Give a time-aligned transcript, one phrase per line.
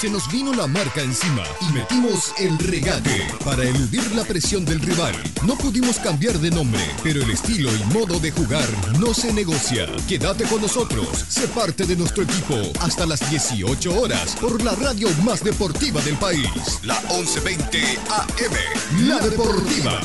[0.00, 4.80] Se nos vino la marca encima y metimos el regate para eludir la presión del
[4.80, 5.14] rival.
[5.46, 8.66] No pudimos cambiar de nombre, pero el estilo y modo de jugar
[8.98, 9.86] no se negocia.
[10.08, 15.06] Quédate con nosotros, sé parte de nuestro equipo hasta las 18 horas por la radio
[15.22, 16.48] más deportiva del país,
[16.82, 20.00] la 1120 AM, La Deportiva.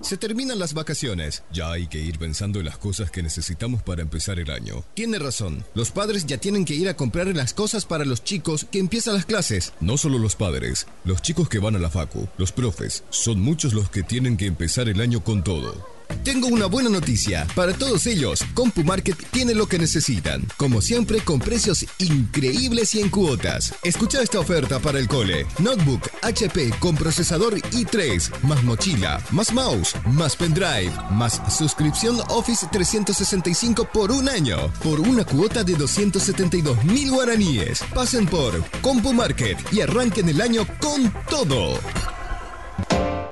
[0.00, 1.42] Se terminan las vacaciones.
[1.52, 4.84] Ya hay que ir pensando en las cosas que necesitamos para empezar el año.
[4.94, 5.64] Tiene razón.
[5.74, 9.14] Los padres ya tienen que ir a comprar las cosas para los chicos que empiezan
[9.14, 9.72] las clases.
[9.80, 13.74] No solo los padres, los chicos que van a la facu, los profes, son muchos
[13.74, 15.99] los que tienen que empezar el año con todo.
[16.24, 17.46] Tengo una buena noticia.
[17.54, 20.46] Para todos ellos, CompuMarket tiene lo que necesitan.
[20.56, 23.74] Como siempre, con precios increíbles y en cuotas.
[23.82, 25.46] Escucha esta oferta para el cole.
[25.58, 33.88] Notebook HP con procesador i3, más mochila, más mouse, más pendrive, más suscripción Office 365
[33.92, 37.82] por un año, por una cuota de 272 mil guaraníes.
[37.94, 41.78] Pasen por CompuMarket y arranquen el año con todo.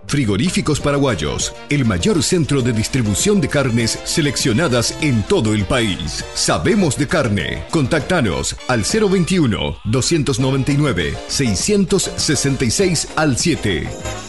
[0.06, 6.24] Frigoríficos Paraguayos, el mayor centro de distribución de carnes seleccionadas en todo el país.
[6.34, 7.64] Sabemos de carne.
[7.70, 14.27] Contactanos al 021 299 666 al 7.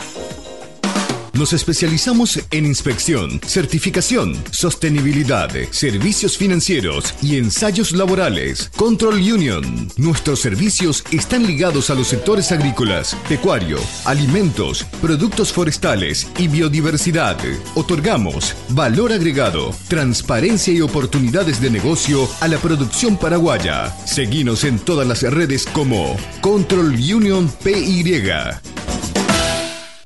[1.34, 8.70] Nos especializamos en inspección, certificación, sostenibilidad, servicios financieros y ensayos laborales.
[8.76, 9.90] Control Union.
[9.98, 17.38] Nuestros servicios están ligados a los sectores agrícolas, pecuario, alimentos, productos forestales y biodiversidad.
[17.76, 23.96] Otorgamos valor agregado, transparencia y oportunidades de negocio a la producción paraguaya.
[24.06, 28.10] Seguimos en todas las redes como Control Union PY.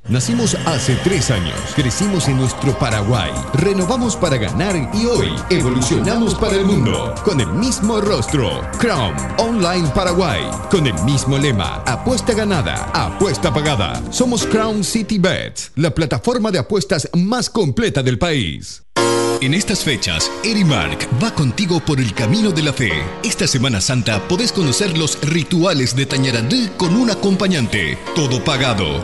[0.09, 6.57] Nacimos hace tres años, crecimos en nuestro Paraguay, renovamos para ganar y hoy evolucionamos para
[6.57, 8.49] el mundo con el mismo rostro.
[8.79, 14.03] Crown Online Paraguay, con el mismo lema, apuesta ganada, apuesta pagada.
[14.11, 18.83] Somos Crown City Bet, la plataforma de apuestas más completa del país.
[19.39, 22.91] En estas fechas, Erimark va contigo por el camino de la fe.
[23.23, 29.01] Esta Semana Santa podés conocer los rituales de Tañarandú con un acompañante, todo pagado.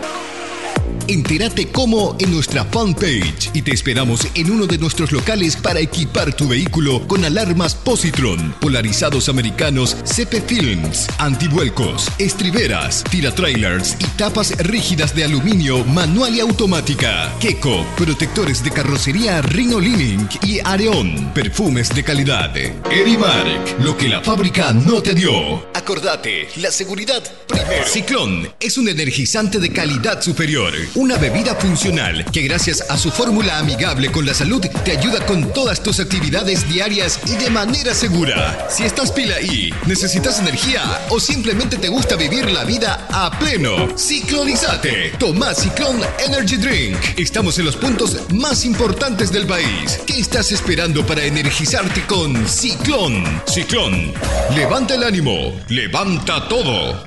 [1.07, 6.33] Entérate cómo en nuestra fanpage y te esperamos en uno de nuestros locales para equipar
[6.33, 15.15] tu vehículo con alarmas Positron, polarizados americanos CP Films, antivuelcos, estriberas, tiratrailers y tapas rígidas
[15.15, 17.33] de aluminio manual y automática.
[17.39, 22.55] Keko, protectores de carrocería Rhino Link y Areon, perfumes de calidad.
[22.55, 25.67] Erimark, lo que la fábrica no te dio.
[25.89, 27.83] Acordate, la seguridad primero.
[27.87, 33.57] Ciclón es un energizante de calidad superior una bebida funcional que gracias a su fórmula
[33.57, 38.67] amigable con la salud te ayuda con todas tus actividades diarias y de manera segura.
[38.69, 43.97] Si estás pila y necesitas energía o simplemente te gusta vivir la vida a pleno,
[43.97, 45.13] ciclonizate.
[45.17, 46.97] Toma Ciclón Energy Drink.
[47.17, 49.99] Estamos en los puntos más importantes del país.
[50.05, 53.41] ¿Qué estás esperando para energizarte con Ciclón?
[53.47, 54.13] Ciclón.
[54.55, 55.53] Levanta el ánimo.
[55.79, 57.05] Levanta todo.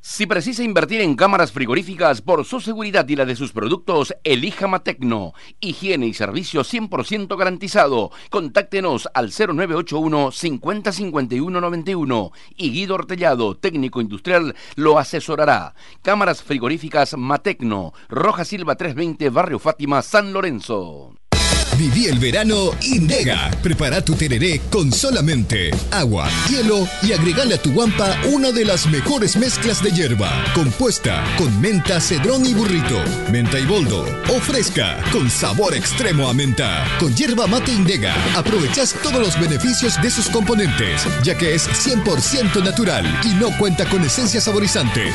[0.00, 4.68] Si precisa invertir en cámaras frigoríficas por su seguridad y la de sus productos, elija
[4.68, 5.32] Matecno.
[5.58, 8.12] Higiene y servicio 100% garantizado.
[8.30, 15.74] Contáctenos al 0981 505191 y Guido Ortellado, técnico industrial, lo asesorará.
[16.00, 21.16] Cámaras frigoríficas Matecno, Roja Silva 320, Barrio Fátima, San Lorenzo.
[21.78, 23.50] Viví el verano Indega.
[23.62, 28.86] Prepara tu tereré con solamente agua, hielo y agregale a tu guampa una de las
[28.86, 30.30] mejores mezclas de hierba.
[30.54, 33.02] Compuesta con menta, cedrón y burrito,
[33.32, 36.86] menta y boldo o fresca con sabor extremo a menta.
[37.00, 42.62] Con hierba mate Indega aprovechas todos los beneficios de sus componentes, ya que es 100%
[42.62, 45.12] natural y no cuenta con esencias saborizantes.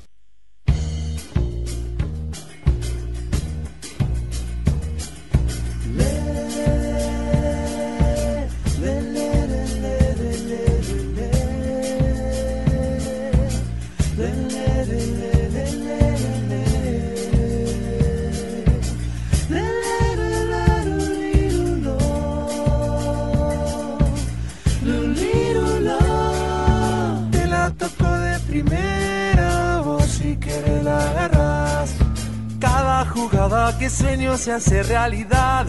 [33.06, 35.66] Jugada que sueño se hace realidad,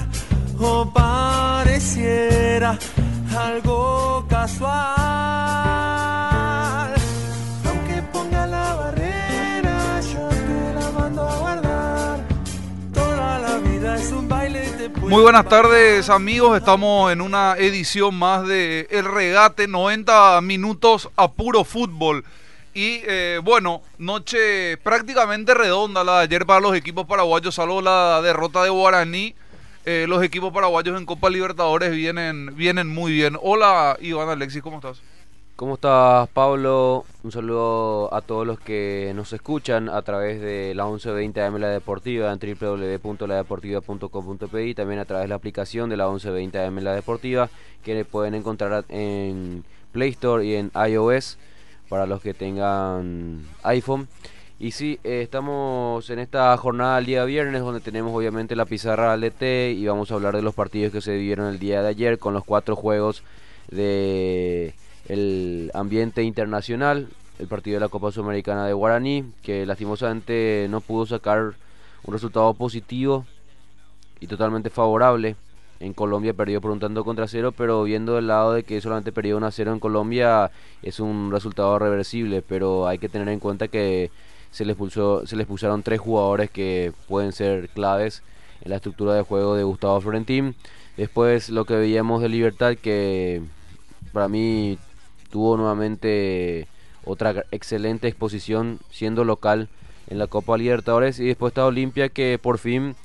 [0.60, 2.78] o pareciera
[3.38, 4.72] algo casual.
[7.68, 12.20] Aunque ponga la barrera, yo te la mando a guardar.
[12.94, 18.14] Toda la vida es un baile te Muy buenas tardes amigos, estamos en una edición
[18.16, 22.26] más de El Regate, 90 minutos a puro fútbol.
[22.74, 28.22] Y eh, bueno, noche prácticamente redonda la de ayer para los equipos paraguayos, salvo la
[28.22, 29.36] derrota de Guaraní.
[29.86, 33.38] Eh, los equipos paraguayos en Copa Libertadores vienen, vienen muy bien.
[33.42, 35.02] Hola Iván Alexis, ¿cómo estás?
[35.58, 37.04] ¿Cómo estás, Pablo?
[37.24, 41.68] Un saludo a todos los que nos escuchan a través de la 1120 AM La
[41.68, 46.96] Deportiva en www.ladeportiva.com.pe y también a través de la aplicación de la 1120 AM La
[46.96, 47.50] Deportiva
[47.84, 51.38] que pueden encontrar en Play Store y en iOS
[51.92, 54.08] para los que tengan iPhone.
[54.60, 59.12] Y sí, eh, estamos en esta jornada del día viernes donde tenemos obviamente la pizarra
[59.12, 62.18] al y vamos a hablar de los partidos que se dieron el día de ayer
[62.18, 63.24] con los cuatro juegos
[63.70, 64.74] de
[65.74, 67.10] ambiente internacional,
[67.40, 71.56] el partido de la Copa Sudamericana de Guaraní, que lastimosamente no pudo sacar
[72.04, 73.26] un resultado positivo
[74.22, 75.36] y totalmente favorable.
[75.82, 79.12] En Colombia perdió por un tanto contra cero, pero viendo el lado de que solamente
[79.12, 80.52] perdió 1 a 0 en Colombia
[80.84, 84.12] es un resultado reversible, pero hay que tener en cuenta que
[84.52, 85.48] se les pulsó, se les
[85.84, 88.22] tres jugadores que pueden ser claves
[88.62, 90.56] en la estructura de juego de Gustavo Florentín.
[90.98, 93.42] Después lo que veíamos de Libertad que
[94.14, 94.78] para mí
[95.32, 96.68] tuvo nuevamente
[97.06, 99.68] otra excelente exposición siendo local
[100.08, 102.96] en la Copa Libertadores y después está Olimpia que por fin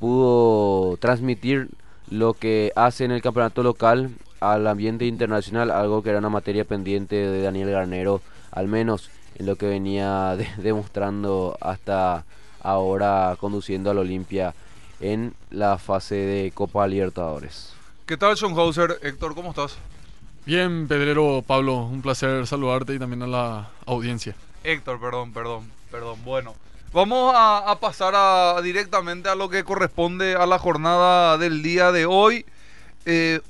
[0.00, 1.68] pudo transmitir
[2.10, 4.10] lo que hace en el campeonato local
[4.40, 8.20] al ambiente internacional, algo que era una materia pendiente de Daniel Garnero,
[8.52, 12.24] al menos en lo que venía de- demostrando hasta
[12.60, 14.54] ahora conduciendo al Olimpia
[15.00, 17.72] en la fase de Copa Libertadores.
[18.06, 18.98] ¿Qué tal Hauser?
[19.02, 19.76] Héctor, ¿cómo estás?
[20.46, 24.34] Bien, Pedrero, Pablo, un placer saludarte y también a la audiencia.
[24.62, 26.18] Héctor, perdón, perdón, perdón.
[26.24, 26.54] Bueno,
[26.96, 32.46] vamos a, pasar directamente a lo que corresponde a la jornada del día de hoy.
[33.04, 33.40] Eh,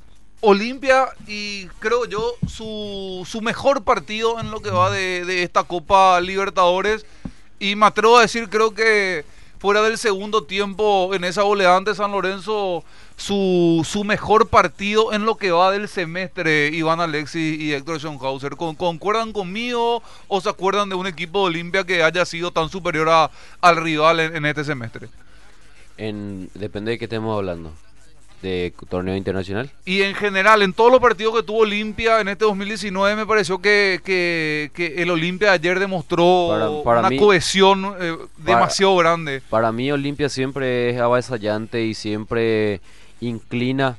[0.40, 7.06] Olimpia y creo yo su, mejor partido en lo que va de, esta Copa Libertadores.
[7.60, 9.24] Y me atrevo a decir, creo que
[9.60, 12.82] fuera del segundo tiempo en esa goleada ante San Lorenzo,
[13.16, 18.56] su, su mejor partido en lo que va del semestre, Iván Alexis y Héctor Schonhauser.
[18.56, 22.68] ¿Con- ¿Concuerdan conmigo o se acuerdan de un equipo de Olimpia que haya sido tan
[22.68, 23.30] superior a-
[23.62, 25.08] al rival en, en este semestre?
[25.96, 27.72] En, depende de qué estemos hablando.
[28.42, 29.70] ¿De torneo internacional?
[29.86, 33.58] Y en general, en todos los partidos que tuvo Olimpia en este 2019, me pareció
[33.62, 39.40] que, que- que el Olimpia ayer demostró Para- para una mí- cohesión eh, demasiado grande.
[39.48, 42.82] Para mí Olimpia siempre es avasallante y siempre
[43.20, 43.98] inclina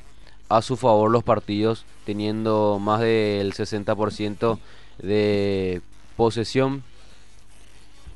[0.50, 4.60] a su favor los partidos, teniendo más del 60%
[5.00, 5.82] de
[6.16, 6.84] posesión.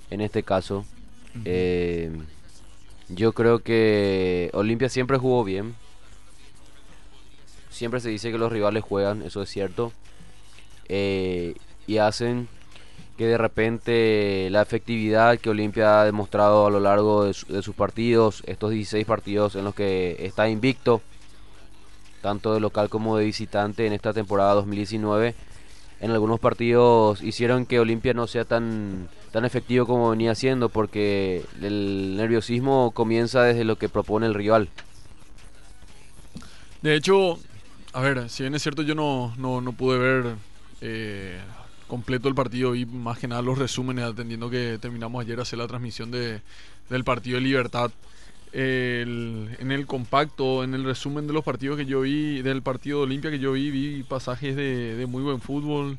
[0.09, 0.85] En este caso,
[1.45, 2.11] Eh,
[3.07, 5.75] yo creo que Olimpia siempre jugó bien.
[7.69, 9.93] Siempre se dice que los rivales juegan, eso es cierto.
[10.89, 11.55] Eh,
[11.87, 12.49] y hacen
[13.17, 17.61] que de repente la efectividad que Olimpia ha demostrado a lo largo de, su- de
[17.61, 21.01] sus partidos, estos 16 partidos en los que está invicto,
[22.21, 25.35] tanto de local como de visitante en esta temporada 2019,
[25.99, 31.43] en algunos partidos hicieron que Olimpia no sea tan, tan efectivo como venía siendo, porque
[31.61, 34.67] el nerviosismo comienza desde lo que propone el rival.
[36.81, 37.37] De hecho,
[37.93, 40.35] a ver, si bien es cierto, yo no, no, no pude ver
[40.81, 41.39] eh,
[41.91, 45.59] completo el partido y más que nada los resúmenes, atendiendo que terminamos ayer a hacer
[45.59, 46.39] la transmisión de,
[46.89, 47.91] del partido de Libertad.
[48.53, 53.03] En el compacto, en el resumen de los partidos que yo vi, del partido de
[53.03, 55.97] Olimpia que yo vi, vi pasajes de, de muy buen fútbol,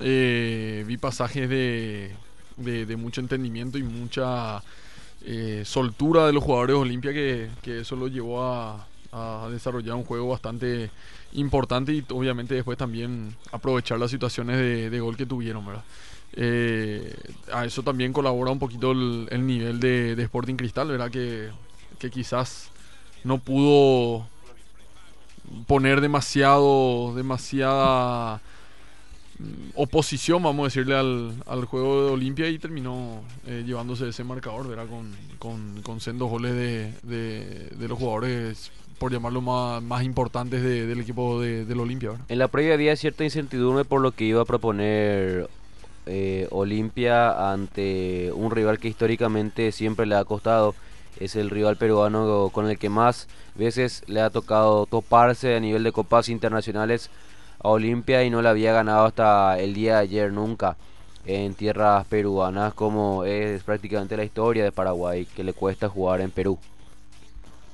[0.00, 2.14] eh, vi pasajes de,
[2.58, 4.62] de, mucho entendimiento y mucha
[5.24, 10.04] eh, soltura de los jugadores de Olimpia que, que eso lo llevó a desarrollar un
[10.04, 10.90] juego bastante
[11.36, 14.56] importante y obviamente después también aprovechar las situaciones
[14.90, 15.84] de, gol que tuvieron, ¿verdad?
[16.32, 17.14] Eh,
[17.52, 21.10] a eso también colabora un poquito el, el nivel de, Sporting Cristal, ¿verdad?
[21.10, 21.50] Que,
[22.10, 22.70] quizás
[23.24, 24.28] no pudo
[25.66, 28.40] poner demasiado, demasiada
[29.38, 34.68] mm, oposición, vamos a decirle, al, juego de Olimpia y terminó eh, llevándose ese marcador,
[34.68, 34.86] ¿verdad?
[34.86, 40.86] Con, con, con sendos goles de, de los jugadores, por llamarlo más, más importantes de-
[40.86, 42.12] del equipo de, del Olimpia.
[42.28, 45.48] En la previa había cierta incertidumbre por lo que iba a proponer
[46.06, 50.74] eh, Olimpia ante un rival que históricamente siempre le ha costado.
[51.18, 55.82] Es el rival peruano con el que más veces le ha tocado toparse a nivel
[55.82, 57.10] de copas internacionales
[57.58, 60.76] a Olimpia y no le había ganado hasta el día de ayer nunca
[61.24, 66.30] en tierras peruanas como es prácticamente la historia de Paraguay que le cuesta jugar en
[66.30, 66.58] Perú.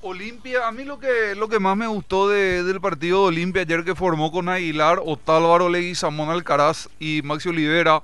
[0.04, 3.62] Olimpia, a mí lo que, lo que más me gustó de- del partido de Olimpia
[3.62, 8.02] ayer que formó con Aguilar, Otálvaro Leguizamón Alcaraz y Maxi Olivera,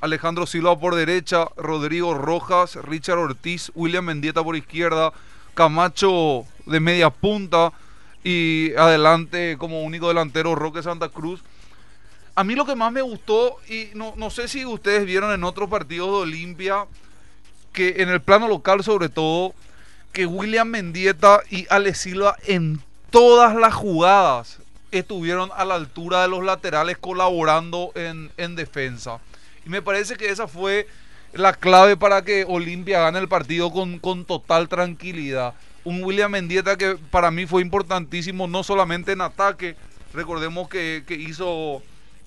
[0.00, 5.12] Alejandro Silva por derecha, Rodrigo Rojas, Richard Ortiz, William Mendieta por izquierda,
[5.54, 7.72] Camacho de media punta
[8.22, 11.42] y adelante como único delantero Roque Santa Cruz.
[12.36, 15.42] A mí lo que más me gustó, y no, no sé si ustedes vieron en
[15.44, 16.86] otros partidos de Olimpia,
[17.72, 19.54] que en el plano local sobre todo,
[20.12, 24.58] que William Mendieta y Ale Silva en todas las jugadas
[24.90, 29.20] estuvieron a la altura de los laterales colaborando en, en defensa.
[29.64, 30.86] Y me parece que esa fue
[31.32, 35.54] la clave para que Olimpia gane el partido con, con total tranquilidad.
[35.84, 39.76] Un William Mendieta que para mí fue importantísimo, no solamente en ataque,
[40.12, 41.82] recordemos que, que hizo,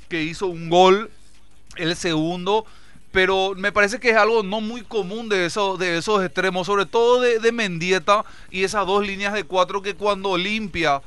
[0.10, 1.12] que hizo un gol,
[1.78, 2.66] el segundo,
[3.16, 6.86] pero me parece que es algo no muy común de, eso, de esos extremos, sobre
[6.86, 11.02] todo de, de Mendieta y esas dos líneas de cuatro que cuando Olimpia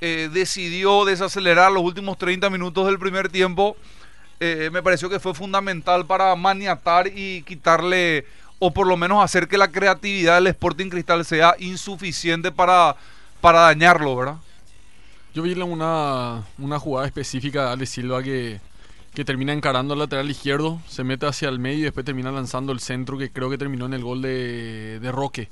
[0.00, 3.76] eh, decidió desacelerar los últimos 30 minutos del primer tiempo,
[4.40, 8.24] eh, me pareció que fue fundamental para maniatar y quitarle,
[8.58, 12.96] o por lo menos hacer que la creatividad del Sporting Cristal sea insuficiente para,
[13.42, 14.36] para dañarlo, ¿verdad?
[15.34, 18.60] Yo vi una, una jugada específica de Silva que,
[19.14, 22.72] que termina encarando al lateral izquierdo, se mete hacia el medio y después termina lanzando
[22.72, 25.48] el centro que creo que terminó en el gol de, de Roque.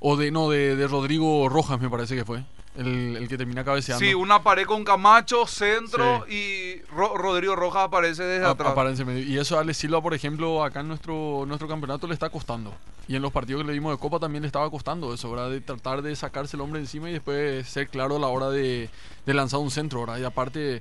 [0.00, 2.42] O de, no, de, de Rodrigo Rojas me parece que fue.
[2.76, 4.04] El, el que termina cabeceando.
[4.04, 8.70] Sí, una pared con Camacho, centro y Ro- Rodrigo Rojas aparece desde A- atrás.
[8.70, 9.24] aparece en medio.
[9.24, 12.72] Y eso a Ale Silva, por ejemplo, acá en nuestro, nuestro campeonato le está costando.
[13.08, 15.50] Y en los partidos que le dimos de Copa también le estaba costando eso, ¿verdad?
[15.50, 18.88] De tratar de sacarse el hombre encima y después ser claro a la hora de,
[19.26, 20.18] de lanzar un centro, ¿verdad?
[20.18, 20.80] Y aparte,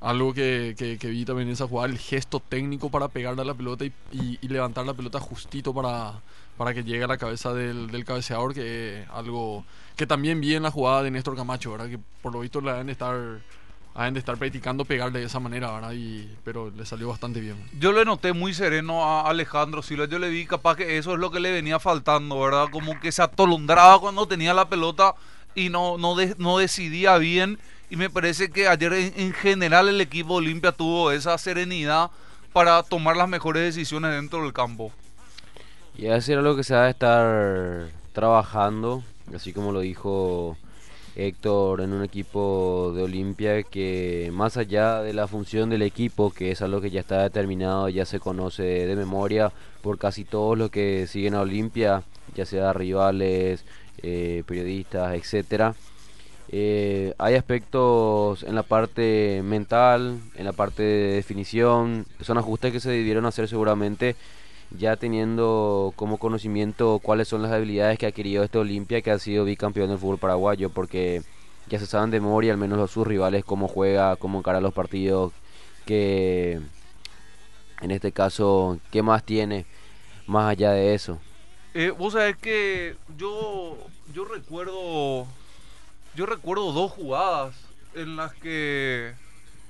[0.00, 3.44] algo que, que, que vi también en esa jugada, el gesto técnico para pegarle a
[3.46, 3.92] la pelota y,
[4.46, 6.14] levantar la pelota justito para,
[6.56, 9.64] para que llegue a la cabeza del, del cabeceador, que algo
[9.96, 11.88] que también vi en la jugada de Néstor Camacho, ¿verdad?
[11.88, 13.16] Que por lo visto le deben de estar,
[13.96, 15.92] deben de estar practicando pegarle de esa manera, ¿verdad?
[15.92, 17.56] Y, pero le salió bastante bien.
[17.78, 20.04] Yo le noté muy sereno a Alejandro Silva.
[20.04, 22.66] Yo le vi capaz que eso es lo que le venía faltando, ¿verdad?
[22.70, 25.14] Como que se atolondraba cuando tenía la pelota
[25.54, 27.58] y no, no, de- no decidía bien.
[27.88, 32.10] Y me parece que ayer en, en general el equipo Olimpia tuvo esa serenidad
[32.52, 34.90] para tomar las mejores decisiones dentro del campo.
[35.96, 39.02] Y eso era lo que se va a estar trabajando,
[39.34, 40.56] así como lo dijo
[41.16, 46.50] Héctor en un equipo de Olimpia que más allá de la función del equipo, que
[46.50, 50.70] es algo que ya está determinado, ya se conoce de, memoria por casi todos los
[50.70, 52.02] que siguen a Olimpia,
[52.34, 53.64] ya sea rivales,
[54.02, 55.74] eh, periodistas, etcétera.
[56.48, 62.80] Eh, hay aspectos en la parte mental, en la parte de definición, son ajustes que
[62.80, 64.16] se debieron hacer seguramente
[64.70, 69.18] ya teniendo como conocimiento cuáles son las habilidades que ha adquirido este Olimpia que ha
[69.18, 71.22] sido bicampeón del fútbol paraguayo porque
[71.68, 74.74] ya se saben de memoria al menos los sus rivales cómo juega, cómo encara los
[74.74, 75.32] partidos,
[75.84, 76.60] que
[77.80, 79.66] en este caso qué más tiene
[80.26, 81.20] más allá de eso.
[81.74, 83.76] Eh, vos sabés que yo,
[84.14, 85.26] yo recuerdo.
[86.16, 87.54] Yo recuerdo dos jugadas
[87.94, 89.12] en las que.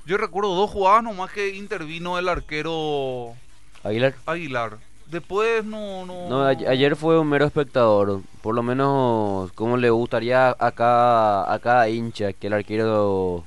[0.07, 3.35] Yo recuerdo dos jugadas nomás que intervino el arquero
[3.83, 4.15] Aguilar.
[4.27, 4.79] Aguilar.
[5.07, 6.07] Después no.
[6.07, 11.59] No, ayer fue un mero espectador, por lo menos como le gustaría a cada, a
[11.59, 13.45] cada hincha que el arquero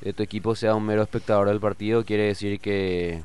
[0.00, 3.22] de tu equipo sea un mero espectador del partido, quiere decir que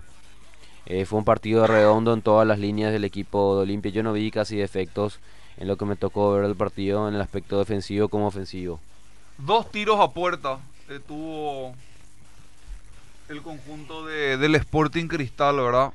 [0.86, 3.92] eh, fue un partido redondo en todas las líneas del equipo de Olimpia.
[3.92, 5.20] Yo no vi casi defectos
[5.56, 8.82] en lo que me tocó ver del partido en el aspecto defensivo como ofensivo.
[9.38, 11.76] Dos tiros a puerta eh, tuvo
[13.30, 15.92] el conjunto de, del Sporting Cristal, ¿verdad?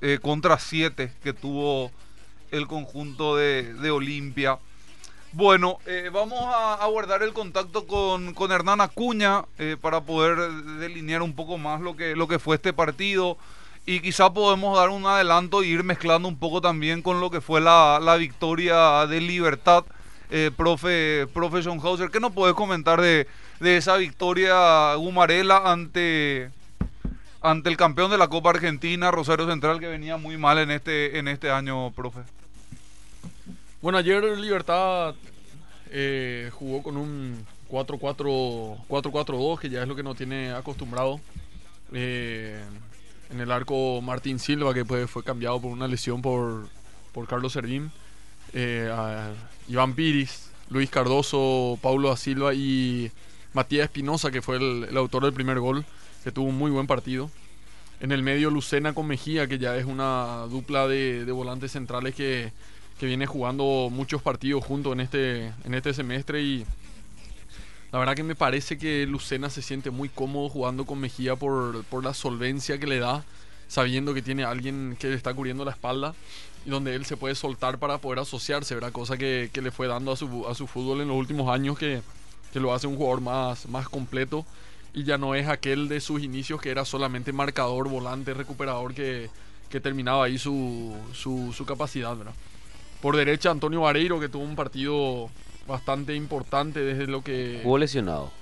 [0.00, 1.90] Eh, contra siete que tuvo
[2.50, 4.58] el conjunto de, de Olimpia.
[5.32, 11.22] Bueno, eh, vamos a, guardar el contacto con, con Hernán Acuña eh, para poder delinear
[11.22, 13.36] un poco más lo que, lo que fue este partido.
[13.86, 17.40] Y quizá podemos dar un adelanto e ir mezclando un poco también con lo que
[17.40, 19.84] fue la, la victoria de Libertad.
[20.30, 23.26] Eh, profe, profe Hauser, ¿qué nos puedes comentar de,
[23.58, 26.50] de esa victoria Gumarela ante,
[27.40, 31.18] ante el campeón de la Copa Argentina, Rosario Central, que venía muy mal en este,
[31.18, 32.20] en este año, profe.
[33.82, 35.16] Bueno, ayer Libertad
[35.90, 41.20] eh, jugó con un 4-4-2, que ya es lo que no tiene acostumbrado.
[41.92, 42.62] Eh,
[43.30, 46.68] en el arco Martín Silva, que pues, fue cambiado por una lesión por,
[47.12, 47.90] por Carlos Servín.
[48.52, 48.90] Eh,
[49.68, 53.10] Iván Piris, Luis Cardoso, Paulo da Silva y
[53.52, 55.84] Matías Espinosa, que fue el, autor del primer gol,
[56.24, 57.30] que tuvo un muy buen partido.
[58.00, 62.52] En el medio Lucena con Mejía, que ya es una dupla de, volantes centrales que,
[62.98, 66.64] que, viene jugando muchos partidos juntos en este, en este semestre y
[67.92, 71.84] la verdad que me parece que Lucena se siente muy cómodo jugando con Mejía por,
[71.84, 73.24] por la solvencia que le da,
[73.68, 76.14] sabiendo que tiene alguien que le está cubriendo la espalda
[76.64, 78.92] donde él se puede soltar para poder asociarse, ¿verdad?
[78.92, 81.78] Cosa que, que le fue dando a su, a su fútbol en los últimos años
[81.78, 82.02] que,
[82.52, 84.44] que lo hace un jugador más, más completo
[84.92, 89.30] y ya no es aquel de sus inicios que era solamente marcador, volante, recuperador que,
[89.68, 92.34] que terminaba ahí su, su, su capacidad, ¿verdad?
[93.00, 95.30] Por derecha Antonio Vareiro que tuvo un partido
[95.66, 97.60] bastante importante desde lo que...
[97.62, 98.32] Jugó lesionado.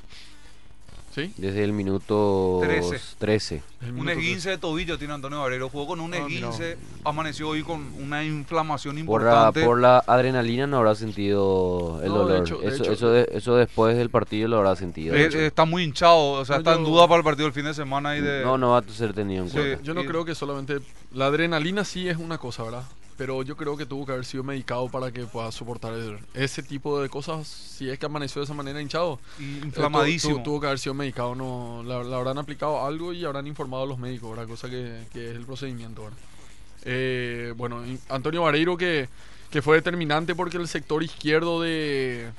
[1.14, 1.32] ¿Sí?
[1.36, 3.00] Desde el minuto 13.
[3.18, 3.62] 13.
[3.96, 5.68] un esguince de tobillo tiene Antonio Barrero.
[5.68, 9.64] Jugó con un ah, esguince, amaneció hoy con una inflamación importante.
[9.64, 12.44] Por la, adrenalina no habrá sentido el dolor.
[12.62, 15.14] eso, eso, después del partido lo habrá sentido.
[15.14, 17.74] Eh, está muy hinchado, o sea, está en duda para el partido del fin de
[17.74, 18.16] semana.
[18.16, 18.42] Y de...
[18.42, 19.82] No, no va a ser tenido en cuenta.
[19.82, 20.78] Yo no creo que solamente...
[21.12, 22.84] La adrenalina sí es una cosa, ¿verdad?
[23.18, 25.92] Pero yo creo que tuvo que haber sido medicado para que pueda soportar
[26.34, 27.48] ese tipo de cosas.
[27.48, 30.40] Si es que amaneció de esa manera hinchado, eh, inflamadísimo.
[30.44, 31.34] tuvo que haber sido medicado.
[31.34, 34.46] No, le, habrán aplicado algo y habrán informado a los médicos, ¿verdad?
[34.46, 36.04] cosa que, es el procedimiento.
[36.04, 36.18] ¿verdad?
[36.84, 39.08] Eh, bueno, Antonio Vareiro que,
[39.50, 42.30] que fue determinante porque el sector izquierdo de,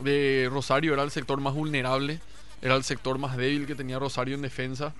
[0.00, 2.18] de Rosario era el sector más vulnerable,
[2.60, 4.94] era el sector más débil que tenía Rosario en defensa.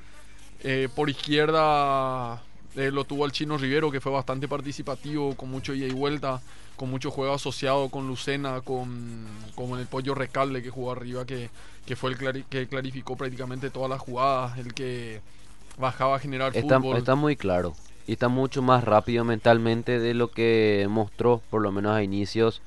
[0.63, 2.41] Eh, por izquierda
[2.77, 6.41] eh, lo tuvo el Chino Rivero, que fue bastante participativo, con mucho ida y vuelta,
[6.77, 11.51] con mucho juego asociado con Lucena, con, con el Pollo Recalde que jugó arriba, que,
[11.87, 15.21] que fue el que clarificó prácticamente todas las jugadas, el que
[15.79, 16.97] bajaba a generar está, fútbol.
[16.97, 17.75] Está muy claro.
[18.07, 22.61] Y está mucho más rápido mentalmente de lo que mostró, por lo menos a inicios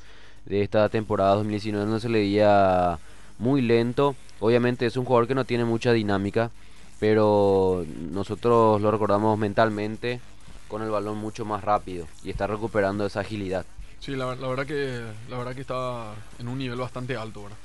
[0.45, 2.97] de esta temporada 2019, no se le veía
[3.37, 4.15] muy lento.
[4.39, 6.51] Obviamente es un jugador que no tiene mucha dinámica,
[6.99, 10.19] pero nosotros lo recordamos mentalmente
[10.67, 13.65] con el balón mucho más rápido y está recuperando esa agilidad.
[13.99, 17.57] Sí, la, verdad que la verdad que está en un nivel bastante alto, ¿verdad?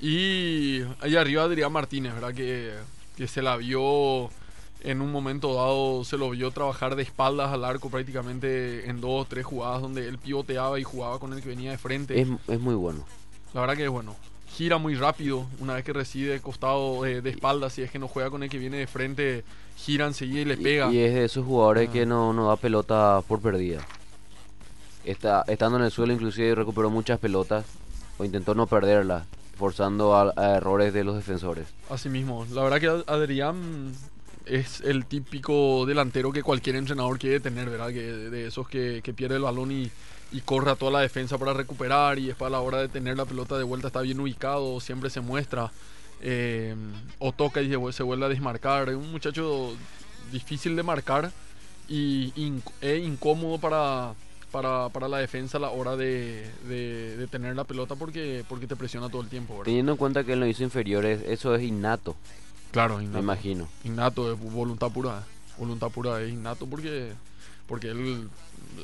[0.00, 2.34] Y ahí arriba Adrián Martínez, ¿verdad?
[2.34, 2.72] Que,
[3.16, 4.30] que se la vio
[4.82, 9.22] en un momento dado, se lo vio trabajar de espaldas al arco prácticamente en dos
[9.22, 12.20] o tres jugadas donde él pivoteaba y jugaba con el que venía de frente.
[12.20, 13.04] Es, es muy bueno.
[13.52, 14.16] La verdad que es bueno
[14.56, 15.46] gira muy rápido.
[15.60, 18.58] Una vez que recibe costado de, espalda, si es que no juega con el que
[18.58, 19.44] viene de frente,
[19.76, 20.92] gira enseguida y le pega.
[20.92, 22.06] Y, es de esos jugadores que ah.
[22.06, 23.80] no, no da pelota por perdida.
[25.04, 27.64] Está, estando en el suelo, inclusive recuperó muchas pelotas
[28.18, 31.66] o intentó no perderlas, forzando a, errores de los defensores.
[31.88, 33.92] Así mismo, la verdad que Adrián
[34.44, 37.88] es el típico delantero que cualquier entrenador quiere tener, ¿verdad?
[37.88, 39.90] Que de esos que, que pierde el balón y
[40.32, 43.16] y corre a toda la defensa para recuperar y después a la hora de tener
[43.16, 45.72] la pelota de vuelta está bien ubicado, siempre se muestra
[46.22, 46.74] eh,
[47.18, 48.88] o toca y se vuelve a desmarcar.
[48.88, 49.74] Es un muchacho
[50.30, 51.32] difícil de marcar
[51.88, 52.32] y
[52.80, 54.14] es incómodo para,
[54.52, 59.08] para, la defensa a la hora de, de, tener la pelota porque, porque te presiona
[59.08, 59.62] todo el tiempo.
[59.64, 62.14] Teniendo en cuenta que él no hizo inferiores, eso es innato.
[62.70, 63.18] Claro, innato.
[63.18, 63.68] Me imagino.
[63.82, 65.24] Innato, es voluntad pura.
[65.58, 67.12] Voluntad pura es innato porque,
[67.66, 68.28] porque él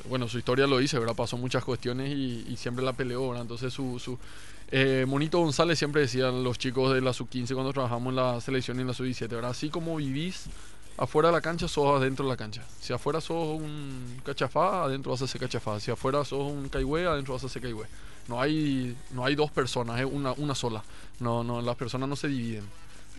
[0.09, 1.15] bueno, su historia lo dice, ¿verdad?
[1.15, 3.43] Pasó muchas cuestiones y, siempre la peleó, ¿verdad?
[3.43, 3.99] Entonces su...
[3.99, 4.19] su
[4.73, 8.79] eh, Monito González siempre decían los chicos de la sub-15 cuando trabajamos en la selección
[8.79, 9.51] y en la sub-17, ¿verdad?
[9.51, 10.47] Así como vivís
[10.97, 12.65] afuera de la cancha, sos adentro de la cancha.
[12.81, 15.79] Si afuera sos un cachafá, adentro vas a ser cachafá.
[15.79, 17.87] Si afuera sos un caigüe, adentro vas a ser caigüe.
[18.29, 20.83] No hay, no hay dos personas, es una, una sola.
[21.21, 22.65] No, no, las personas no se dividen.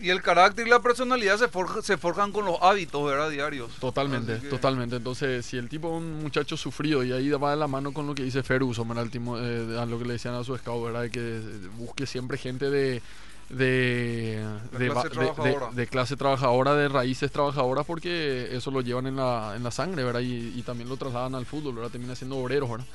[0.00, 1.48] Y el carácter y la personalidad se,
[1.82, 3.30] se forjan con los hábitos, ¿verdad?
[3.30, 3.72] Diarios.
[3.80, 4.96] Totalmente, totalmente.
[4.96, 8.06] Entonces, si el tipo es un muchacho sufrido y ahí va de la mano con
[8.06, 11.10] lo que dice Ferus, o eh, a lo que le decían a su scout, ¿verdad?
[11.10, 11.40] Que
[11.76, 13.02] busque siempre gente de,
[13.48, 14.46] de,
[14.78, 20.04] de, clase trabajadora, de raíces trabajadoras, porque eso lo llevan en la, en la sangre,
[20.04, 20.20] ¿verdad?
[20.20, 21.90] Y, también lo trasladan al fútbol, ¿verdad?
[21.90, 22.86] Termina siendo obreros, ¿verdad?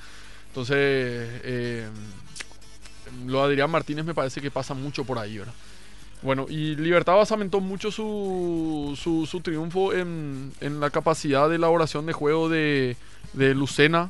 [0.48, 1.88] Entonces, eh,
[3.26, 5.54] lo de Adrián Martínez me parece que pasa mucho por ahí, ¿verdad?
[6.24, 12.48] Bueno, y Libertad basamentó mucho su, su, triunfo en, la capacidad de elaboración de juego
[12.48, 12.96] de,
[13.34, 14.10] Lucena,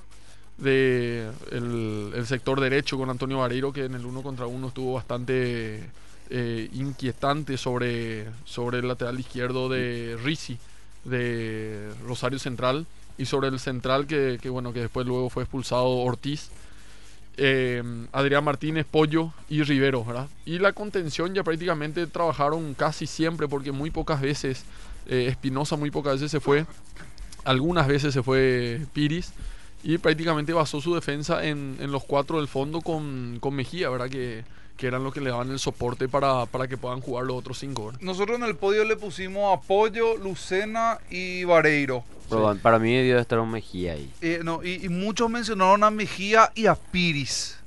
[0.57, 5.89] de el, sector derecho con Antonio Vareiro, que en el uno contra uno estuvo bastante
[6.29, 10.59] eh, inquietante sobre, sobre el lateral izquierdo de Risi,
[11.05, 12.85] de Rosario Central.
[13.15, 16.49] Y sobre el central, que, que bueno, que después luego fue expulsado Ortiz.
[17.37, 20.27] Eh, Adrián Martínez, Pollo y Rivero, ¿verdad?
[20.45, 24.65] Y la contención ya prácticamente trabajaron casi siempre, porque muy pocas veces,
[25.07, 26.65] eh, Espinosa muy pocas veces se fue,
[27.43, 29.33] algunas veces se fue Piris,
[29.83, 34.09] y prácticamente basó su defensa en, en los cuatro del fondo con, con Mejía, ¿verdad?
[34.09, 34.43] Que,
[34.77, 37.59] que eran los que le daban el soporte para, para que puedan jugar los otros
[37.59, 38.01] cinco, ¿verdad?
[38.01, 42.03] Nosotros en el podio le pusimos Apoyo, Lucena y Vareiro.
[42.29, 44.09] Pero Para mí debió estar un Mejía ahí.
[44.21, 47.57] Eh, no, y, y muchos mencionaron a Mejía y a Piris,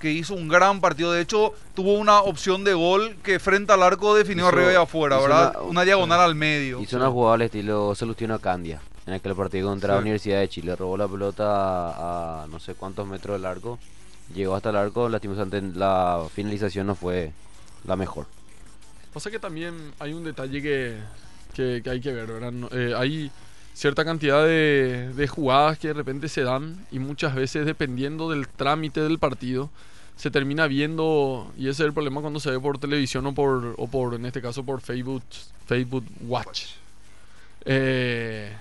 [0.00, 1.12] que hizo un gran partido.
[1.12, 4.76] De hecho, tuvo una opción de gol que frente al arco definió Hizo- arriba y
[4.76, 5.54] afuera, ¿verdad?
[5.60, 6.80] una- Una, diagonal al medio.
[6.80, 8.80] Hizo una jugada al estilo Salustiano Candia.
[9.06, 10.02] En aquel partido contra la Sí.
[10.02, 10.74] Universidad de Chile.
[10.76, 13.78] Robó la pelota a, a no sé cuántos metros del arco.
[14.34, 15.08] Llegó hasta el arco.
[15.08, 17.32] Lastimosamente la finalización no fue
[17.84, 18.26] la mejor.
[19.12, 20.96] Pasa que también hay un detalle que,
[21.54, 22.52] que- que hay que ver, ¿verdad?
[22.72, 23.30] Eh, hay
[23.74, 28.46] cierta cantidad de, de jugadas que de repente se dan y muchas veces dependiendo del
[28.48, 29.68] trámite del partido
[30.16, 33.74] se termina viendo y ese es el problema cuando se ve por televisión o por,
[33.76, 35.24] o por en este caso por Facebook,
[35.66, 36.66] Facebook Watch.
[37.64, 38.56] Eh,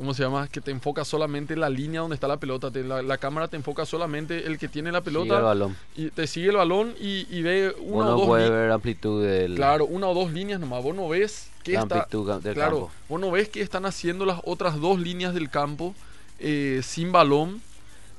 [0.00, 0.48] ¿Cómo se llama?
[0.48, 2.70] Que te enfoca solamente la línea donde está la pelota.
[2.70, 5.76] te- la, la cámara te enfoca solamente el que tiene la Sigue pelota el balón.
[5.94, 9.22] y te sigue el balón y, y ve una Uno o dos puede ver amplitud
[9.22, 10.82] del Claro, una o dos líneas nomás.
[10.82, 11.96] Vos no ves qué la está.
[11.96, 12.90] amplitud del Claro, campo.
[13.10, 15.94] vos no ves qué están haciendo las otras dos líneas del campo
[16.38, 17.60] eh, sin balón.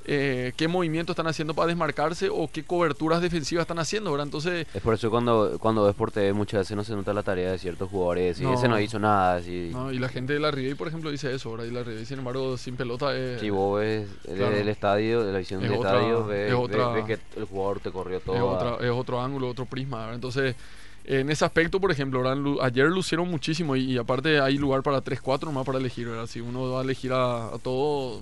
[0.06, 4.26] Eh, qué movimientos están haciendo para desmarcarse o qué coberturas defensivas están haciendo, ¿verdad?
[4.26, 7.22] Entonces, Es por eso cuando, cuando ves por TV muchas veces no se nota la
[7.22, 8.40] tarea de ciertos jugadores.
[8.40, 8.54] Y No.
[8.54, 9.40] ese no hizo nada.
[9.42, 11.66] Si, no, y la gente de la Ribey, por ejemplo, dice eso, ¿verdad?
[11.66, 13.40] Y la Ribey, sin embargo, sin pelota es...
[13.40, 14.56] si vos ves el, Claro.
[14.56, 17.44] el estadio, la visión Es del otra- estadio, ves, es ves- otra- ves que el
[17.44, 18.36] jugador te corrió todo.
[18.36, 19.98] es, otra- es otro ángulo, otro prisma.
[19.98, 20.14] ¿verdad?
[20.14, 20.56] Entonces,
[21.04, 22.22] en ese aspecto, por ejemplo,
[22.62, 26.08] ayer lucieron muchísimo y, y aparte hay lugar para 3-4 nomás para elegir.
[26.08, 26.26] ¿verdad?
[26.26, 28.20] Si uno va a elegir a, a todo,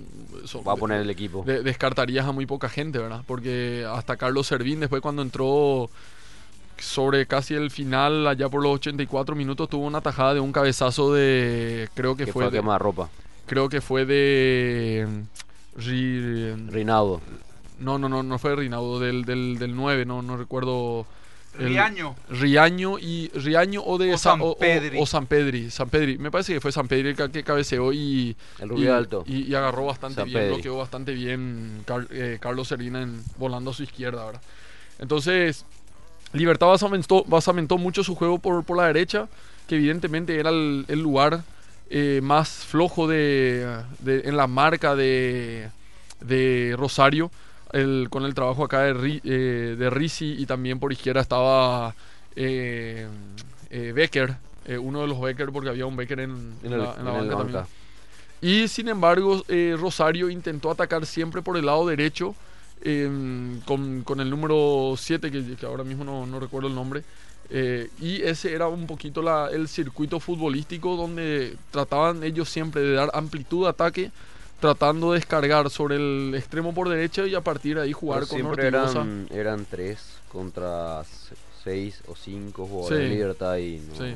[0.67, 1.43] Va a poner el equipo.
[1.45, 3.23] de- descartarías a muy poca gente, ¿verdad?
[3.27, 5.91] Porque hasta Carlos Servín, después cuando entró
[6.79, 11.13] sobre casi el final, allá por los 84 minutos, tuvo una tajada de un cabezazo
[11.13, 11.89] de.
[11.95, 12.45] Creo que, que fue.
[12.49, 13.11] fue de- ropa.
[13.47, 15.07] creo que fue de.
[15.77, 17.21] Ri- Rinaldo.
[17.79, 21.07] no, no, no, no fue de Rinaudo, del, del, del 9, no, no recuerdo.
[21.59, 22.15] El- Riaño.
[22.29, 24.99] Riaño y Riaño o de O San o, Pedri.
[25.01, 26.17] o San Pedri, San Pedri.
[26.19, 29.25] Me parece que fue San Pedri el que, que cabeceó y El y, rubio alto.
[29.27, 30.55] y- y agarró bastante San bien, Pedri.
[30.55, 34.43] bloqueó bastante bien Car- eh, Carlos Serina en, volando a su izquierda, ¿verdad?
[34.99, 35.65] Entonces,
[36.33, 39.29] Libertad basamentó, basamentó mucho su juego por, por la derecha,
[39.67, 41.43] que evidentemente era el, el lugar
[41.91, 43.67] eh, más flojo de,
[43.99, 45.71] de- en la marca de,
[46.21, 47.33] de Rosario,
[48.11, 51.95] con el trabajo acá de, eh, de Risi y también por izquierda estaba
[52.37, 53.07] eh,
[53.71, 57.05] eh, Becker, eh, uno de los Becker, porque había un Becker en, la, en
[57.39, 57.57] también.
[58.43, 62.35] Y sin embargo, eh, Rosario intentó atacar siempre por el lado derecho
[62.83, 67.03] em, con, con el número 7, que, ahora mismo no, no recuerdo el nombre.
[68.01, 73.11] y ese era un poquito la- el circuito futbolístico donde trataban ellos siempre de dar
[73.13, 74.11] amplitud de ataque,
[74.61, 78.29] tratando de descargar sobre el extremo por derecha y a partir de ahí jugar Pero
[78.29, 79.99] con siempre eran, eran tres
[80.31, 83.05] contra se- seis o cinco jugadores Sí.
[83.05, 84.15] de libertad y no, Sí.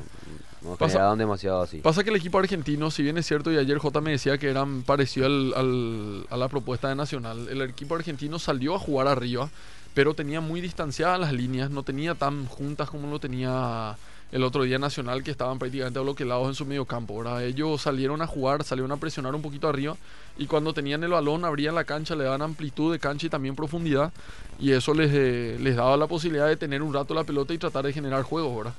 [0.62, 1.78] no Pasa- generaban demasiado así.
[1.78, 4.48] Pasa que el equipo argentino, si bien es cierto, y ayer J me decía que
[4.48, 9.08] eran parecido al, al- a la propuesta de Nacional, el equipo argentino salió a jugar
[9.08, 9.50] arriba,
[9.92, 13.96] pero tenía muy distanciadas las líneas, no tenía tan juntas como lo tenía
[14.32, 17.18] el otro día Nacional, que estaban prácticamente bloqueados en su medio campo.
[17.18, 17.44] ¿verdad?
[17.44, 19.96] Ellos salieron a jugar, salieron a presionar un poquito arriba,
[20.36, 23.54] y cuando tenían el balón abrían la cancha, le daban amplitud de cancha y también
[23.54, 24.12] profundidad,
[24.58, 27.58] y eso les, eh, les daba la posibilidad de tener un rato la pelota y
[27.58, 28.74] tratar de generar juegos, ¿verdad?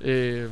[0.00, 0.48] Eh,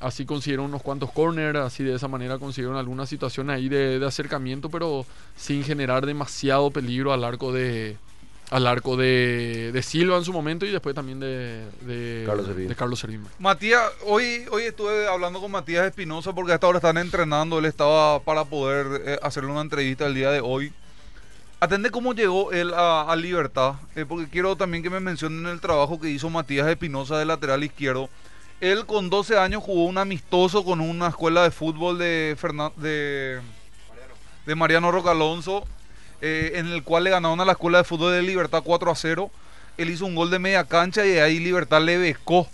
[0.00, 4.06] así consiguieron unos cuantos corners, así de esa manera consiguieron alguna situación ahí de, de
[4.06, 7.96] acercamiento, pero sin generar demasiado peligro al arco de
[8.50, 12.68] al arco de, de Silva en su momento y después también de, de Carlos Servín.
[12.68, 13.26] de Carlos Servín.
[13.38, 17.58] Matías, hoy, hoy estuve hablando con Matías Espinosa porque hasta ahora están entrenando.
[17.58, 20.72] Él estaba para poder eh, hacerle una entrevista el día de hoy.
[21.60, 25.60] Atende cómo llegó él a, a Libertad, eh, porque quiero también que me mencionen el
[25.60, 28.10] trabajo que hizo Matías Espinosa de lateral izquierdo.
[28.60, 33.40] Él con 12 años jugó un amistoso con una escuela de fútbol de, Fernan- de,
[34.46, 35.64] de Mariano Rocalonso,
[36.26, 38.94] eh, en el cual le ganaron a la escuela de fútbol de Libertad 4 a
[38.94, 39.30] 0.
[39.76, 42.46] Él hizo un gol de media cancha y de ahí Libertad le becó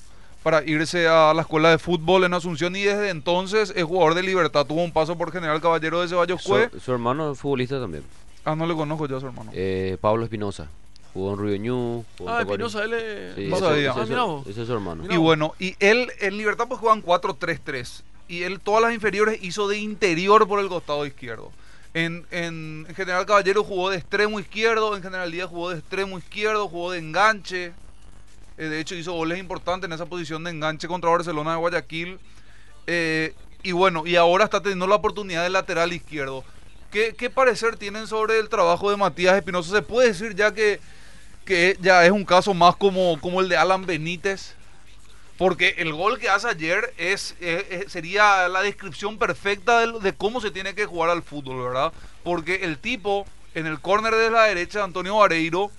[0.42, 4.22] para irse a la escuela de fútbol en Asunción y desde entonces es jugador de
[4.22, 4.66] Libertad.
[4.66, 6.70] Tuvo un paso por General Caballero de Ceballos Su, Cue.
[6.83, 8.02] su hermano es futbolista también.
[8.44, 9.50] Ah, no le conozco yo a su hermano.
[9.54, 10.68] Eh, Pablo Espinosa.
[11.12, 12.04] Jugó en Río Ñu.
[12.18, 12.40] jugó Ah.
[12.40, 13.35] Espinosa, él es...
[13.35, 13.90] Sí, No ese- sabía.
[13.90, 15.04] ese Ah, ese es su hermano.
[15.11, 18.02] Y bueno, y él en Libertad pues juegan 4-3-3.
[18.28, 21.50] y él todas las inferiores hizo de interior por el costado izquierdo.
[21.92, 26.18] En, en, en General Caballero jugó de extremo izquierdo, en General Díaz jugó de extremo
[26.18, 27.72] izquierdo, jugó de enganche.
[28.59, 32.20] Eh, de hecho hizo goles importantes en esa posición de enganche contra Barcelona de Guayaquil.
[32.87, 36.44] Eh, y bueno, y ahora está teniendo la oportunidad de lateral izquierdo.
[36.90, 39.70] ¿Qué, qué parecer tienen sobre el trabajo de Matías Espinosa?
[39.70, 40.81] ¿Se puede decir ya que,
[41.44, 44.55] que ya es un caso más como, como el de Alan Benítez?
[45.40, 50.38] Porque el gol que hace ayer es, es- es- sería la descripción perfecta de, cómo
[50.42, 51.94] se tiene que jugar al fútbol, ¿verdad?
[52.22, 53.24] Porque el tipo,
[53.55, 55.70] en el córner de la derecha, Antonio Vareiro,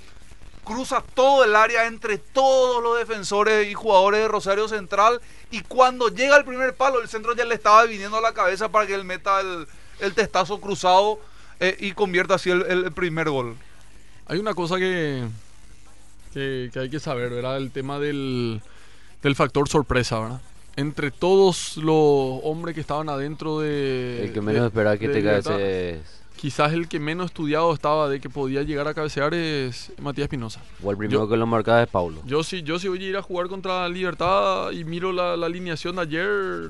[0.63, 5.21] cruza todo el área entre todos los defensores y jugadores de Rosario Central
[5.51, 8.69] y cuando llega al primer palo el centro ya le estaba viniendo a la cabeza
[8.69, 9.67] para que él meta el,
[9.99, 11.19] el testazo cruzado
[11.59, 13.55] eh, y convierta así el, el primer gol.
[14.25, 15.27] Hay una cosa que,
[16.33, 17.57] que, que hay que saber, ¿verdad?
[17.57, 18.61] El tema del,
[19.21, 20.41] del factor sorpresa, ¿verdad?
[20.77, 24.23] Entre todos los hombres que estaban adentro de...
[24.25, 26.21] El que menos de- esperaba que te Libertad, cabece es.
[26.37, 30.61] Quizás el que menos estudiado estaba de que podía llegar a cabecear es Matías Espinosa.
[30.83, 32.21] O el primero Yo- que lo marcaba es Paulo.
[32.25, 35.45] Yo sí, yo si voy a ir a jugar contra Libertad y miro la, la
[35.45, 36.69] alineación de ayer,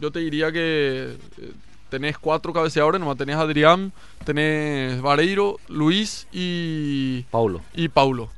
[0.00, 1.52] yo te diría que eh,
[1.88, 3.92] tenés cuatro cabeceadores, nomás tenés Adrián,
[4.24, 7.60] tenés Vareiro, Luis y, Paulo.
[7.74, 8.28] y Paulo.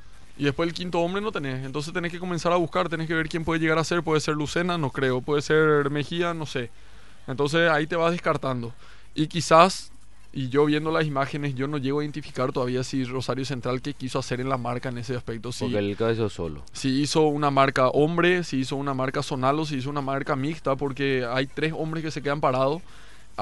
[0.40, 1.66] Y después el quinto hombre no tenés.
[1.66, 4.03] Entonces tenés que comenzar a buscar, tenés que ver quién puede llegar a ser.
[4.03, 5.20] Puede ser Lucena, no creo.
[5.20, 6.70] Puede ser Mejía, no sé.
[7.26, 8.72] Entonces ahí te vas descartando.
[9.14, 9.92] Y quizás,
[10.33, 13.92] y yo viendo las imágenes, yo no llego a identificar todavía si Rosario Central qué
[13.92, 15.53] quiso hacer en la marca en ese aspecto.
[15.53, 16.62] Si, Porque él cabeceó solo.
[16.72, 20.74] si hizo una marca hombre, si hizo una marca sonalo, si hizo una marca mixta,
[20.74, 22.81] porque hay tres hombres que se quedan parados.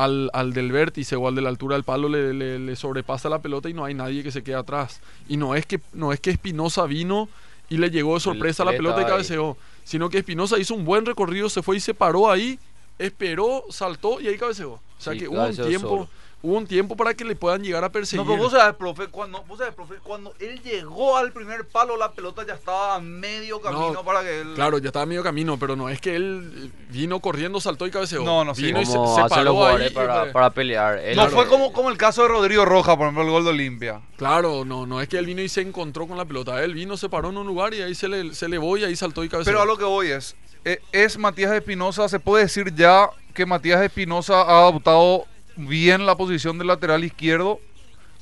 [0.04, 3.28] Al, al del vértice o al de la altura del palo le, le- le sobrepasa
[3.28, 5.00] la pelota y no hay nadie que se quede atrás.
[5.28, 7.28] Y no es que no es que Espinosa vino
[7.68, 9.10] y le llegó de sorpresa la pelota y ahí.
[9.10, 12.58] cabeceó, sino que Espinosa hizo un buen recorrido, se fue y se paró ahí,
[12.98, 14.72] esperó, saltó y ahí cabeceó.
[14.74, 16.08] O sea Sí, que hubo un tiempo, solo.
[16.40, 18.24] Hubo un tiempo para que le puedan llegar a perseguir.
[18.24, 21.96] No, pero vos sabés, profe, cuando, vos sabés, profe, cuando él llegó al primer palo,
[21.96, 24.52] la pelota ya estaba a medio camino No, para que él.
[24.54, 28.22] Claro, ya estaba medio camino, pero no es que él vino corriendo, saltó y cabeceó.
[28.24, 28.62] No, no, sí.
[28.62, 28.96] Vino y se,
[29.28, 29.86] paró ahí.
[29.86, 30.98] y para, para pelear.
[30.98, 33.50] Él- no fue como, como el caso de Rodrigo Roja, por ejemplo, el gol de
[33.50, 34.00] Olimpia.
[34.16, 36.62] Claro, no, no es que él vino y se encontró con la pelota.
[36.62, 38.94] Él vino, se paró en un lugar y ahí se le, se elevó y ahí
[38.96, 39.52] saltó y cabeceó.
[39.52, 43.46] Pero a lo que voy es, eh, es Matías Espinosa, se puede decir ya que
[43.46, 45.24] Matías Espinosa ha adoptado
[45.58, 47.60] bien la posición de lateral izquierdo,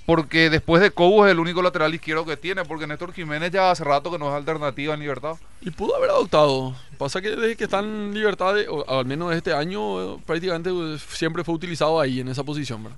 [0.06, 3.70] porque después de Cobo es el único lateral izquierdo que tiene, porque Néstor Jiménez ya
[3.70, 5.36] hace rato que no es alternativa en libertad.
[5.60, 6.74] Y pudo haber adoptado.
[6.96, 8.54] Pasa que desde que está en libertad,
[8.88, 12.88] al menos este año, prácticamente eh, siempre fue utilizado ahí, en esa posición.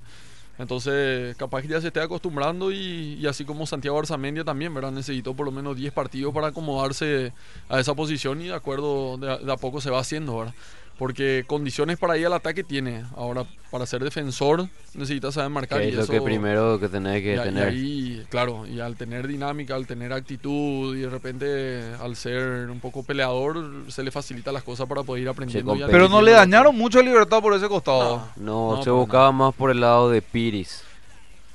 [0.59, 4.91] Entonces, capaz que ya se esté acostumbrando y, así como Santiago Arzamendia también, ¿verdad?
[4.91, 7.33] Necesitó por lo menos 10 partidos para acomodarse
[7.69, 10.55] a esa posición y de acuerdo, de a poco se va haciendo, ¿verdad?
[10.99, 13.05] Porque condiciones para ir al ataque tiene.
[13.17, 15.79] Ahora, para ser defensor, necesitas saber marcar.
[15.79, 17.69] que y es lo eso- que primero que tenés que y, a- y tener.
[17.69, 22.81] ahí, claro, y al tener dinámica, al tener actitud y de repente al ser un
[22.81, 25.77] poco peleador, se le facilita las cosas para poder ir aprendiendo.
[25.77, 25.85] y.
[25.89, 28.29] Pero no le dañaron mucho a libertad por ese costado.
[28.35, 30.83] No, No, se buscaba más por el lado de Piris.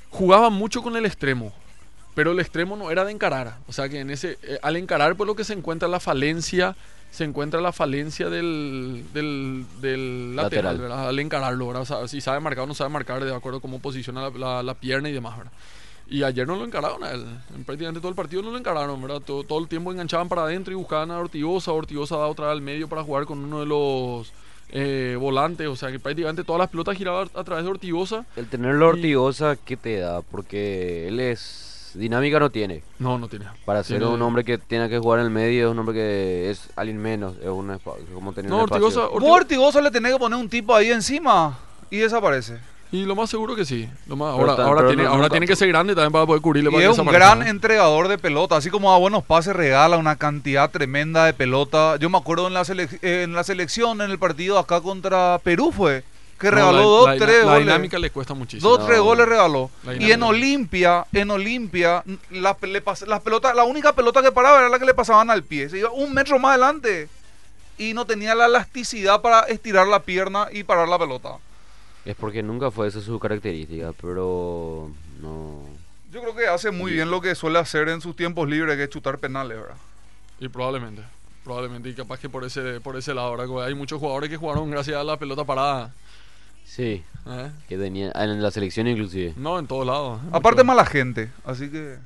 [0.08, 1.52] Jugaba mucho con el extremo,
[2.14, 3.56] pero el extremo no era de encarar.
[3.66, 6.76] O sea que en ese, eh, al encarar, pues lo que se encuentra la falencia,
[7.14, 10.78] se encuentra la falencia del, del, del lateral, Lateral.
[10.78, 11.08] ¿verdad?
[11.08, 11.82] Al encararlo, ¿verdad?
[11.82, 14.30] O sea, si sabe marcar o no sabe marcar, de acuerdo a cómo posiciona la,
[14.38, 15.52] la- la pierna y demás, ¿verdad?
[16.06, 17.24] Y ayer no lo encararon a él.
[17.54, 19.20] En prácticamente todo el partido no lo encararon, ¿verdad?
[19.24, 21.72] Todo, todo el tiempo enganchaban para adentro y buscaban a Ortigosa.
[21.72, 24.30] Ortigosa da otra vez al medio para jugar con uno de los
[24.70, 25.66] eh, volantes.
[25.66, 28.26] O sea que prácticamente todas las pelotas giraban a través de Ortigosa.
[28.36, 30.20] El tenerlo Ortigosa, ¿qué te da?
[30.20, 31.63] Porque él es.
[31.94, 32.82] Dinámica no tiene.
[32.98, 33.46] No, no tiene.
[33.64, 35.94] Para ser Tiene- un hombre que tiene que jugar en el medio, es un hombre
[35.94, 37.34] que es alguien menos.
[37.40, 37.78] Es un
[38.14, 38.62] como tener No, un.
[38.62, 41.58] Ortigosa, Ortigo- Ortigosa le tenés que poner un tipo ahí encima
[41.90, 42.58] y desaparece.
[42.92, 43.88] Y lo más seguro que sí.
[44.06, 46.40] Lo más, ahora ahora, tiene, no- ahora nunca- tiene que ser grande también para poder
[46.42, 46.70] cubrirle.
[46.70, 47.46] Y para que es un gran ¿no?
[47.46, 51.96] entregador de pelota, así como a buenos pases regala una cantidad tremenda de pelota.
[51.96, 55.40] Yo me acuerdo en la, selec- eh, en la selección, en el partido acá contra
[55.42, 56.04] Perú fue,
[56.38, 57.66] que No, regaló la- dos, la, tres la goles.
[57.66, 58.68] dinámica le cuesta muchísimo.
[58.70, 58.86] Dos, No.
[58.86, 59.70] tres goles regaló.
[59.84, 64.22] La Y en Olimpia, en Olimpia, la, pe- le pas- las pelotas, la única pelota
[64.22, 65.68] que paraba era la que le pasaban al pie.
[65.68, 67.08] Se iba un metro más adelante
[67.78, 71.36] y no tenía la elasticidad para estirar la pierna y parar la pelota.
[72.04, 74.90] Es porque nunca fue esa su característica, pero
[75.22, 75.60] no.
[76.12, 78.84] Yo creo que hace muy bien lo que suele hacer en sus tiempos libres, que
[78.84, 79.76] es chutar penales, ¿verdad?
[80.38, 81.02] Y probablemente.
[81.44, 81.88] Probablemente.
[81.88, 83.28] Y capaz que por ese, por ese lado.
[83.28, 85.92] ahora Hay muchos jugadores que jugaron gracias a la pelota parada.
[86.64, 87.50] Sí, ¿eh?
[87.68, 89.34] que tenía en la selección inclusive.
[89.36, 90.20] No, en todos lados.
[90.32, 91.96] Aparte Mucho- mala gente, así que...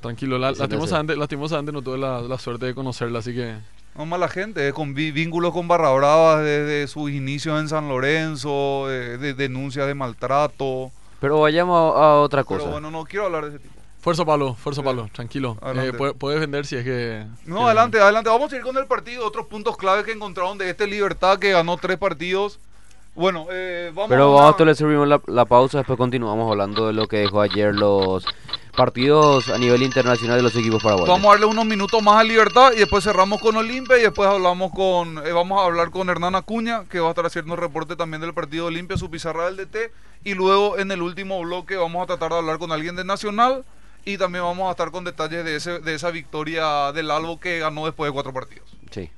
[0.00, 0.38] Tranquilo.
[0.38, 3.56] La, lastimosamente, lastimosamente no tuve la, la suerte de conocerla, así que...
[3.96, 7.88] No mala gente, eh, con vi- vínculos con Barra Brava desde sus inicios en San
[7.88, 10.92] Lorenzo, eh, de denuncias de maltrato.
[11.18, 12.60] Pero vayamos a, a otra cosa.
[12.60, 13.74] Pero bueno, no quiero hablar de ese tipo.
[14.00, 15.56] Fuerza Pablo, fuerza Pablo, tranquilo.
[15.74, 17.26] Eh, puede- puedes vender si es que...
[17.46, 18.28] No, que- adelante, adelante.
[18.28, 19.26] Vamos a ir con el partido.
[19.26, 22.60] Otros puntos clave que encontraron de este Libertad que ganó tres partidos.
[23.16, 26.50] Bueno, eh, vamos Pero a vamos, una- esto le servimos la, la pausa, después continuamos
[26.50, 28.24] hablando de lo que dejó ayer los
[28.76, 31.08] partidos a nivel internacional de los equipos paraguayos.
[31.08, 34.28] Vamos a darle unos minutos más a Libertad y después cerramos con Olimpia y después
[34.28, 37.60] hablamos con eh, vamos a hablar con Hernán Acuña que va a estar haciendo el
[37.60, 39.90] reporte también del partido Olimpia, su pizarra del DT
[40.24, 43.64] y luego en el último bloque vamos a tratar de hablar con alguien de Nacional
[44.04, 47.58] y también vamos a estar con detalles de, ese, de esa victoria del Albo que
[47.60, 48.68] ganó después de cuatro partidos.
[48.90, 49.10] Sí.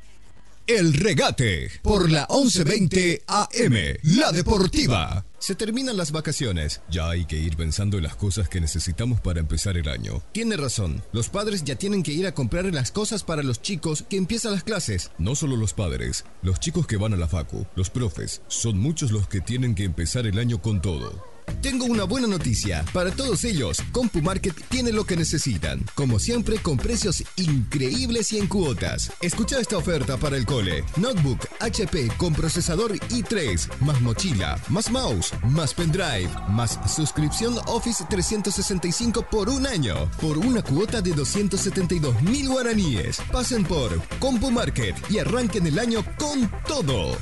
[0.68, 5.24] El regate por la 1120 AM, la deportiva.
[5.38, 6.83] Se terminan las vacaciones.
[6.90, 10.22] Ya hay que ir pensando en las cosas que necesitamos para empezar el año.
[10.33, 11.02] Tiene razón.
[11.11, 14.52] Los padres ya tienen que ir a comprar las cosas para los chicos que empiezan
[14.52, 15.11] las clases.
[15.16, 19.11] No solo los padres, los chicos que van a la facu, los profes, son muchos
[19.11, 21.38] los que tienen que empezar el año con todo.
[21.62, 22.84] Tengo una buena noticia.
[22.92, 25.84] Para todos ellos, CompuMarket tiene lo que necesitan.
[25.94, 29.11] Como siempre, con precios increíbles y en cuotas.
[29.20, 30.84] Escucha esta oferta para el cole.
[30.96, 39.26] Notebook HP con procesador i3, más mochila, más mouse, más pendrive, más suscripción Office 365
[39.30, 43.18] por un año, por una cuota de 272 mil guaraníes.
[43.32, 47.16] Pasen por CompuMarket y arranquen el año con todo.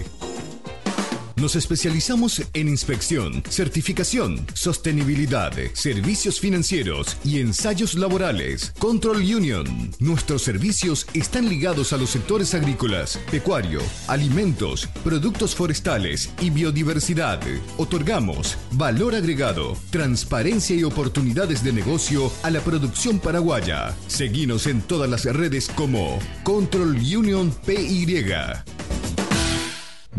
[1.39, 8.73] Nos especializamos en inspección, certificación, sostenibilidad, servicios financieros y ensayos laborales.
[8.78, 9.65] Control Union.
[9.99, 17.39] Nuestros servicios están ligados a los sectores agrícolas, pecuario, alimentos, productos forestales y biodiversidad.
[17.78, 23.95] Otorgamos valor agregado, transparencia y oportunidades de negocio a la producción paraguaya.
[24.08, 28.25] Seguinos en todas las redes como Control Union PY.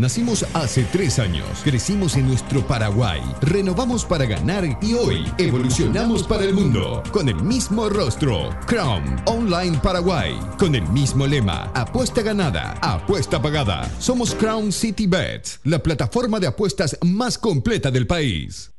[0.00, 6.44] Nacimos hace tres años, crecimos en nuestro Paraguay, renovamos para ganar y hoy evolucionamos para
[6.44, 7.02] el mundo.
[7.12, 10.40] Con el mismo rostro, Crown Online Paraguay.
[10.58, 13.90] Con el mismo lema, apuesta ganada, apuesta pagada.
[13.98, 18.70] Somos Crown City Bet, la plataforma de apuestas más completa del país.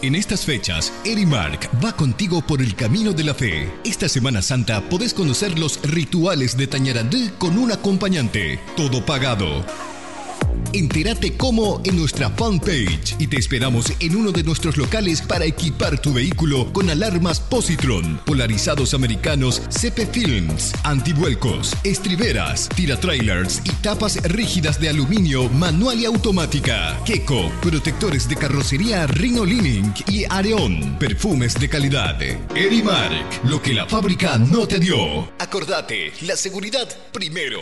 [0.00, 3.70] En estas fechas, Erimark va contigo por el camino de la fe.
[3.84, 9.62] Esta Semana Santa podés conocer los rituales de Tañarandú con un acompañante, todo pagado.
[10.72, 16.00] Entérate cómo en nuestra fanpage y te esperamos en uno de nuestros locales para equipar
[16.00, 24.80] tu vehículo con alarmas Positron, polarizados americanos CP Films, antivuelcos, estriberas, tiratrailers y tapas rígidas
[24.80, 26.98] de aluminio manual y automática.
[27.04, 32.20] Keko, protectores de carrocería Rhino Lining y Areon, perfumes de calidad.
[32.54, 35.28] Erimark, lo que la fábrica no te dio.
[35.38, 37.60] Acordate, la seguridad primero.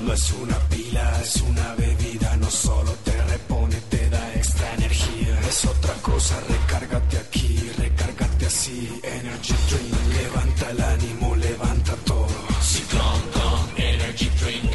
[0.00, 5.38] No es una pila, es una bebida, no solo te repone, te da extra energía.
[5.46, 9.00] Es otra cosa, recárgate aquí, recárgate así.
[9.02, 12.28] Energy Drink, levanta el ánimo, levanta todo.
[12.62, 14.70] Ciclón con Energy Drink.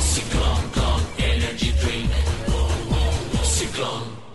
[0.00, 0.62] Ciclón
[1.18, 2.10] Energy Drink.
[3.42, 4.25] Ciclón.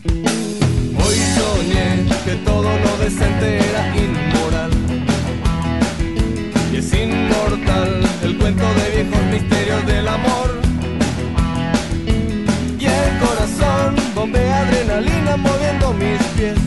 [0.08, 4.72] Hoy soñé que todo lo decente era inmoral.
[6.72, 10.62] Y es inmortal el cuento de viejos misterios del amor.
[12.80, 16.58] Y el corazón bombea adrenalina moviendo mis pies.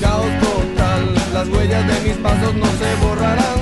[0.00, 3.61] Caos total, las huellas de mis pasos no se borrarán.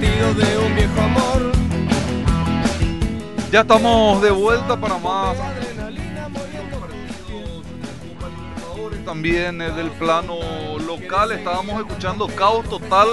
[0.00, 1.52] De un viejo amor.
[3.52, 5.36] Ya estamos de vuelta para más
[9.04, 10.38] también eh, del plano
[10.86, 11.30] local.
[11.32, 13.06] Estábamos escuchando Caos Total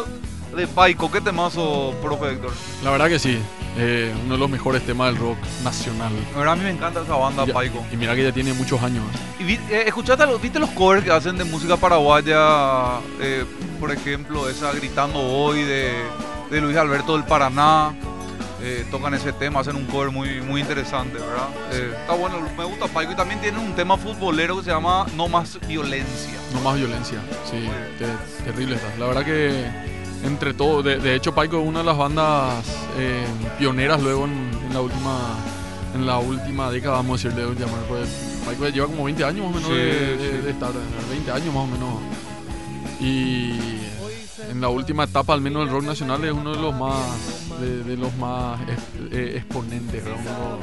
[0.55, 1.11] de Paico.
[1.11, 2.51] ¿Qué temazo, profe Héctor?
[2.84, 3.38] La verdad que sí.
[3.77, 6.11] eh, uno de los mejores temas del rock nacional.
[6.32, 7.86] La verdad, a mí me encanta esa banda, Ya- Paico.
[7.91, 9.03] y mira que ya tiene muchos años.
[9.39, 12.99] ¿Y vi- eh, escuchaste los, viste los covers que hacen de música paraguaya?
[13.19, 13.45] Eh,
[13.79, 15.91] por ejemplo, esa Gritando Hoy de,
[16.51, 17.93] de Luis Alberto del Paraná.
[18.63, 21.47] Eh, tocan ese tema, hacen un cover muy, muy interesante, ¿verdad?
[21.71, 23.13] Eh, está bueno, me gusta Paico.
[23.13, 26.35] Y también tienen un tema futbolero que se llama No Más Violencia.
[26.53, 27.17] No más violencia.
[27.49, 28.89] Sí, te- terrible está.
[28.99, 29.65] La verdad que
[30.23, 32.63] entre todo, de, de hecho Paico es una de las bandas
[32.99, 33.25] eh,
[33.57, 35.17] pioneras luego en, en la última
[35.95, 37.79] en la última década, vamos a decir, de llamar.
[37.89, 38.07] Pues,
[38.45, 40.37] Paico lleva como 20 años más o menos Sí, de, de- sí.
[40.45, 40.71] de estar,
[41.09, 41.89] 20 años más o menos.
[42.99, 43.79] Y
[44.49, 47.95] en la última etapa, al menos el rock nacional es uno de los más de,
[47.95, 50.57] los más ex- eh, exponentes, ¿verdad?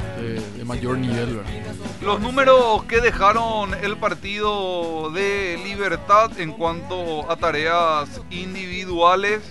[0.57, 1.39] De, mayor nivel.
[2.01, 9.41] Los números que dejaron el partido de Libertad en cuanto a tareas individuales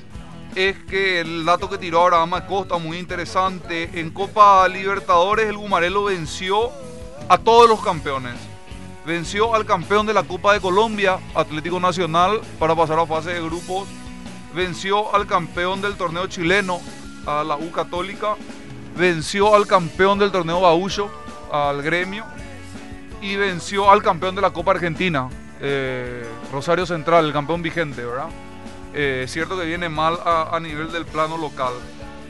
[0.55, 6.05] es que el dato que tiró Abraham Acosta, muy interesante, en Copa Libertadores el Gumarelo
[6.05, 6.71] venció
[7.29, 8.35] a todos los campeones.
[9.07, 13.41] Venció al campeón de la Copa de Colombia, Atlético Nacional, para pasar a fase de
[13.41, 13.89] grupos.
[14.55, 16.81] Venció al campeón del torneo chileno,
[17.27, 18.37] a la U Católica.
[18.97, 21.11] Venció al campeón del torneo Baúcho,
[21.53, 22.25] al gremio.
[23.21, 25.29] Y venció al campeón de la Copa Argentina,
[25.61, 28.29] eh, Rosario Central, el campeón vigente, ¿verdad?
[28.95, 31.73] Eh, es cierto que viene mal a, nivel del plano local.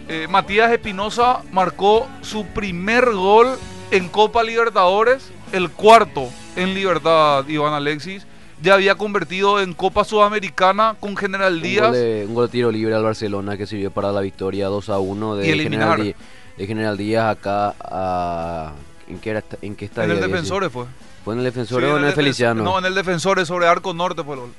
[0.09, 3.59] Eh, Matías Espinosa marcó su primer gol
[3.91, 8.27] en Copa Libertadores, el cuarto en Libertad, Iván Alexis.
[8.63, 11.87] Ya había convertido en Copa Sudamericana con General Un Díaz.
[11.87, 14.89] gol, de, un gol de tiro libre al Barcelona que sirvió para la victoria 2
[14.89, 15.59] a 1 de.
[15.59, 16.15] General, Di-
[16.57, 18.73] de General Díaz acá a...
[19.09, 20.05] ¿En qué, era, en qué En estadio?
[20.07, 20.33] el había sido?
[20.37, 20.85] Defensores fue.
[21.25, 22.63] ¿Fue en el Defensor Sí, o en el Feliciano?
[22.65, 24.51] No, en el Defensores sobre Arco Norte fue el gol.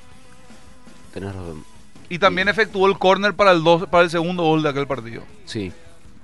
[1.13, 1.63] Tenés razón.
[2.09, 5.21] Y también efectuó el córner para el, dos- para el segundo gol de aquel partido.
[5.45, 5.71] Sí.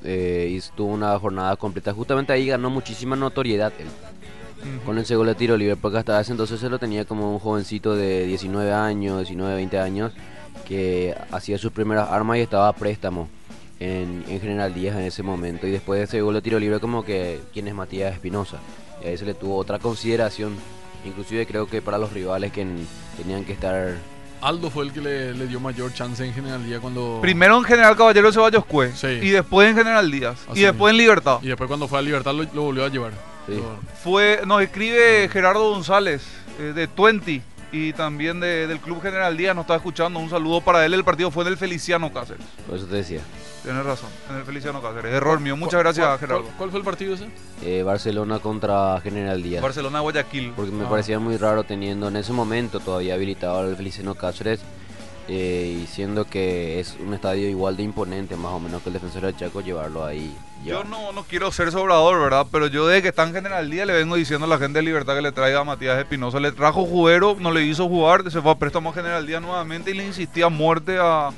[0.04, 1.94] Eh, y tuvo una jornada completa.
[1.94, 3.88] Justamente ahí ganó muchísima notoriedad él.
[4.86, 7.40] Con ese gol de tiro libre, porque hasta ese entonces se lo tenía como un
[7.40, 10.12] jovencito de 19 años, 19, 20 años,
[10.68, 13.28] que hacía sus primeras armas y estaba a préstamo
[13.80, 15.68] en, en General Díaz en ese momento.
[15.68, 18.58] Y después de ese gol de tiro libre, como que, ¿quién es Matías Espinosa?
[19.04, 20.56] Y ahí se le tuvo otra consideración,
[21.06, 22.88] inclusive creo que para los rivales que en-
[23.18, 23.96] tenían que estar...
[24.48, 27.20] Aldo fue el que le, le dio mayor chance en General Día cuando...
[27.22, 28.92] Primero en General Caballero de Ceballos Cue.
[28.94, 29.08] Sí.
[29.08, 30.38] Y después en General Díaz.
[30.50, 31.40] Así y después en Libertad.
[31.42, 33.12] Y después cuando fue a Libertad lo, lo volvió a llevar.
[33.48, 33.56] Sí.
[33.56, 36.22] Lo- Fue, nos escribe Gerardo González
[36.60, 37.42] eh, de Twenty
[37.72, 40.20] y también de- del Club General Díaz nos está escuchando.
[40.20, 40.94] Un saludo para él.
[40.94, 42.46] El partido fue en el Feliciano Cáceres.
[42.68, 43.22] Por eso te decía.
[43.64, 45.12] Tienes razón, en el Feliciano Cáceres.
[45.14, 45.58] Error mío.
[45.58, 46.44] Muchas gracias, ¿Cuál- Gerardo.
[46.44, 47.28] ¿Cuál, cuál fue el partido ese?
[47.64, 49.62] Eh, Barcelona contra General Díaz.
[49.64, 50.54] Barcelona Guayaquil.
[50.56, 50.90] Porque me Ah.
[50.90, 54.60] parecía muy raro teniendo en ese momento todavía habilitado el Feliciano Cáceres
[55.28, 58.94] eh, y siendo que es un estadio igual de imponente más o menos que el
[58.94, 60.36] Defensor del Chaco, llevarlo ahí.
[60.66, 62.48] Yo no, no quiero ser sobrador, ¿verdad?
[62.52, 64.84] Pero yo desde que está en General Díaz le vengo diciendo a la gente de
[64.84, 66.40] Libertad que le traiga a Matías Espinosa.
[66.40, 69.92] Le trajo Juguero, no le hizo jugar, se fue a préstamo a General Díaz nuevamente
[69.92, 71.30] y le insistía a muerte a,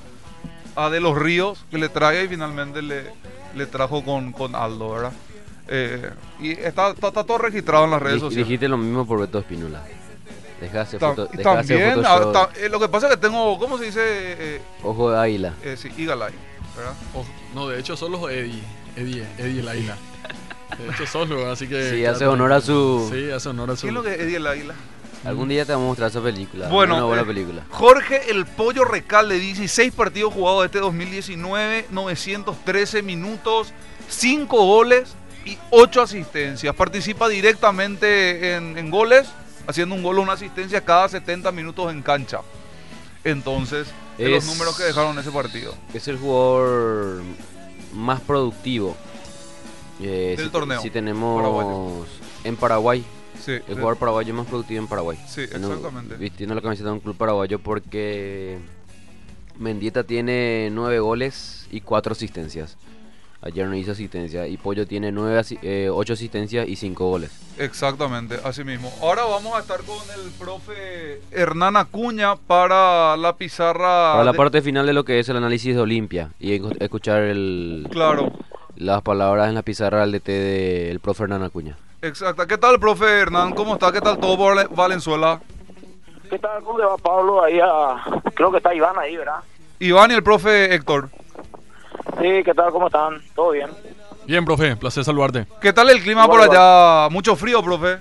[0.76, 3.12] a De los Ríos que le traiga y finalmente le,
[3.56, 5.12] le trajo con, con Aldo, ¿verdad?
[5.68, 6.10] Eh,
[6.40, 8.48] y está, está, está todo registrado en las redes sociales.
[8.48, 9.84] Dijiste lo mismo por Beto Espínola.
[10.62, 12.02] Dejaste Ta- foto, y dejaste también,
[12.32, 14.00] ta- eh, lo que pasa es que tengo, ¿cómo se dice?
[14.02, 15.54] Eh, Ojo de águila.
[15.64, 16.36] eh, sí, Eagle Eye,
[16.76, 16.94] ¿verdad?
[17.14, 18.64] Ojo, no, de hecho son los Eddie.
[18.98, 19.96] Eddie, Eddie el águila.
[20.78, 21.92] De hecho son los, así que...
[21.92, 23.84] Sí, hace honor a su- Sí, hace honor a su...
[23.84, 24.74] ¿Qué es lo que es Eddie el Águila?
[25.24, 26.68] Algún día te vamos a mostrar esa película.
[26.70, 27.64] Bueno, una buena eh, película.
[27.70, 33.74] Jorge El Pollo Recalde, 16 partidos jugados este 2019, 913 minutos,
[34.10, 36.76] 5 goles y 8 asistencias.
[36.76, 39.28] Participa directamente en, en goles,
[39.68, 42.42] haciendo un gol o una asistencia cada 70 minutos en cancha.
[43.24, 43.88] Entonces,
[44.18, 45.74] de los números que dejaron ese partido.
[45.94, 47.22] Es el jugador
[47.94, 48.96] más productivo.
[50.02, 52.06] eh, Del si, torneo Si tenemos paraguayo.
[52.44, 53.04] en Paraguay,
[53.44, 53.72] Sí, el sí.
[53.74, 55.18] jugador paraguayo más productivo en Paraguay.
[55.28, 56.20] Sí, En.
[56.20, 58.58] Vistiendo la camiseta de un club paraguayo porque
[59.58, 62.78] Mendieta tiene 9 goles y 4 asistencias.
[63.42, 64.48] Ayer no hizo asistencia.
[64.48, 67.32] Y Pollo tiene 9 8 asistencias y 5 goles.
[67.60, 68.92] Exactamente, así mismo.
[69.02, 74.12] Ahora vamos a estar con el profe Hernán Acuña para la pizarra.
[74.14, 77.22] Para la de- parte final de lo que es el análisis de Olimpia y escuchar
[77.22, 78.32] el, Claro,
[78.76, 81.78] las palabras en la pizarra del DT del profe Hernán Acuña.
[82.02, 82.46] exacto.
[82.48, 83.54] ¿Qué tal, profe Hernán?
[83.54, 83.92] ¿Cómo está?
[83.92, 85.42] ¿Qué tal todo por Valenzuela?
[86.30, 86.62] ¿Qué tal?
[86.64, 87.44] ¿Cómo le va Pablo?
[87.44, 88.04] Ahí a...
[88.36, 89.40] Creo que está Iván ahí, ¿verdad?
[89.80, 91.10] Iván y el profe Héctor.
[92.22, 92.72] Sí, ¿qué tal?
[92.72, 93.22] ¿Cómo están?
[93.36, 93.70] ¿Todo bien?
[94.26, 95.48] Bien, profe, placer saludarte.
[95.62, 97.10] ¿Qué tal el clima por Igual, allá?
[97.10, 98.00] Mucho frío, profe.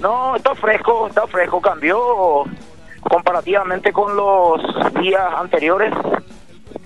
[0.00, 1.60] No, está fresco, está fresco.
[1.60, 2.44] Cambió
[3.00, 4.60] comparativamente con los
[5.00, 5.92] días anteriores.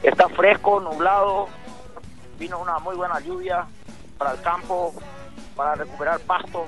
[0.03, 1.49] Está fresco, nublado.
[2.39, 3.67] Vino una muy buena lluvia
[4.19, 4.95] para el campo,
[5.57, 6.67] para recuperar pasto.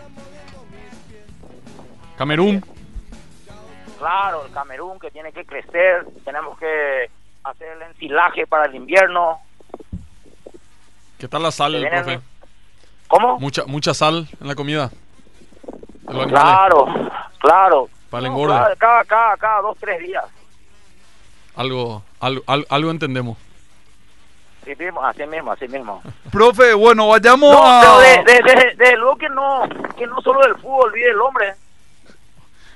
[2.17, 2.65] Camerún,
[3.99, 6.07] Claro, el Camerún que tiene que crecer.
[6.25, 7.09] Tenemos que
[7.45, 9.39] hacer el ensilaje para el invierno.
[11.23, 12.21] ¿Qué tal la sal, viene- profe?
[13.07, 13.39] ¿Cómo?
[13.39, 14.89] Mucha, mucha sal en la comida.
[14.89, 16.31] De los animales.
[16.33, 16.87] Claro,
[17.39, 17.89] claro.
[18.11, 18.55] Para el No, engorde.
[18.59, 20.25] Cada, cada, cada, cada dos, tres días.
[21.55, 23.39] Algo, algo, al- algo entendemos.
[24.65, 26.03] Sí mismo, así mismo, así mismo.
[26.33, 27.81] Profe, bueno, vayamos No, a...
[27.83, 29.63] pero de, de, de- de luego que no,
[29.97, 31.55] que no solo del fútbol vive el hombre.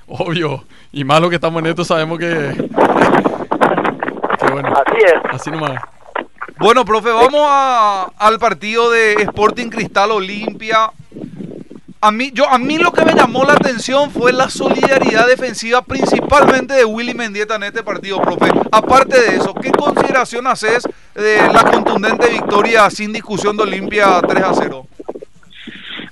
[0.07, 0.63] Obvio.
[0.93, 2.69] Y más lo que estamos en esto, sabemos que.
[4.39, 4.69] Que bueno.
[4.69, 5.13] Así es.
[5.33, 5.81] Así nomás.
[6.59, 10.91] Bueno, profe, vamos a- al partido de Sporting Cristal Olimpia.
[12.01, 15.81] A mí, yo, a mí lo que me llamó la atención fue la solidaridad defensiva,
[15.81, 18.51] principalmente de Willy Mendieta en este partido, profe.
[18.71, 20.83] Aparte de eso, ¿qué consideración haces
[21.15, 24.87] de la contundente victoria sin discusión de Olimpia 3 a 0?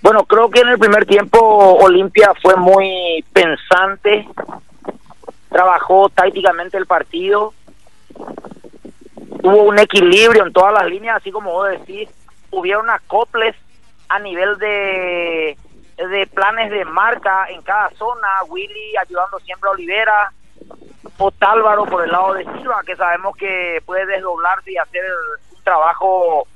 [0.02, 4.28] Bueno, creo que en el primer tiempo Olimpia fue muy pensante,
[5.50, 7.54] trabajó tácticamente el partido,
[9.46, 12.10] hubo un equilibrio en todas las líneas, así como vos decís,
[12.50, 13.56] hubieron acoples
[14.10, 15.58] a nivel de,
[15.98, 20.34] de planes de marca en cada zona, Willy ayudando siempre a Olivera,
[21.18, 25.04] Otálvaro por el lado de Silva, que sabemos que puede desdoblarse y hacer
[25.56, 26.48] un trabajo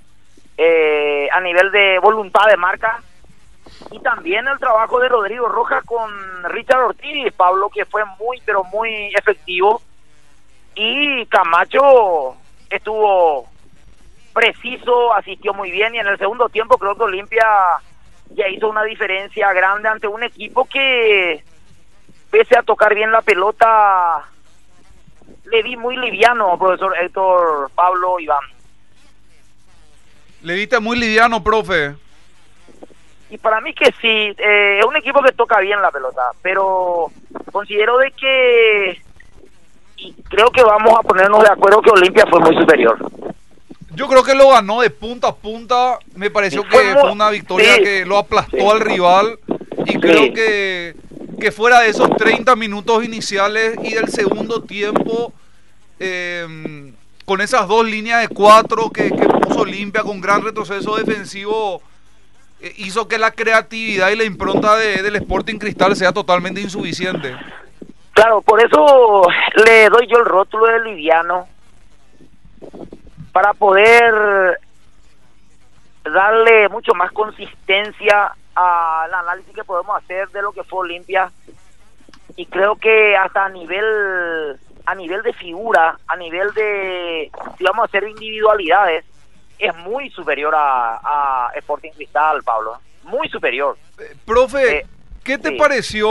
[0.58, 3.02] eh, a nivel de voluntad de marca
[3.92, 6.12] y también el trabajo de Rodrigo Rojas con
[6.46, 9.82] Richard Ortiz, Pablo, que fue muy, pero muy efectivo.
[10.76, 12.36] Y Camacho
[12.70, 13.48] estuvo
[14.34, 17.46] preciso, asistió muy bien y en el segundo tiempo creo que Olimpia
[18.32, 21.44] ya hizo una diferencia grande ante un equipo que,
[22.30, 24.26] pese a tocar bien la pelota,
[25.46, 28.44] le vi muy liviano, profesor Héctor Pablo Iván.
[30.42, 31.96] Le viste muy liviano, profe.
[33.30, 37.12] Y para mí que sí, eh, es un equipo que toca bien la pelota, pero
[37.52, 39.02] considero de que
[40.02, 42.98] y creo que vamos a ponernos de acuerdo que Olimpia fue muy superior.
[43.96, 46.00] Yo creo que lo ganó de punta a punta.
[46.16, 47.84] Me pareció que fue muy- fue una victoria sí.
[47.84, 48.68] que lo aplastó Sí.
[48.68, 49.40] al rival.
[49.86, 50.00] Y Sí.
[50.00, 50.96] creo que,
[51.40, 55.34] que fuera de esos 30 minutos iniciales y del segundo tiempo,
[56.00, 56.94] eh,
[57.26, 61.82] con esas dos líneas de cuatro que, que puso Olimpia con gran retroceso defensivo,
[62.62, 67.36] eh, hizo que la creatividad y la impronta de- del Sporting Cristal sea totalmente insuficiente.
[68.20, 69.26] Claro, por eso
[69.66, 71.48] le doy yo el rótulo de liviano
[73.32, 74.60] para poder
[76.04, 81.32] darle mucho más consistencia al análisis que podemos hacer de lo que fue Olimpia
[82.36, 87.84] y creo que hasta a nivel a nivel de figura, a nivel de si vamos
[87.84, 89.06] a hacer individualidades
[89.60, 93.78] es muy superior a, a Sporting Cristal, Pablo, muy superior.
[93.98, 94.86] Eh, profe, Eh,
[95.24, 95.56] ¿qué te sí.
[95.56, 96.10] pareció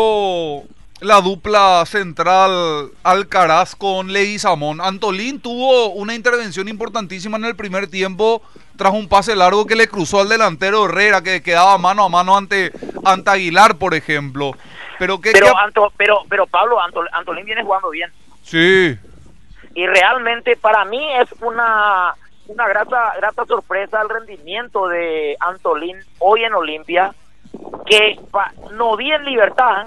[1.01, 4.81] la dupla central Alcaraz con Leguizamón?
[4.81, 8.43] Antolín tuvo una intervención importantísima en el primer tiempo
[8.77, 12.37] tras un pase largo que le cruzó al delantero Herrera que quedaba mano a mano
[12.37, 12.73] ante,
[13.05, 14.53] ante Aguilar, por ejemplo.
[14.99, 18.11] Pero qué, Pero Anto, pero pero Pablo Anto- Antolín viene jugando bien.
[18.43, 18.97] sí,
[19.75, 22.15] y realmente para mí es una
[22.49, 27.15] una grata grata sorpresa el rendimiento de Antolín hoy en Olimpia
[27.87, 29.87] que pa- no vi en libertad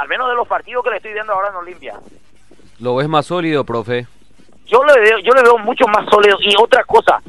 [0.00, 1.94] al menos de los partidos que le estoy viendo ahora en Olimpia
[2.78, 4.06] ¿Lo ves más sólido, profe?
[4.66, 7.20] yo le veo yo le veo mucho más sólido y otra cosa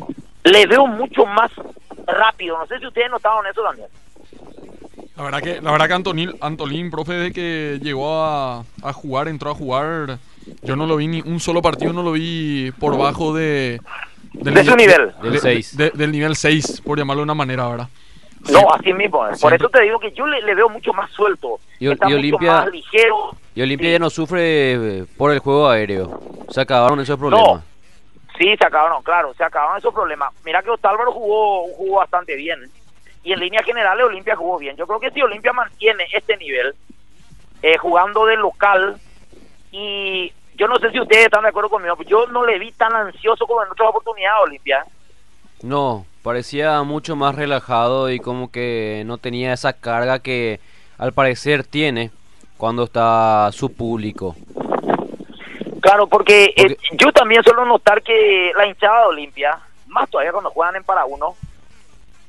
[0.43, 1.51] le veo mucho más
[2.07, 3.87] rápido no sé si ustedes notaron eso también
[5.17, 9.27] La verdad que, la verdad que Antonil, Antolín, profe, de que llegó a, a jugar,
[9.27, 10.17] entró a jugar,
[10.63, 13.79] yo no lo vi ni un solo partido, no lo vi por bajo de...
[14.33, 15.13] del De su nivel.
[15.21, 15.77] Del de- seis.
[15.77, 17.87] de- del nivel 6, por llamarlo de una manera, ¿verdad?
[18.49, 19.33] No así mismo eh.
[19.41, 22.07] por eso te digo que yo le, le veo mucho más suelto Y Ol- está
[22.07, 23.91] y mucho Olimpia- más ligero Y Olimpia Sí.
[23.93, 26.19] ya no sufre eh, por el juego aéreo.
[26.49, 27.63] Se acabaron esos problemas.
[28.37, 30.33] Sí, se acabaron, claro, se acabaron esos problemas.
[30.45, 32.59] Mira que Otálvaro jugó, jugó bastante bien.
[33.23, 34.75] Y en líneas generales Olimpia jugó bien.
[34.77, 36.73] Yo creo que si Olimpia mantiene este nivel,
[37.61, 38.97] eh, jugando de local,
[39.71, 42.93] y yo no sé si ustedes están de acuerdo conmigo, yo no le vi tan
[42.95, 44.85] ansioso como en otras oportunidades a Olimpia.
[45.63, 50.59] No, parecía mucho más relajado y como que no tenía esa carga que
[50.97, 52.11] al parecer tiene
[52.57, 54.35] cuando está su público.
[55.81, 59.57] Claro, porque, eh, yo también suelo notar que la hinchada de Olimpia,
[59.87, 61.35] más todavía cuando juegan en para uno,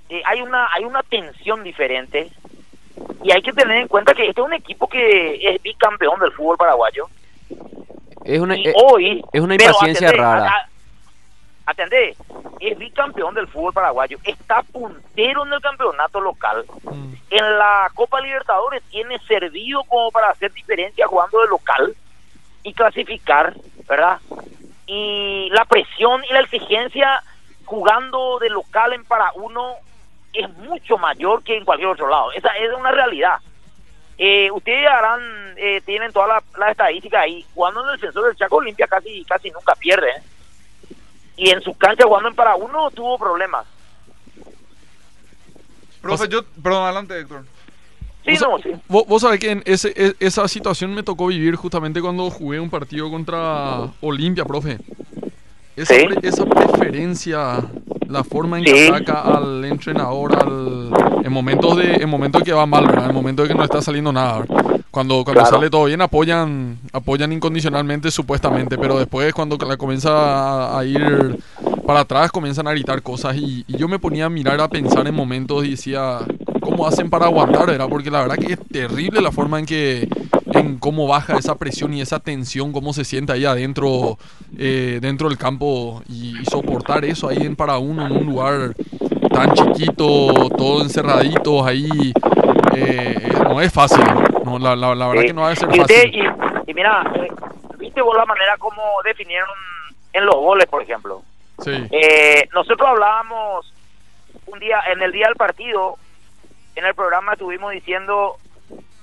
[0.09, 2.31] eh, hay una hay una tensión diferente
[3.23, 6.33] y hay que tener en cuenta que este es un equipo que es bicampeón del
[6.33, 7.07] fútbol paraguayo
[8.25, 10.49] Es una, y eh, hoy es una impaciencia rara.
[10.49, 10.69] a-
[11.73, 12.17] atendé,
[12.61, 17.15] es bicampeón del fútbol paraguayo está puntero en el campeonato local Mm.
[17.31, 21.95] en la Copa Libertadores tiene servido como para hacer diferencia jugando de local
[22.63, 23.55] y clasificar,
[23.89, 24.21] ¿verdad?
[24.87, 27.23] Y la presión y la exigencia
[27.65, 29.77] jugando de local en para uno
[30.33, 32.33] es mucho mayor que en cualquier otro lado.
[32.33, 33.39] Esa es una realidad.
[34.19, 37.45] Eh, ustedes harán, eh, tienen todas las la estadísticas ahí.
[37.55, 40.11] Jugando en el defensor del Chaco Olimpia casi casi nunca pierde.
[40.11, 40.23] ¿eh?
[41.45, 43.67] Y en su cancha jugando en para uno tuvo problemas.
[46.01, 47.45] profe, yo, perdón, adelante Héctor.
[48.25, 48.71] Sí, sea, no, sí.
[48.87, 52.61] Vos, vos sabés que en ese, e- esa situación me tocó vivir justamente cuando jugué
[52.61, 54.79] un partido contra Olimpia, profe.
[55.75, 56.05] Esa, Sí.
[56.07, 57.65] pre- esa preferencia,
[58.09, 60.91] la forma en que ataca al entrenador al,
[61.25, 63.09] en momentos de en momentos que va mal, ¿verdad?
[63.09, 64.41] En momentos de que no está saliendo nada.
[64.41, 64.81] ¿verdad?
[64.93, 65.57] Cuando, cuando Claro.
[65.57, 71.39] sale todo bien apoyan apoyan incondicionalmente supuestamente, pero después cuando la comienza a, a ir
[71.87, 75.07] para atrás comienzan a gritar cosas y, y yo me ponía a mirar a pensar
[75.09, 76.19] en momentos y decía
[76.61, 77.89] cómo hacen para aguantar, ¿verdad?
[77.89, 80.09] Porque la verdad que es terrible la forma en que
[80.53, 84.19] en cómo baja esa presión y esa tensión, cómo se siente ahí adentro
[84.59, 88.75] eh, dentro del campo y, y soportar eso ahí en para uno en un lugar
[89.33, 92.13] tan chiquito, todo encerraditos ahí,
[92.77, 94.05] eh, eh, no es fácil.
[94.59, 95.27] No, la, la, la verdad Sí.
[95.29, 96.15] que no va a ser y usted, fácil.
[96.67, 97.29] y, y mira, eh,
[97.79, 99.49] viste vos la manera como definieron
[100.13, 101.23] en los goles, por ejemplo.
[101.63, 101.87] Sí.
[101.91, 103.73] Eh, nosotros hablábamos
[104.47, 105.97] un día, en el día del partido,
[106.75, 108.37] en el programa estuvimos diciendo,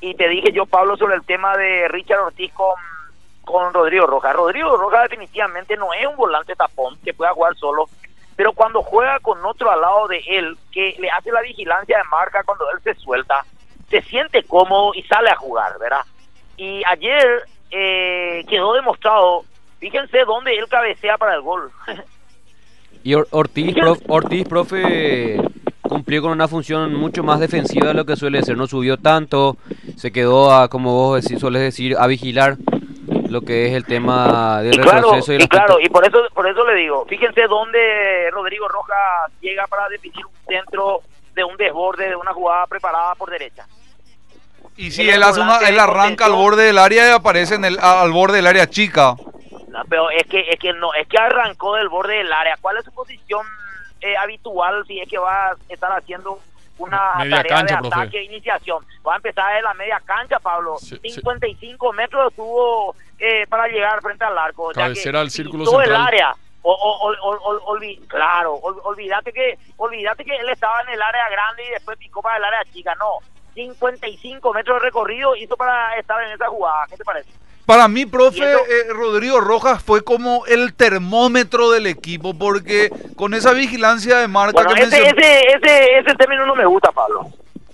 [0.02, 2.76] y te dije yo, Pablo, sobre el tema de Richard Ortiz con,
[3.46, 4.36] con Rodrigo Rojas.
[4.36, 7.86] Rodrigo Rojas definitivamente no es un volante tapón que pueda jugar solo,
[8.36, 12.04] pero cuando juega con otro al lado de él, que le hace la vigilancia de
[12.06, 13.44] marca cuando él se suelta,
[13.90, 16.02] se siente cómodo y sale a jugar, ¿verdad?
[16.58, 19.44] Y ayer eh, quedó demostrado,
[19.80, 21.72] fíjense dónde él cabecea para el gol.
[23.02, 25.38] Y Or- Ortiz, prof- Ortiz, profe,
[25.84, 28.58] cumplió con una función mucho más defensiva de lo que suele ser.
[28.58, 29.56] No subió tanto,
[29.96, 32.58] se quedó a, como vos decís, sueles decir, a vigilar
[33.30, 36.06] lo que es el tema del y claro, retroceso y, el y claro, y por
[36.06, 41.00] eso por eso le digo, fíjense dónde Rodrigo Rojas llega para definir un centro
[41.36, 43.66] de un desborde de una jugada preparada por derecha.
[44.80, 47.66] Y si Él hace una, él de arranca al borde del área y aparece en
[47.66, 49.16] el, al borde del área chica.
[49.68, 52.56] No, pero es que es que no, es que arrancó del borde del área.
[52.62, 53.46] ¿Cuál es su posición
[54.02, 56.40] eh, habitual si es que va a estar haciendo
[56.78, 57.96] una Media tarea cancha, de profe.
[58.00, 58.86] ataque e iniciación.
[59.06, 60.78] Va a empezar en la media cancha, Pablo.
[60.80, 61.10] Sí, sí.
[61.10, 64.72] 55 metros estuvo eh, para llegar frente al arco.
[64.72, 66.08] ya que Cabecera al círculo el central.
[66.08, 66.34] área.
[66.62, 70.90] O, o- o- o- o- olvi- claro, ol- olvídate que olvídate que él estaba en
[70.90, 72.96] el área grande y después picó para el área chica.
[72.96, 73.18] No,
[73.68, 76.86] 55 metros de recorrido hizo para estar en esa jugada.
[76.90, 77.30] ¿Qué te parece?
[77.66, 83.34] Para mí, profe, eso- eh, Rodrigo Rojas fue como el termómetro del equipo, porque con
[83.34, 86.92] esa vigilancia de marca Bueno, que ese, mencionó- ese, ese, ese término no me gusta,
[86.92, 87.28] Pablo.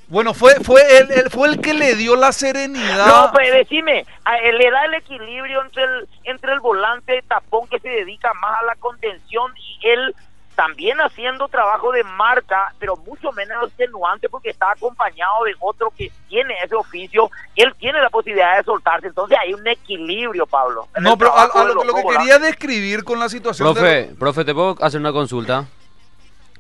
[0.08, 3.08] Bueno, fue, fue, él fue el que le dio la serenidad.
[3.08, 7.68] No, pues decime, a él le da el equilibrio entre el, entre el volante tapón
[7.70, 10.14] que se dedica más a la contención y él
[10.56, 16.12] también haciendo trabajo de marca, pero mucho menos extenuante porque está acompañado de otro que
[16.30, 20.88] tiene ese oficio, él tiene la posibilidad de soltarse, entonces hay un equilibrio, Pablo.
[21.00, 24.46] no, pero a, a lo, lo que quería describir con la situación de- Profe, profe,
[24.46, 25.66] ¿te puedo hacer una consulta?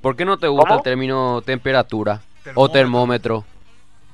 [0.01, 0.79] ¿Por qué no te gusta ¿Cómo?
[0.79, 2.61] el término temperatura Termómetro.
[2.61, 3.45] o termómetro?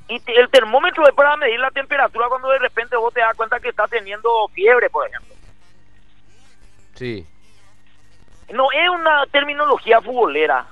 [0.08, 3.36] Y te- el termómetro es para medir la temperatura cuando de repente vos te das
[3.36, 5.34] cuenta que estás teniendo fiebre, por ejemplo.
[6.96, 7.26] Sí.
[8.54, 10.66] No es una terminología futbolera.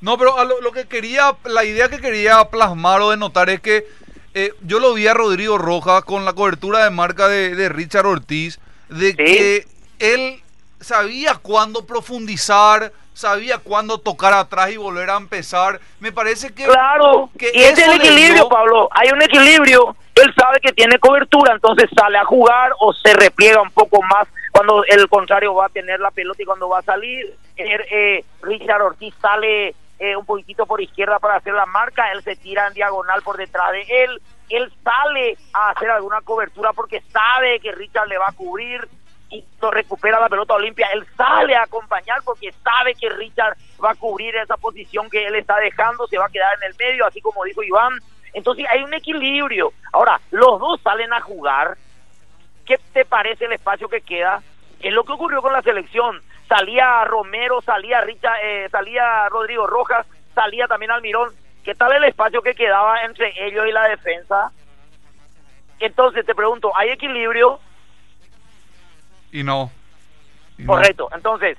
[0.00, 3.60] No, pero a lo, lo que quería, la idea que quería plasmar o denotar es
[3.60, 3.86] que
[4.34, 8.06] eh, yo lo vi a Rodrigo Rojas con la cobertura de marca de, de Richard
[8.06, 8.58] Ortiz,
[8.88, 9.66] de que
[9.98, 10.42] él
[10.80, 15.80] sabía cuándo profundizar, sabía cuándo tocar atrás y volver a empezar.
[16.00, 16.64] Me parece que...
[16.64, 18.88] Claro, que y es el equilibrio, dio- Pablo.
[18.90, 19.96] Hay un equilibrio.
[20.16, 24.28] Él sabe que tiene cobertura, entonces sale a jugar o se repliega un poco más
[24.54, 27.36] cuando el contrario va a tener la pelota y cuando va a salir.
[27.56, 32.22] Eh, eh, Richard Ortiz sale eh, un poquitito por izquierda para hacer la marca, él
[32.22, 34.22] se tira en diagonal por detrás de él.
[34.48, 38.88] Él sale a hacer alguna cobertura porque sabe que Richard le va a cubrir
[39.30, 43.90] y no recupera la pelota Olimpia, él sale a acompañar porque sabe que Richard va
[43.90, 47.06] a cubrir esa posición que él está dejando, se va a quedar en el medio,
[47.06, 47.98] así como dijo Iván.
[48.32, 49.72] Entonces hay un equilibrio.
[49.92, 51.76] Ahora, los dos salen a jugar.
[52.64, 54.42] ¿Qué te parece el espacio que queda?
[54.80, 56.20] Es lo que ocurrió con la selección.
[56.48, 61.32] Salía Romero, salía Richard, eh, salía Rodrigo Rojas, salía también Almirón.
[61.64, 64.52] ¿Qué tal el espacio que quedaba entre ellos y la defensa?
[65.80, 67.58] Entonces te pregunto, ¿hay equilibrio?
[69.32, 69.70] Y no.
[70.58, 70.72] Y no.
[70.74, 71.08] Correcto.
[71.14, 71.58] Entonces,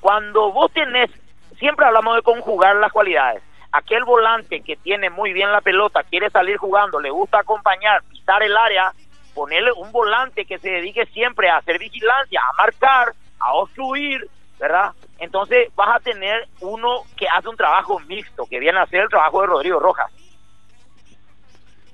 [0.00, 1.10] cuando vos tenés,
[1.58, 3.42] siempre hablamos de conjugar las cualidades.
[3.72, 8.42] Aquel volante que tiene muy bien la pelota, quiere salir jugando, le gusta acompañar, pisar
[8.42, 8.92] el área,
[9.38, 14.28] ponerle un volante que se dedique siempre a hacer vigilancia, a marcar, a obstruir,
[14.58, 14.90] ¿verdad?
[15.20, 19.08] Entonces vas a tener uno que hace un trabajo mixto, que viene a hacer el
[19.08, 20.10] trabajo de Rodrigo Rojas.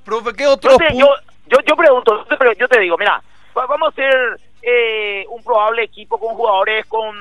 [0.07, 1.09] Profe, ¿qué otro yo,
[1.47, 3.22] yo, yo pregunto, yo te, yo te digo, mira,
[3.57, 7.14] va- vamos a hacer eh, un probable equipo con jugadores con,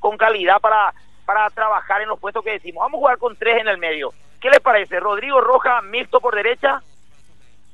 [0.00, 0.92] con calidad para,
[1.24, 2.80] para trabajar en los puestos que decimos.
[2.82, 4.10] Vamos a jugar con tres en el medio.
[4.40, 4.98] ¿Qué les parece?
[4.98, 6.82] Rodrigo Roja, mixto por derecha,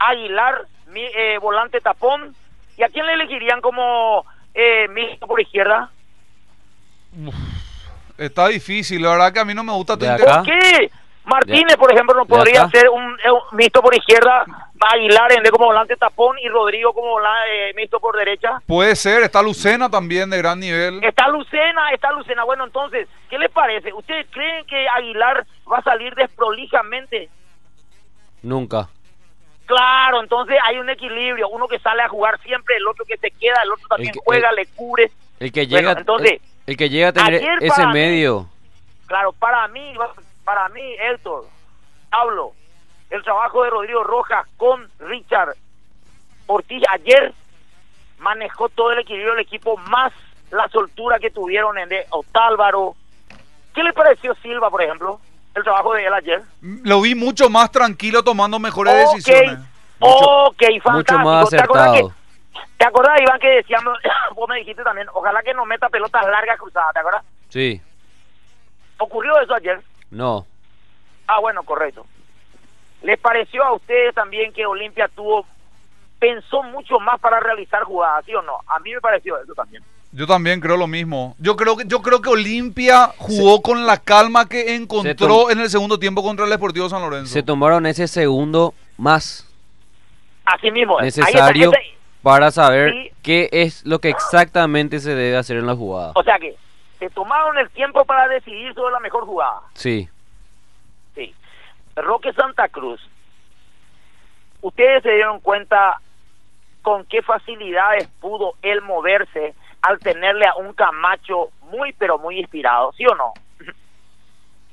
[0.07, 2.35] Aguilar, mi- eh, volante tapón,
[2.77, 4.25] ¿y a quién le elegirían como
[4.55, 5.91] eh, mixto por izquierda?
[8.19, 10.05] Está difícil, la verdad que a mí no me gusta tu.
[10.07, 10.91] ¿Por qué?
[11.25, 14.45] Martínez, por ejemplo, no ¿De podría ser un, eh, un mixto por izquierda,
[14.93, 18.61] Aguilar en vez como volante tapón y Rodrigo como vola- eh, mixto por derecha.
[18.67, 21.03] Puede ser, está Lucena también de gran nivel.
[21.03, 22.45] Está Lucena, está Lucena.
[22.45, 23.91] Bueno, entonces, ¿qué le parece?
[23.95, 27.31] ¿Ustedes creen que Aguilar va a salir desprolijamente?
[28.43, 28.89] Nunca.
[29.67, 31.49] Claro, entonces hay un equilibrio.
[31.49, 34.21] Uno que sale a jugar siempre, el otro que se queda, el otro también que-
[34.25, 35.11] juega, el- le cubre.
[35.41, 38.49] El que Bueno, llega, entonces, el, el que llega a tener ese mí- medio.
[39.07, 39.95] Claro, para mí,
[40.45, 41.47] para mí, Héctor,
[42.11, 42.53] hablo,
[43.11, 45.55] el trabajo de Rodrigo Rojas con Richard
[46.47, 47.33] Ortiz ayer
[48.19, 50.13] manejó todo el equilibrio del equipo, más
[50.51, 52.95] la soltura que tuvieron en de Otálvaro.
[53.75, 55.21] ¿Qué le pareció Silva, por ejemplo?
[55.55, 56.43] El trabajo de él ayer.
[56.61, 59.59] Lo vi mucho más tranquilo tomando mejores Ok, decisiones.
[60.01, 60.91] ok, fantástico.
[60.93, 62.15] mucho más ¿Te acordás, que, acertado.
[62.77, 63.99] ¿Te acordás, Iván, que decíamos,
[64.35, 67.25] vos me dijiste también, ojalá que no meta pelotas largas cruzadas, ¿te acuerdas?
[67.49, 67.81] Sí.
[68.99, 69.81] ¿Ocurrió eso ayer?
[70.11, 70.47] No.
[71.27, 72.05] Ah, bueno, correcto.
[73.03, 75.47] ¿Les pareció a ustedes también que Olimpia tuvo,
[76.19, 78.59] pensó mucho más para realizar jugadas, sí o no?
[78.67, 79.85] A mí me pareció eso también.
[80.17, 81.35] Yo también creo lo mismo.
[81.41, 85.69] Yo creo que yo creo que Olimpia jugó con la calma que encontró en el
[85.69, 87.33] segundo tiempo contra el Deportivo San Lorenzo.
[87.33, 89.45] Se tomaron ese segundo más
[90.45, 91.01] Así mismo.
[91.01, 91.73] necesario
[92.23, 93.11] para saber Sí.
[93.23, 96.13] qué es lo que exactamente se debe hacer en la jugada.
[96.15, 96.55] o sea que
[97.01, 99.63] se tomaron el tiempo para decidir sobre la mejor jugada.
[99.75, 100.09] Sí.
[101.17, 101.35] Sí.
[101.97, 103.01] Roque Santa Cruz,
[104.63, 106.01] ustedes se dieron cuenta
[106.83, 109.55] con qué facilidades pudo él moverse
[109.89, 113.33] al tenerle a un Camacho muy pero muy inspirado, ¿sí o no?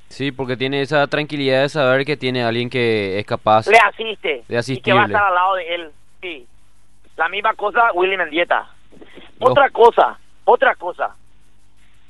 [0.10, 4.28] Sí, porque tiene esa tranquilidad de saber que tiene alguien que es capaz Le asiste.
[4.28, 5.04] de Y que va a asistirle.
[5.06, 5.92] estar al lado de él.
[6.22, 6.48] Sí.
[7.16, 8.68] La misma cosa Willy Mendieta.
[9.40, 9.48] No.
[9.48, 11.16] Otra cosa, otra cosa.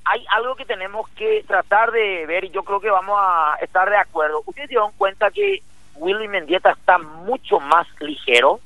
[0.03, 3.87] Hay algo que tenemos que tratar de ver y yo creo que vamos a estar
[3.87, 4.41] de acuerdo.
[4.47, 5.61] Ustedes se dan cuenta que
[5.95, 8.59] Willy Mendieta está mucho más ligero.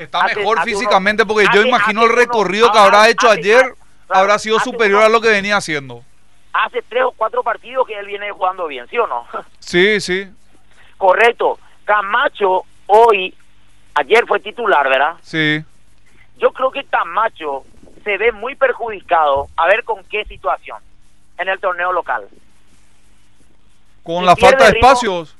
[0.00, 3.76] Está Hace- mejor hace físicamente porque yo imagino el recorrido que habrá hecho ayer claro,
[4.08, 6.02] habrá sido superior a lo que venía haciendo.
[6.54, 9.26] Hace tres o cuatro partidos que él viene jugando bien, ¿sí o no?
[9.58, 10.26] Sí, sí,
[10.96, 11.58] Correcto.
[11.84, 13.34] Camacho hoy,
[13.94, 15.14] ayer fue titular, ¿verdad?
[15.22, 15.62] sí.
[16.38, 17.64] yo creo que Camacho
[18.02, 20.78] se ve muy perjudicado a ver con qué situación
[21.36, 22.26] en el torneo local.
[24.02, 24.88] Con la falta de ritmo.
[24.88, 25.36] espacios.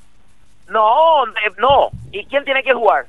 [0.68, 1.88] No, eh, no.
[2.12, 3.06] ¿Y quién tiene que jugar?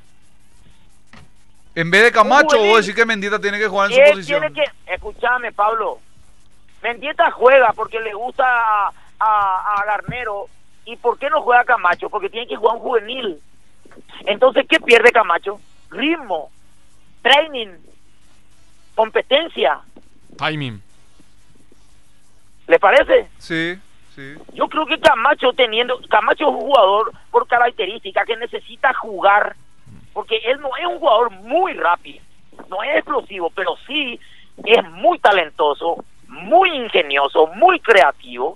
[1.73, 4.41] En vez de Camacho, vos decir que Mendita tiene que jugar en su ¿Quién posición.
[4.41, 4.93] tiene que...
[4.93, 5.99] Escúchame, Pablo.
[6.83, 10.47] Mendieta juega porque le gusta a, a, a Garnero.
[10.85, 12.09] ¿Y por qué no juega Camacho?
[12.09, 13.39] Porque tiene que jugar un juvenil.
[14.25, 15.59] Entonces, ¿qué pierde Camacho?
[15.91, 16.49] Ritmo,
[17.21, 17.69] training,
[18.95, 19.79] competencia.
[20.37, 20.81] Timing.
[22.67, 23.29] ¿Le parece?
[23.37, 23.77] Sí,
[24.15, 24.33] sí.
[24.53, 29.55] Yo creo que Camacho teniendo, Camacho es un jugador por característica que necesita jugar,
[30.13, 32.23] porque él no es un jugador muy rápido,
[32.69, 34.19] no es explosivo, pero sí
[34.63, 38.55] es muy talentoso, muy ingenioso, muy creativo,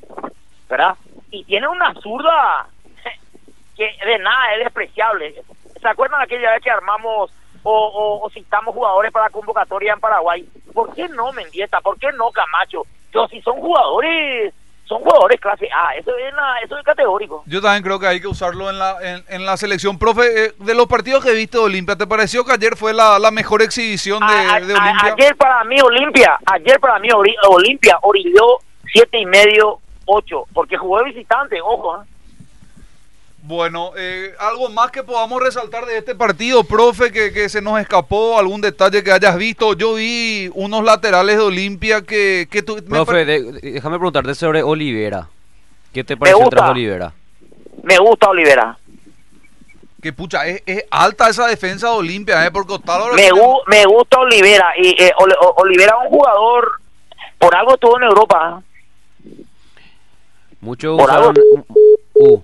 [0.70, 0.96] ¿verdad?
[1.32, 2.68] Y tiene una zurda
[3.78, 5.36] que de nada es despreciable.
[5.82, 7.32] ¿Se acuerdan aquella vez que armamos
[7.64, 10.48] o, o, o citamos jugadores para convocatoria en Paraguay?
[10.74, 11.82] ¿Por qué no Mendieta?
[11.82, 12.84] ¿Por qué no Camacho?
[13.12, 14.54] Pero si son jugadores,
[14.86, 17.44] son jugadores clase A, eso es, la- eso es categórico.
[17.48, 19.98] Yo también creo que hay que usarlo en la, en, en la selección.
[19.98, 23.18] Profe, eh, de los partidos que viste de Olimpia, ¿te pareció que ayer fue la,
[23.20, 25.14] la mejor exhibición de, A- a- Olimpia?
[25.14, 27.10] ayer para mí Olimpia, ayer para mí
[27.50, 28.60] Olimpia orilló
[28.92, 32.02] siete y medio, ocho, porque jugó de visitante, ojo.
[32.02, 32.06] ¿eh?
[33.48, 37.80] Bueno, eh, algo más que podamos resaltar de este partido, profe, que, que se nos
[37.80, 39.74] escapó, algún detalle que hayas visto.
[39.76, 44.64] Yo vi unos laterales de Olimpia que, que tú, me Profe, de- déjame preguntarte sobre
[44.64, 45.30] Olivera.
[45.94, 47.14] ¿Qué te pareció el trabajo Olivera?
[47.84, 48.78] Me gusta Olivera.
[50.02, 52.52] que pucha, es, es alta esa defensa de Olimpia, ¿eh?
[52.52, 52.74] Porque
[53.14, 54.74] Me, gu- me gusta Olivera.
[54.82, 55.12] Y eh,
[55.58, 56.82] Olivera es un jugador,
[57.38, 58.64] por algo estuvo en Europa.
[60.62, 61.36] Muchos Por usaron...
[62.16, 62.42] Uh,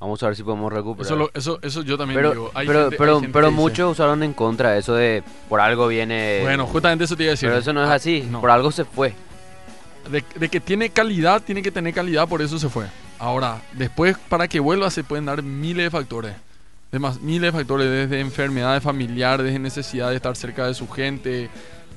[0.00, 1.06] vamos a ver si podemos recuperar.
[1.06, 2.50] Eso, lo- eso, eso yo también pero digo.
[2.54, 5.22] Hay pero, gente- hay pero, gente pero que dice- muchos usaron en contra eso de
[5.48, 6.40] por algo viene...
[6.42, 7.48] Bueno, justamente eso te iba a decir.
[7.48, 8.40] pero eso no es Ah, así, no.
[8.40, 9.14] por algo se fue.
[10.10, 12.86] De, de que tiene calidad, tiene que tener calidad, por eso se fue.
[13.18, 16.32] Ahora, después, para que vuelva, se pueden dar miles de factores.
[16.90, 21.48] Además, miles de factores, desde enfermedades familiares, desde necesidad de estar cerca de su gente.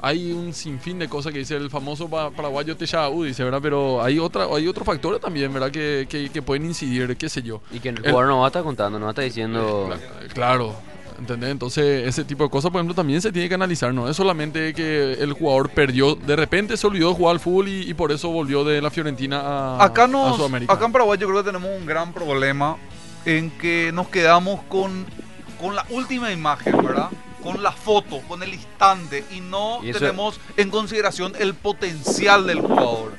[0.05, 3.59] Hay un sinfín de cosas que dice el famoso pa- paraguayo Techaú, dice, ¿verdad?
[3.61, 5.71] Pero hay otra hay otros factores también, ¿verdad?
[5.71, 7.61] Que, que, que pueden incidir, qué sé yo.
[7.71, 9.89] Y que el El- jugador no va a estar contando, no va a estar diciendo...
[9.89, 10.75] Cla- Claro,
[11.17, 11.51] ¿entendés?
[11.51, 14.09] Entonces, ese tipo de cosas, por ejemplo, también se tiene que analizar, ¿no?
[14.09, 17.89] Es solamente que el jugador perdió, de repente se olvidó de jugar al fútbol y,
[17.89, 20.73] y por eso volvió de la Fiorentina a, acá a nos, Sudamérica.
[20.73, 22.75] acá en Paraguay yo creo que tenemos un gran problema
[23.25, 25.05] en que nos quedamos con,
[25.61, 27.07] con la última imagen, ¿verdad?
[27.43, 32.61] Con la foto, con el instante y no Y tenemos en consideración el potencial del
[32.61, 33.13] jugador.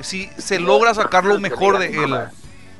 [0.00, 2.14] Si se logra sacar lo mejor de él,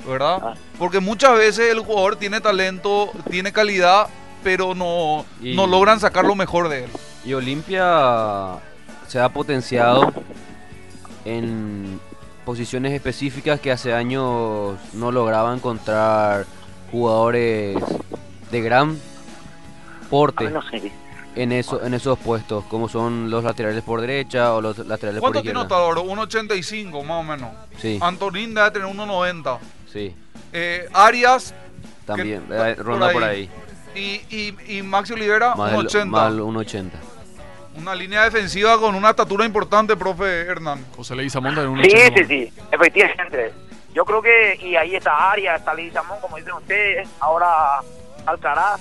[0.06, 0.54] ¿verdad?
[0.78, 4.08] Porque muchas veces el jugador tiene talento, tiene calidad,
[4.42, 6.90] pero no, Y- no logran sacar lo mejor de él.
[7.24, 8.58] Y Olimpia
[9.06, 10.12] se ha potenciado
[11.24, 12.00] en
[12.44, 16.46] posiciones específicas que hace años no lograba encontrar
[16.90, 17.76] jugadores
[18.50, 18.98] de gran
[20.12, 20.92] porte Ah, no sé.
[21.34, 25.30] en eso, en esos puestos, como son los laterales por derecha o los laterales por
[25.32, 25.76] ¿Cuánto tiene izquierda.
[25.88, 26.04] Otálvaro?
[26.04, 27.50] 1.85 más o menos.
[27.78, 29.58] Sí, Antonín debe tener 1.90.
[29.90, 30.14] sí,
[30.52, 31.54] Eh, Arias
[32.04, 33.48] también, que- eh, por ronda por ahí.
[33.94, 34.20] ahí.
[34.28, 34.36] y,
[34.68, 36.04] y, y Maxi Olivera Más el- 1.80.
[36.10, 36.90] más el 1.80.
[37.74, 40.84] Una línea defensiva con una estatura importante, profe Hernán.
[40.94, 42.18] José Leguizamón también un Sí, 80.
[42.18, 43.54] sí, sí, efectivamente.
[43.94, 47.80] Yo creo que, y ahí está Arias, está Leguizamón, como dicen ustedes, ahora
[48.26, 48.80] Alcaraz,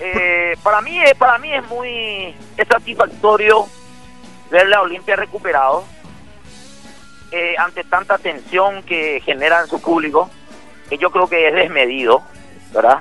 [0.00, 3.66] Eh, para mí es para mí es muy es satisfactorio
[4.50, 5.84] ver la Olimpia recuperado
[7.30, 10.28] eh, ante tanta tensión que genera en su público,
[10.90, 12.22] que yo creo que es desmedido,
[12.72, 13.00] ¿verdad?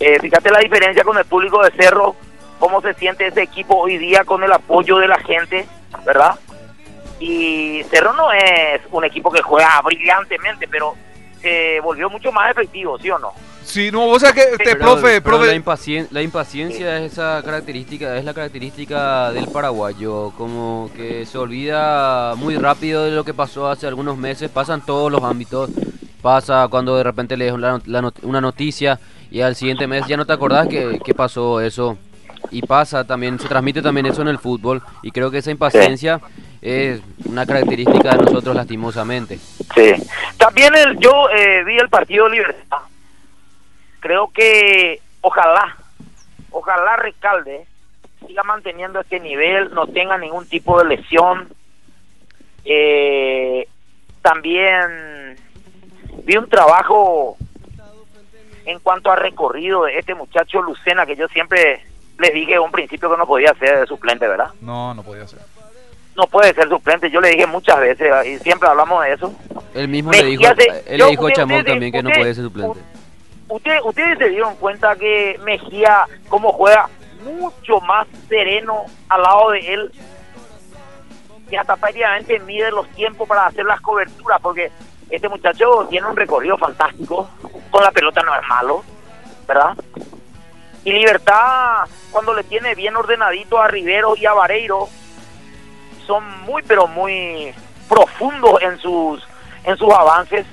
[0.00, 2.16] Eh, fíjate la diferencia con el público de Cerro,
[2.58, 5.66] cómo se siente ese equipo hoy día con el apoyo de la gente,
[6.06, 6.38] ¿verdad?
[7.20, 10.94] Y Cerro no es un equipo que juega brillantemente, pero
[11.42, 13.34] se volvió mucho más efectivo, ¿sí o no?
[13.64, 17.12] Sí, no, vos sabés que, este, Pero- profe, pero profe, La, impacien- la impaciencia es
[17.12, 23.24] esa característica, es la característica del paraguayo, como que se olvida muy rápido de lo
[23.24, 25.70] que pasó hace algunos meses, pasan todos los ámbitos,
[26.20, 28.98] pasa cuando de repente lees la not- la not- una noticia
[29.30, 31.96] y al siguiente mes ya no te acordás que, que pasó eso
[32.50, 36.20] y pasa también, se transmite también eso en el fútbol y creo que esa impaciencia
[36.60, 39.38] es una característica de nosotros lastimosamente.
[39.74, 39.94] Sí.
[40.36, 42.78] También el, yo eh, vi el partido de Libertad.
[44.02, 45.76] Creo que ojalá,
[46.50, 47.66] ojalá Recalde
[48.26, 51.48] siga manteniendo este nivel, no tenga ningún tipo de lesión.
[52.64, 53.68] Eh,
[54.22, 55.36] también
[56.24, 57.36] vi un trabajo
[58.64, 61.84] en cuanto a recorrido de este muchacho Lucena, que yo siempre
[62.18, 64.50] les dije en un principio que no podía ser de suplente, ¿verdad?
[64.60, 65.38] no, no podía ser.
[66.16, 69.32] No puede ser suplente, yo le dije muchas veces y siempre hablamos de eso.
[69.74, 72.44] Él mismo le dijo, él yo- le dijo a Chamón también que no puede ser
[72.44, 72.80] suplente.
[73.52, 76.88] Usted, ustedes se dieron cuenta que Mejía, como juega,
[77.22, 79.92] mucho más sereno al lado de él,
[81.50, 84.72] que hasta prácticamente mide los tiempos para hacer las coberturas, porque
[85.10, 87.28] este muchacho tiene un recorrido fantástico,
[87.70, 88.84] con la pelota no es malo,
[89.46, 89.76] ¿verdad?
[90.84, 94.88] Y Libertad, cuando le tiene bien ordenadito a Rivero y a Vareiro,
[96.06, 97.54] son muy, pero muy
[97.86, 99.22] profundos en sus,
[99.64, 100.46] en sus avances,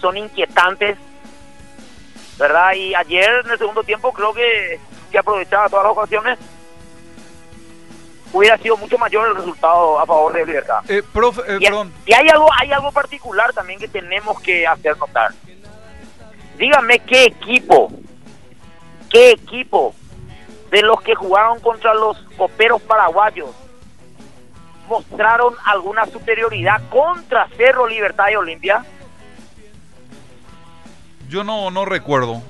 [0.00, 0.96] son inquietantes,
[2.38, 2.72] ¿verdad?
[2.74, 4.80] Y ayer en el segundo tiempo creo que,
[5.18, 6.38] aprovechaba todas las ocasiones.
[8.32, 10.80] Hubiera sido mucho mayor el resultado a favor de Libertad.
[10.90, 14.66] Eh, profe, eh, Y, perdón, y hay algo, hay algo particular también que tenemos que
[14.66, 15.32] hacer notar.
[16.58, 17.90] Dígame qué equipo,
[19.10, 19.94] qué equipo
[20.70, 23.54] de los que jugaron contra los coperos paraguayos
[24.88, 28.84] mostraron alguna superioridad contra Cerro Libertad y Olimpia.
[31.28, 32.42] Yo no, no recuerdo.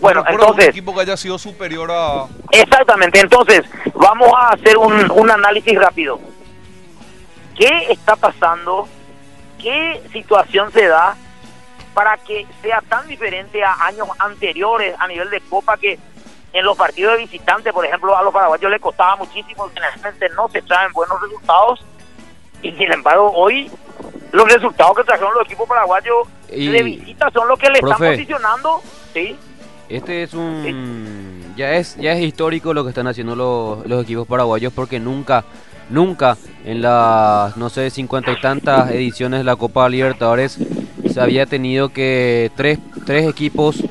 [0.00, 2.26] Bueno, no recuerdo un entonces, equipo que haya sido superior a...
[2.50, 3.62] Exactamente, entonces
[3.94, 6.20] vamos a hacer un, un análisis rápido.
[7.56, 8.88] ¿Qué está pasando?
[9.58, 11.16] ¿Qué situación se da
[11.94, 15.98] para que sea tan diferente a años anteriores a nivel de Copa que
[16.52, 20.48] en los partidos de visitantes, por ejemplo, a los paraguayos les costaba muchísimo, generalmente no
[20.48, 21.84] se traen buenos resultados
[22.62, 23.70] y sin embargo hoy
[24.34, 27.96] los resultados que trajeron los equipos paraguayos Y- de visita son los que le están
[27.98, 28.80] posicionando,
[29.12, 29.36] ¿sí?
[29.88, 34.26] Este es un ya es ya es histórico lo que están haciendo los, los equipos
[34.26, 35.44] paraguayos porque nunca
[35.88, 40.58] nunca en las no sé cincuenta y tantas ediciones de la Copa Libertadores
[41.12, 43.84] se había tenido que tres, tres equipos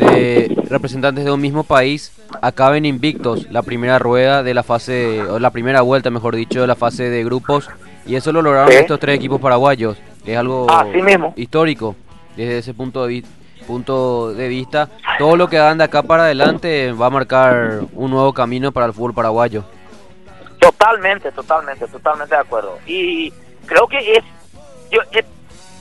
[0.00, 5.38] de representantes de un mismo país acaben invictos la primera rueda de la fase o
[5.38, 7.68] la primera vuelta mejor dicho de la fase de grupos
[8.06, 8.76] y eso lo lograron Sí.
[8.78, 11.32] estos tres equipos paraguayos es algo Así mismo.
[11.36, 11.94] histórico
[12.36, 13.28] desde ese punto de vista
[13.66, 18.10] punto de vista, todo lo que hagan de acá para adelante va a marcar un
[18.10, 19.64] nuevo camino para el fútbol paraguayo.
[20.60, 22.78] Totalmente, totalmente, totalmente de acuerdo.
[22.86, 23.32] Y
[23.64, 24.24] creo que es,
[24.90, 25.24] yo eh,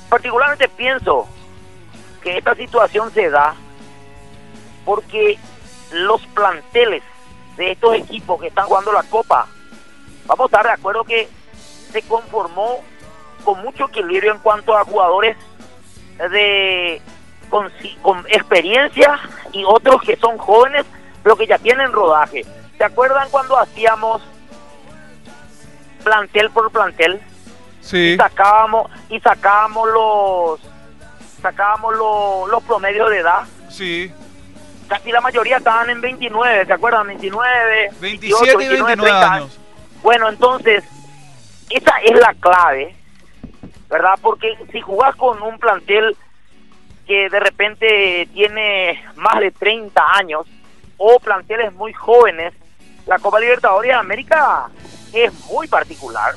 [0.08, 1.28] particularmente pienso
[2.22, 3.54] que esta situación se da
[4.86, 5.38] porque
[5.92, 7.04] los planteles
[7.58, 9.46] de estos equipos que están jugando la Copa,
[10.26, 11.28] vamos a estar de acuerdo que
[11.94, 12.80] se conformó
[13.46, 15.38] con mucho equilibrio en cuanto a jugadores
[16.18, 17.02] de
[17.50, 17.72] con,
[18.02, 19.20] con experiencia
[19.52, 20.86] y otros que son jóvenes
[21.22, 22.46] pero que ya tienen rodaje.
[22.78, 24.22] ¿Se acuerdan cuando hacíamos
[26.04, 27.22] plantel por plantel
[27.80, 30.60] Sí, y sacábamos y sacábamos los
[31.42, 33.44] sacábamos los, los promedios de edad?
[33.70, 34.12] sí.
[34.86, 37.08] Casi la mayoría estaban en 29, ¿se acuerdan?
[37.08, 39.60] 29, 27 y 29 30 años.
[40.04, 40.84] Bueno, entonces,
[41.76, 42.96] esa es la clave,
[43.90, 44.18] ¿verdad?
[44.22, 46.16] Porque si jugás con un plantel
[47.08, 50.46] que de repente tiene más de 30 años
[50.98, 52.54] o planteles muy jóvenes,
[53.06, 54.70] la Copa Libertadores de América
[55.14, 56.36] es muy particular.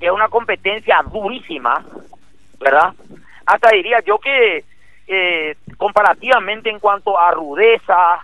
[0.00, 1.84] Es una competencia durísima,
[2.60, 2.94] ¿verdad?
[3.44, 4.64] Hasta diría yo que
[5.06, 8.20] eh, comparativamente en cuanto a rudeza,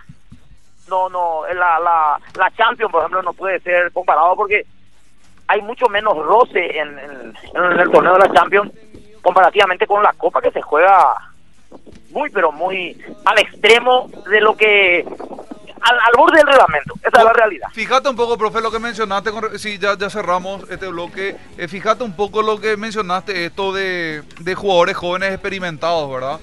[0.87, 4.65] no, no, la, la, la Champions, por ejemplo, no puede ser comparado porque
[5.47, 8.71] hay mucho menos roce en, en- en el torneo de la Champions
[9.21, 11.15] comparativamente con la Copa que se juega
[12.11, 15.05] muy, pero muy al extremo de lo que...
[15.81, 17.67] Al, al borde del reglamento, esa es la realidad.
[17.71, 21.35] Fíjate un poco, profe, lo que mencionaste, con, sí, ya, ya cerramos este bloque.
[21.59, 26.39] Eh, fíjate un poco lo que mencionaste, esto de, de jugadores jóvenes experimentados, ¿verdad?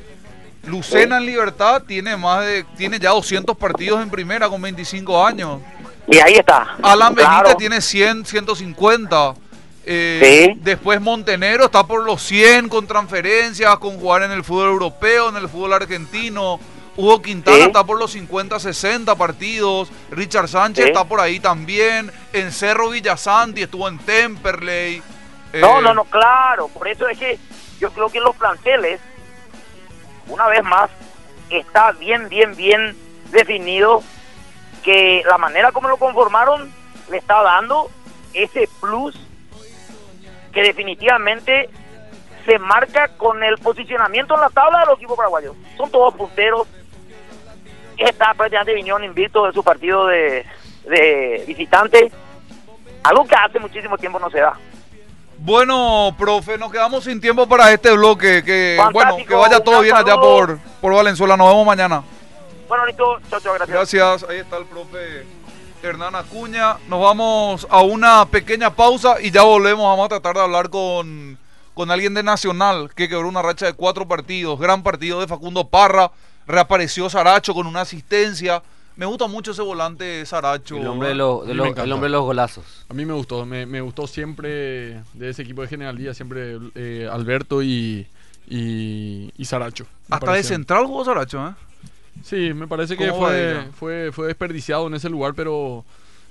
[0.66, 5.60] Lucena en libertad tiene más de, tiene ya 200 partidos en primera con 25 años.
[6.08, 6.76] Y ahí está.
[6.82, 9.34] Alan Benítez tiene 100, 150.
[9.84, 10.60] Eh, Sí.
[10.62, 15.36] Después Montenegro está por los 100 con transferencias, con jugar en el fútbol europeo, en
[15.36, 16.60] el fútbol argentino.
[16.96, 17.62] Hugo Quintana Sí.
[17.64, 19.90] está por los 50, 60 partidos.
[20.10, 20.90] Richard Sánchez Sí.
[20.90, 22.12] está por ahí también.
[22.32, 25.02] En Cerro Villasanti estuvo en Temperley.
[25.54, 26.68] No, Eh, no, no, claro.
[26.68, 27.38] Por eso es que
[27.80, 29.00] yo creo que los planteles,
[30.28, 30.90] una vez más,
[31.50, 32.96] está bien, bien, bien
[33.30, 34.02] definido
[34.82, 36.72] que la manera como lo conformaron
[37.10, 37.90] le está dando
[38.34, 39.18] ese plus
[40.52, 41.70] que definitivamente
[42.44, 45.56] se marca con el posicionamiento en la tabla de los equipos paraguayos.
[45.76, 46.66] Son todos punteros.
[47.96, 50.44] Está prácticamente Viñón invicto de su partido de,
[50.84, 52.10] de visitante.
[53.04, 54.58] Algo que hace muchísimo tiempo no se da.
[55.38, 58.42] Bueno, profe, nos quedamos sin tiempo para este bloque.
[58.44, 61.36] Que Fantástico, bueno, que vaya todo bien allá por, por Valenzuela.
[61.36, 62.02] Nos vemos mañana.
[62.72, 63.18] Bueno, listo.
[63.28, 63.68] Chao, chao, gracias.
[63.68, 64.24] Gracias.
[64.30, 65.26] Ahí está el profe
[65.82, 66.78] Hernán Acuña.
[66.88, 69.84] Nos vamos a una pequeña pausa y ya volvemos.
[69.84, 71.36] Vamos a tratar de hablar con,
[71.74, 74.58] con alguien de Nacional que quebró una racha de cuatro partidos.
[74.58, 76.12] Gran partido de Facundo Parra.
[76.46, 78.62] Reapareció Saracho con una asistencia.
[78.96, 80.78] Me gusta mucho ese volante Saracho.
[80.78, 82.86] El hombre de, los- de el hombre de los golazos.
[82.88, 86.56] A mí me gustó, me, me gustó siempre de ese equipo de General Díaz, siempre
[86.74, 88.06] eh, Alberto y,
[88.48, 89.84] y, y Saracho.
[90.08, 91.52] Hasta de central jugó Saracho, ¿eh?
[92.22, 95.84] Sí, me parece que ¿Cómo va fue, fue, fue desperdiciado en ese lugar, pero,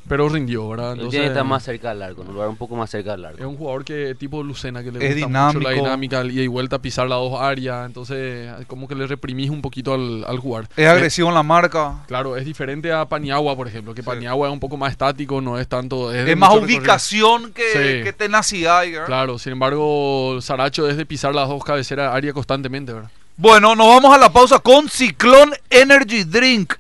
[0.08, 0.92] pero rindió, ¿verdad?
[0.94, 3.12] Entonces, tiene que estar más cerca del arco, en un lugar un poco más cerca
[3.12, 3.48] del Es arco.
[3.50, 6.16] un jugador que tipo Lucena, que le Es gusta mucho la dinámico.
[6.22, 10.24] dinámica y vuelta, pisar las dos áreas, entonces como que le reprimís un poquito al,
[10.26, 10.70] al jugar.
[10.78, 12.04] Es agresivo en la marca.
[12.08, 15.60] Claro, es diferente a Paniagua, por ejemplo, que Paniagua es un poco más estático, no
[15.60, 16.10] es tanto...
[16.10, 18.04] de Es más ubicación que, Sí.
[18.04, 18.86] que tenacidad.
[18.86, 18.98] ¿eh?
[19.06, 23.10] Claro, sin embargo, Saracho es de pisar las dos cabeceras área constantemente, ¿verdad?
[23.42, 26.76] Bueno, nos vamos a la pausa con Ciclón Energy Drink.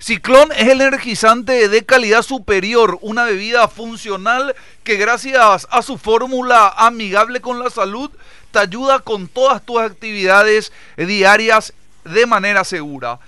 [0.00, 6.66] Ciclón es el energizante de calidad superior, una bebida funcional que gracias a su fórmula
[6.76, 8.10] amigable con la salud
[8.50, 13.20] te ayuda con todas tus actividades diarias de manera segura.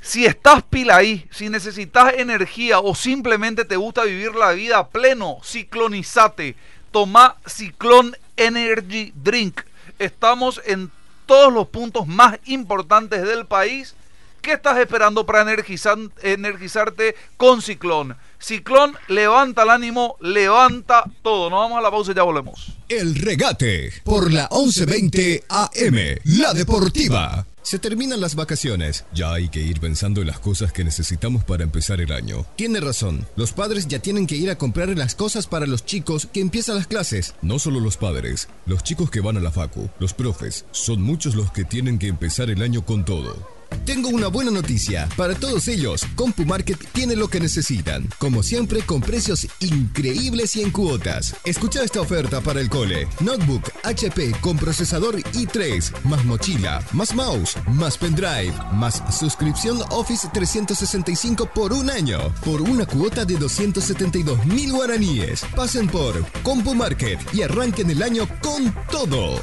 [0.00, 4.88] Si estás pila ahí, si necesitas energía o simplemente te gusta vivir la vida a
[4.88, 6.56] pleno, ciclonizate.
[6.90, 9.60] Toma Ciclón Energy Drink.
[10.00, 10.90] Estamos en
[11.32, 13.94] todos los puntos más importantes del país.
[14.42, 18.16] ¿Qué estás esperando para energizar- energizarte con Ciclón?
[18.38, 21.48] Ciclón levanta el ánimo, levanta todo.
[21.48, 22.72] Nos vamos a la pausa y ya volvemos.
[22.90, 27.46] El regate por la 1120 AM, la deportiva.
[27.62, 29.04] Se terminan las vacaciones.
[29.14, 32.44] Ya hay que ir pensando en las cosas que necesitamos para empezar el año.
[32.56, 33.26] Tiene razón.
[33.36, 36.76] Los padres ya tienen que ir a comprar las cosas para los chicos que empiezan
[36.76, 37.34] las clases.
[37.40, 41.36] No solo los padres, los chicos que van a la facu, los profes, son muchos
[41.36, 43.51] los que tienen que empezar el año con todo.
[43.84, 45.08] Tengo una buena noticia.
[45.16, 48.08] Para todos ellos, CompuMarket tiene lo que necesitan.
[48.18, 51.34] Como siempre, con precios increíbles y en cuotas.
[51.44, 53.08] Escucha esta oferta para el cole.
[53.20, 61.50] Notebook HP con procesador i3, más mochila, más mouse, más pendrive, más suscripción Office 365
[61.54, 62.32] por un año.
[62.44, 65.42] Por una cuota de 272 mil guaraníes.
[65.56, 69.40] Pasen por CompuMarket y arranquen el año con todo.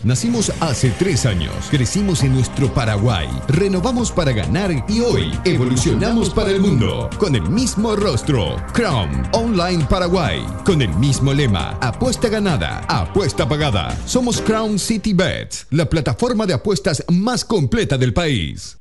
[0.03, 6.51] Nacimos hace tres años, crecimos en nuestro Paraguay, renovamos para ganar y hoy evolucionamos para
[6.51, 7.09] el mundo.
[7.17, 10.41] Con el mismo rostro, Crown Online Paraguay.
[10.63, 13.97] Con el mismo lema, apuesta ganada, apuesta pagada.
[14.05, 18.77] Somos Crown City Bet, la plataforma de apuestas más completa del país.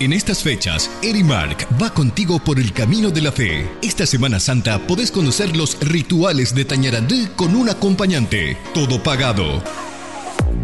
[0.00, 3.68] En estas fechas, Erimark va contigo por el camino de la fe.
[3.82, 9.62] Esta Semana Santa podés conocer los rituales de Tañarandú con un acompañante, todo pagado.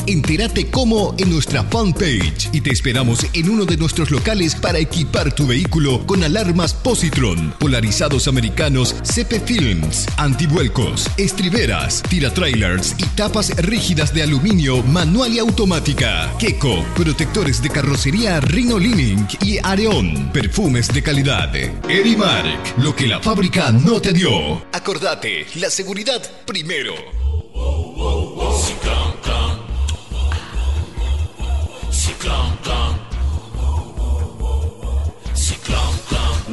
[0.06, 5.32] Entérate cómo en nuestra fanpage y te esperamos en uno de nuestros locales para equipar
[5.34, 14.14] tu vehículo con alarmas Positron, polarizados americanos CP Films, antivuelcos, estriberas, tiratrailers y tapas rígidas
[14.14, 16.32] de aluminio manual y automática.
[16.38, 21.54] Keko, protectores de carrocería Rhino Lining y Areón, perfumes de calidad.
[21.88, 24.62] Erimark, lo que la fábrica no te dio.
[24.72, 26.94] Acordate, la seguridad primero.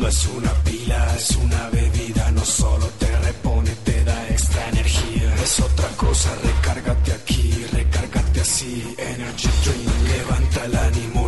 [0.07, 5.35] Es una pila, es una bebida, no solo te repone, te da extra energía.
[5.43, 8.95] Es otra cosa, recárgate aquí, recárgate así.
[8.97, 11.27] Energy Drink, levanta el ánimo,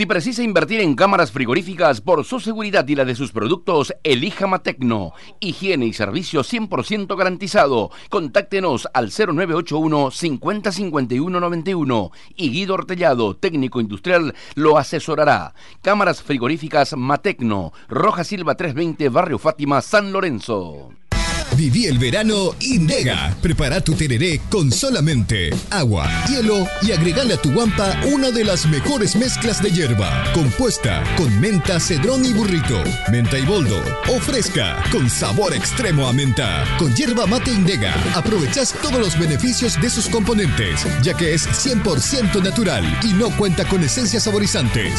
[0.00, 4.46] Si precisa invertir en cámaras frigoríficas por su seguridad y la de sus productos, elija
[4.46, 5.12] Matecno.
[5.40, 7.90] Higiene y servicio 100% garantizado.
[8.08, 15.52] Contáctenos al 0981 505191 y Guido Ortellado, técnico industrial, lo asesorará.
[15.82, 20.92] Cámaras frigoríficas Matecno, Roja Silva 320, Barrio Fátima, San Lorenzo.
[21.60, 23.36] Viví el verano Indega.
[23.42, 28.64] Prepara tu tereré con solamente agua, hielo y agregale a tu guampa una de las
[28.64, 30.24] mejores mezclas de hierba.
[30.32, 32.82] Compuesta con menta, cedrón y burrito,
[33.12, 33.78] menta y boldo
[34.08, 36.64] o fresca con sabor extremo a menta.
[36.78, 42.42] Con hierba mate Indega aprovechas todos los beneficios de sus componentes, ya que es 100%
[42.42, 44.94] natural y no cuenta con esencias saborizantes.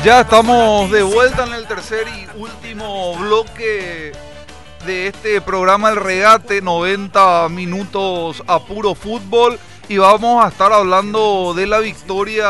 [0.06, 4.11] Ya estamos de vuelta en el tercer y último bloque
[4.86, 9.57] de este programa El Regate, 90 minutos a puro fútbol.
[9.90, 12.48] Y vamos a estar hablando de la victoria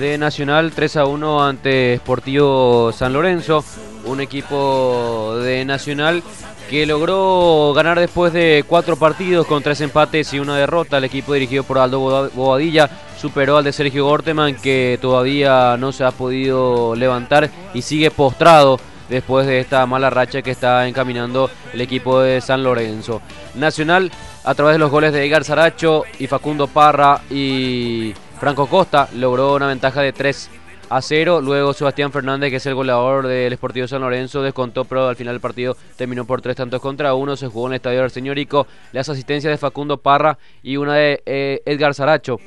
[0.00, 3.64] de Nacional 3 a 1 ante Sportivo San Lorenzo,
[4.04, 6.24] un equipo de Nacional
[6.68, 10.98] que logró ganar después de cuatro partidos con tres empates y una derrota.
[10.98, 16.04] El equipo dirigido por Aldo Bobadilla superó al de Sergio Gorteman que todavía no se
[16.04, 21.80] ha podido levantar y sigue postrado después de esta mala racha que está encaminando el
[21.80, 23.22] equipo de San Lorenzo.
[23.54, 24.10] Nacional
[24.44, 29.54] a través de los goles de Edgar Saracho y Facundo Parra y Franco Costa logró
[29.54, 30.50] una ventaja de 3
[30.88, 31.40] a 0.
[31.40, 35.34] Luego Sebastián Fernández, que es el goleador del Sportivo San Lorenzo, descontó, pero al final
[35.34, 37.36] del partido terminó por tres tantos contra uno.
[37.36, 38.66] Se jugó en el estadio del Señorico.
[38.92, 42.38] Las asistencias de Facundo Parra y una de eh, Edgar Saracho.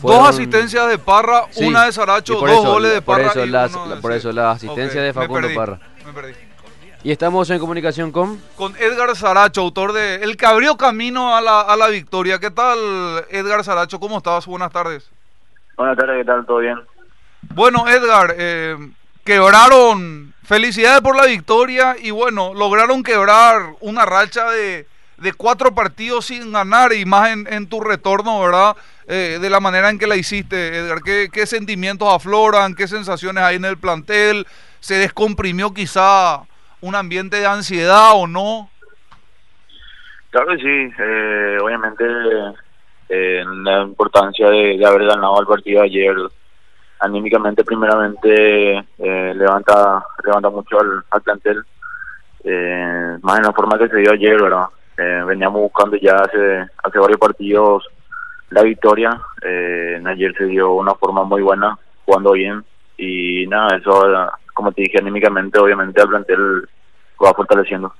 [0.00, 3.16] Fueron- dos asistencias de Parra, Sí, una de Saracho, por dos eso- goles de por
[3.16, 3.30] Parra.
[3.30, 5.80] eso y las- uno de- por eso la asistencia de me Facundo perdí, Parra.
[6.04, 6.32] me perdí.
[7.02, 8.40] Y estamos en comunicación con.
[8.56, 12.38] Con Edgar Saracho, autor de El que abrió camino a la, a la victoria.
[12.40, 12.78] ¿Qué tal,
[13.30, 14.00] Edgar Saracho?
[14.00, 14.44] ¿Cómo estás?
[14.46, 15.08] Buenas tardes.
[15.76, 16.44] Buenas tardes, ¿qué tal?
[16.44, 16.76] ¿Todo bien?
[17.54, 18.76] Bueno, Edgar, eh,
[19.24, 20.34] quebraron.
[20.44, 24.86] Felicidades por la victoria y bueno, lograron quebrar una racha de,
[25.16, 28.76] de cuatro partidos sin ganar y más en, en tu retorno, ¿verdad?
[29.08, 31.00] Eh, de la manera en que la hiciste, Edgar.
[31.02, 32.76] ¿Qué, ¿Qué sentimientos afloran?
[32.76, 34.46] ¿Qué sensaciones hay en el plantel?
[34.78, 36.42] ¿Se descomprimió quizá
[36.80, 38.70] un ambiente de ansiedad o no?
[40.30, 42.04] Claro que sí, eh, obviamente
[43.08, 46.14] eh, la importancia de, de haber ganado el partido ayer
[47.00, 51.64] anímicamente primeramente eh, levanta levanta mucho al, plantel,
[52.44, 54.66] eh, más en la forma que se dio ayer, ¿verdad?
[54.96, 57.84] Eh, veníamos buscando ya hace, hace varios partidos
[58.50, 62.64] la victoria, eh, ayer se dio una forma muy buena, jugando bien,
[62.96, 66.68] y nada, eso, como te dije, anímicamente obviamente al plantel
[67.22, 67.92] va fortaleciendo.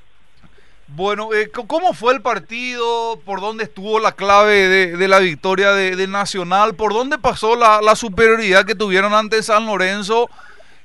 [0.88, 3.18] Bueno, eh, ¿cómo fue el partido?
[3.24, 6.74] ¿Por dónde estuvo la clave de, la victoria de, Nacional?
[6.74, 10.28] ¿Por dónde pasó la, la superioridad que tuvieron ante San Lorenzo?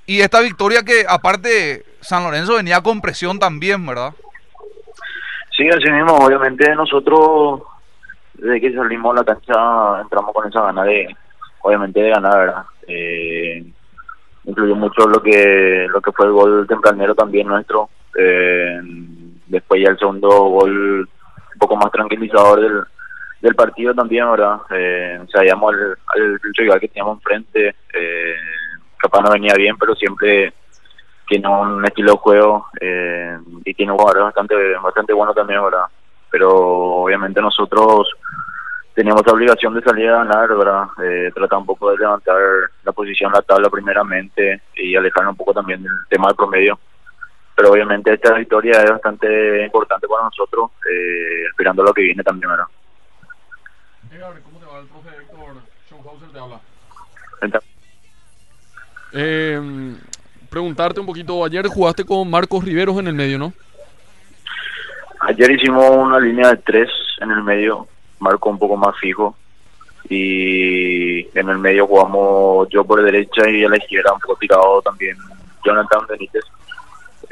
[0.08, 4.14] Y esta victoria que, aparte, San Lorenzo venía con presión también, ¿verdad?
[5.56, 7.62] Sí, así mismo, obviamente nosotros
[8.34, 11.16] desde que salimos a la cancha entramos con esa gana de,
[11.62, 12.64] obviamente de ganar, ¿verdad?
[12.88, 13.64] Eh,
[14.46, 17.90] incluyó mucho lo que lo que fue el gol tempranero también nuestro.
[18.18, 18.82] Eh,
[19.52, 22.84] después ya el segundo gol un poco más tranquilizador del,
[23.42, 24.62] del partido también, ¿verdad?
[24.72, 28.36] Eh, sabíamos al, al rival que teníamos enfrente, eh,
[28.98, 30.54] capaz no venía bien, pero siempre
[31.28, 35.86] tiene un estilo de juego eh, y tiene jugadores bastante bastante buenos también, ¿verdad?
[36.30, 36.50] Pero
[37.04, 38.10] obviamente nosotros
[38.94, 40.84] teníamos la obligación de salir a ganar, ¿verdad?
[41.04, 42.36] Eh, tratar un poco de levantar
[42.84, 46.80] la posición la tabla primeramente y alejarnos un poco también del tema del promedio.
[47.62, 52.50] Pero obviamente esta victoria es bastante importante para nosotros, eh, esperando lo que viene también,
[52.50, 52.66] ¿verdad?
[54.44, 56.30] ¿cómo te va el profe Héctor Schonhauser?
[56.30, 56.60] Te habla.
[59.14, 59.96] Eh,
[60.50, 63.54] preguntarte un poquito, ayer jugaste con Marcos Riveros en el medio, ¿no?
[65.20, 66.90] Ayer hicimos una línea de tres
[67.20, 69.36] en el medio, marco un poco más fijo.
[70.10, 74.82] Y en el medio jugamos yo por derecha y a la izquierda un poco tirado
[74.82, 75.16] también
[75.64, 76.44] Jonathan Benítez,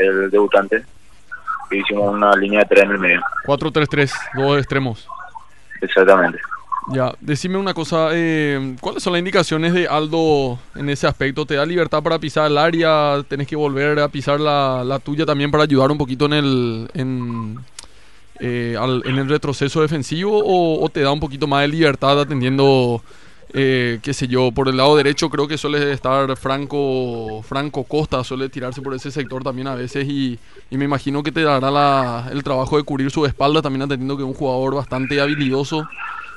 [0.08, 0.84] el debutante.
[1.72, 3.22] Y hicimos una línea de tres en el medio.
[3.46, 5.08] 4-3-3, dos extremos.
[5.82, 6.40] Exactamente.
[6.92, 11.46] Ya, decime una cosa, eh, ¿cuáles son las indicaciones de Aldo en ese aspecto?
[11.46, 13.22] ¿Te da libertad para pisar el área?
[13.28, 16.90] ¿Tenés que volver a pisar la, la tuya también para ayudar un poquito en el,
[16.96, 17.60] en,
[18.40, 20.40] eh, al- en el retroceso defensivo?
[20.44, 23.04] O, o te da un poquito más de libertad atendiendo,
[23.54, 28.24] eh, qué sé yo, por el lado derecho creo que suele estar Franco, Franco Costa,
[28.24, 30.38] suele tirarse por ese sector también a veces y,
[30.70, 34.16] y me imagino que te dará la- el trabajo de cubrir su espalda también atendiendo
[34.18, 35.88] que es un jugador bastante habilidoso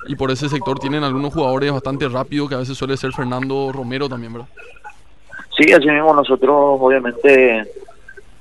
[0.08, 3.70] y por ese sector tienen algunos jugadores bastante rápidos que a veces suele ser Fernando
[3.72, 4.48] Romero también, ¿verdad?
[5.56, 7.60] Sí, así mismo nosotros obviamente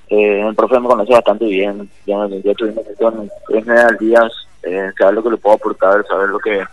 [0.09, 4.31] eh, el profe me conoce bastante bien, ya, ya tuvimos en tres meses días,
[4.63, 6.63] eh, saber lo que le puedo aportar, saber lo que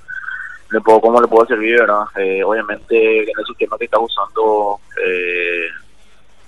[0.71, 2.05] le puedo, cómo le puedo servir, ¿verdad?
[2.17, 5.69] Eh, obviamente en el sistema que está usando eh,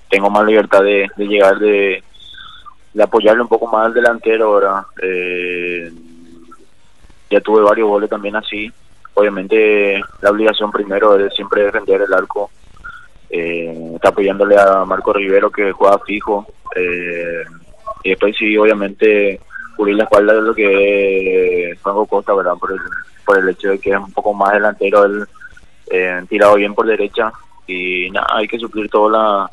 [0.09, 2.03] tengo más libertad de, llegar, de,
[2.93, 4.83] de apoyarle un poco más al delantero, ¿verdad?
[5.01, 5.91] Eh,
[7.29, 8.71] ya tuve varios goles también así.
[9.13, 12.51] Obviamente la obligación primero es siempre defender el arco.
[13.29, 16.45] Eh, está apoyándole a Marco Rivero que juega fijo.
[16.75, 17.43] Eh,
[18.03, 19.39] y después sí, obviamente
[19.75, 22.53] cubrir la espalda de lo que es Franco Costa, ¿verdad?
[22.59, 22.79] Por el,
[23.25, 25.25] por el hecho de que es un poco más delantero, él
[25.91, 27.31] eh, tirado bien por derecha.
[27.67, 29.49] Y nada, hay que suplir toda la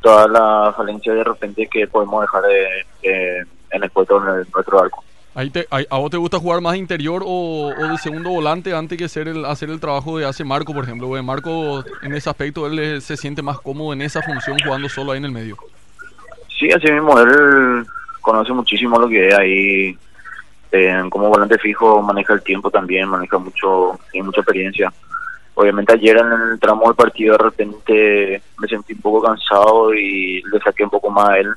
[0.00, 4.80] toda la falencia de repente que podemos dejar de- de- en el puesto de nuestro
[4.80, 5.02] arco.
[5.34, 8.72] Ahí te, ahí- ¿A vos te gusta jugar más interior o, o de segundo volante
[8.74, 11.08] antes que hacer el, hacer el trabajo de hace Marco, por ejemplo?
[11.08, 15.12] Porque Marco, en ese aspecto, él se siente más cómodo en esa función jugando solo
[15.12, 15.56] ahí en el medio.
[16.58, 17.84] Sí, así mismo, él
[18.28, 19.98] conoce muchísimo lo que es ahí.
[20.70, 24.92] eh, como volante fijo maneja el tiempo también, maneja mucho, tiene mucha experiencia.
[25.54, 30.42] Obviamente ayer en el tramo del partido de repente me sentí un poco cansado y
[30.42, 31.48] le saqué un poco más a él.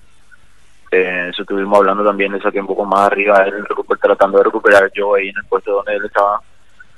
[0.91, 3.65] Eh, eso estuvimos hablando también, le saqué un poco más arriba a él,
[4.01, 6.39] tratando de recuperar yo ahí en el puesto donde él estaba.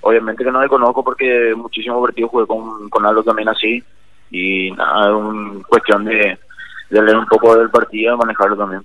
[0.02, 3.84] Obviamente que no le conozco porque muchísimos partidos jugué con, Aldo también así
[4.30, 6.38] y nada, es cuestión de,
[6.90, 8.84] de leer un poco del partido y manejarlo también.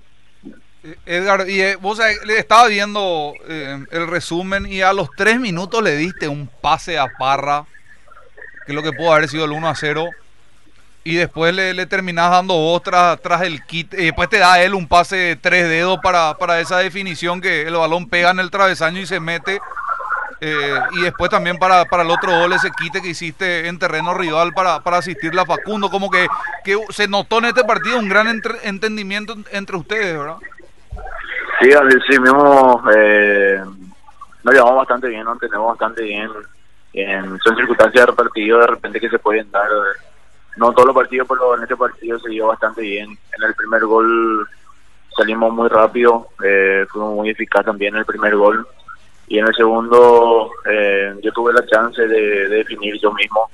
[1.06, 2.00] Edgar, y eh, vos
[2.36, 7.08] estaba viendo eh, el resumen y a los tres minutos le diste un pase a
[7.18, 7.64] Parra,
[8.66, 10.10] que es lo que pudo haber sido el 1 a 0.
[11.04, 13.94] Y después le, le terminás dando vos tras, tras el kit.
[13.94, 17.62] Y después te da él un pase de tres dedos para, para esa definición que
[17.62, 19.58] el balón pega en el travesaño y se mete.
[20.40, 24.14] Eh, y después también para, para el otro gol, ese quite que hiciste en terreno
[24.14, 25.90] rival para, para asistirle a Facundo.
[25.90, 26.28] Como que,
[26.90, 30.36] se notó en este partido un gran entendimiento entre ustedes, ¿verdad?
[31.60, 33.60] Sí, así mismo eh,
[34.44, 36.30] nos llevamos bastante bien, nos entendemos bastante bien.
[36.92, 39.68] En, son circunstancias de partido de repente que se pueden dar.
[40.56, 43.10] No todos los partidos, pero en este partido se dio bastante bien.
[43.10, 44.48] En el primer gol
[45.16, 48.66] salimos muy rápido, eh, fuimos muy eficaz también en el primer gol.
[49.26, 53.50] Y en el segundo eh, yo tuve la chance de, de definir yo mismo.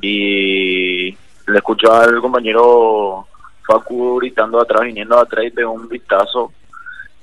[0.00, 1.10] y
[1.46, 3.26] le escucho al compañero
[3.66, 6.52] Facu gritando atrás, viniendo atrás y pegó un vistazo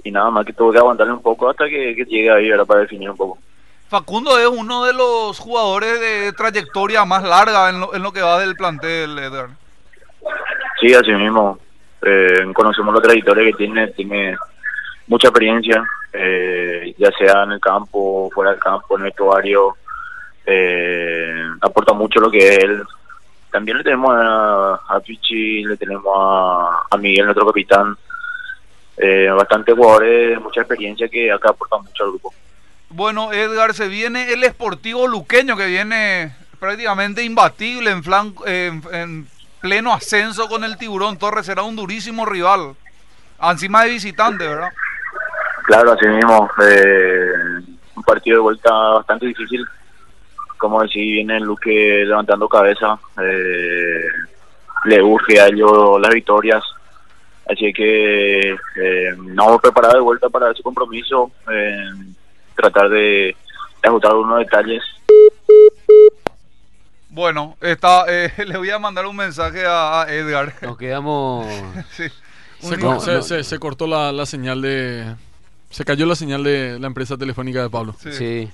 [0.03, 2.65] y nada más que tuvo que aguantarle un poco hasta que, que llegue ahí, era
[2.65, 3.37] para definir un poco.
[3.89, 8.21] Facundo es uno de los jugadores de trayectoria más larga en lo, en lo que
[8.21, 9.49] va del plantel, Edgar.
[10.79, 11.57] Sí, así mismo.
[12.01, 14.37] Eh, conocemos la trayectoria que tiene, tiene
[15.07, 19.75] mucha experiencia, eh, ya sea en el campo, fuera del campo, en el vestuario.
[20.45, 22.83] Eh, aporta mucho lo que es él.
[23.51, 27.97] También le tenemos a, a Pichi, le tenemos a, a Miguel, nuestro capitán.
[29.01, 32.33] Eh, bastante jugadores mucha experiencia que acá aportan mucho al grupo.
[32.89, 39.27] Bueno, Edgar, se viene el Esportivo Luqueño que viene prácticamente imbatible en, flan, en, en
[39.61, 41.45] pleno ascenso con el Tiburón Torres.
[41.45, 42.75] Será un durísimo rival.
[43.41, 44.69] Encima de visitante, ¿verdad?
[45.63, 46.49] Claro, así mismo.
[46.61, 47.31] Eh,
[47.95, 49.65] un partido de vuelta bastante difícil.
[50.57, 52.99] Como decir, viene el Luque levantando cabeza.
[53.21, 54.07] Eh,
[54.85, 56.63] le urge a ellos las victorias.
[57.49, 61.31] Así que eh, nos hemos preparado de vuelta para ese compromiso.
[61.51, 61.85] Eh,
[62.55, 63.35] tratar de,
[63.81, 64.83] de ajustar unos detalles.
[67.09, 70.53] Bueno, está, eh, le voy a mandar un mensaje a, a Edgar.
[70.61, 71.47] Nos quedamos.
[71.91, 72.03] Sí.
[72.59, 73.21] Se, No, se- no.
[73.21, 75.15] se- se cortó la, la señal de.
[75.69, 77.95] Se cayó la señal de la empresa telefónica de Pablo.
[77.99, 78.11] Sí.
[78.11, 78.51] Sí.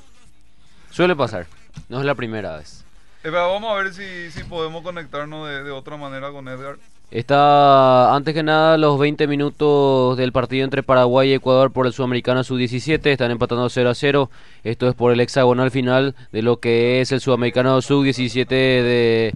[0.92, 1.48] Suele pasar.
[1.90, 2.86] No es la primera vez.
[3.24, 6.76] Eh, pero vamos a ver si, si podemos conectarnos de, de otra manera con Edgar.
[7.16, 11.94] Está antes que nada los 20 minutos del partido entre Paraguay y Ecuador por el
[11.94, 13.06] Sudamericano Sub-17.
[13.06, 14.30] Están empatando 0 a 0.
[14.66, 19.34] Esto es por el hexagonal final de lo que es el Sudamericano Sub-17 de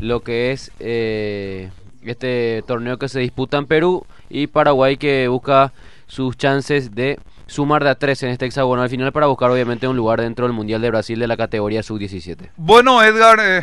[0.00, 1.68] lo que es eh,
[2.06, 5.74] este torneo que se disputa en Perú y Paraguay que busca
[6.06, 9.96] sus chances de sumar de a 3 en este hexagonal final para buscar obviamente un
[9.98, 12.48] lugar dentro del Mundial de Brasil de la categoría Sub-17.
[12.56, 13.62] Bueno, Edgar, eh,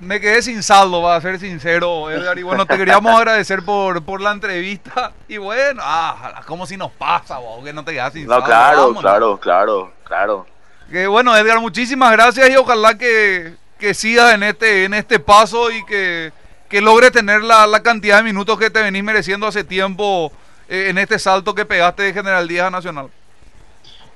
[0.00, 2.38] me quedé sin saldo, va a ser sincero, Edgar.
[2.38, 5.12] Y bueno, te queríamos agradecer por, por la entrevista.
[5.28, 8.46] Y bueno, ah, como si nos pasa, wow, que no te quedas sin No, saldo.
[8.46, 9.00] claro, vámonos.
[9.02, 10.46] claro, claro, claro.
[10.90, 15.70] Que bueno, Edgar, muchísimas gracias y ojalá que, que sigas en este, en este paso
[15.70, 16.32] y que,
[16.68, 20.32] que logres tener la, la cantidad de minutos que te venís mereciendo hace tiempo
[20.68, 23.08] eh, en este salto que pegaste de General Díaz a Nacional.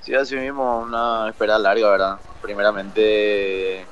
[0.01, 2.19] Sí, así mismo, una espera larga, ¿verdad?
[2.43, 3.87] Primeramente,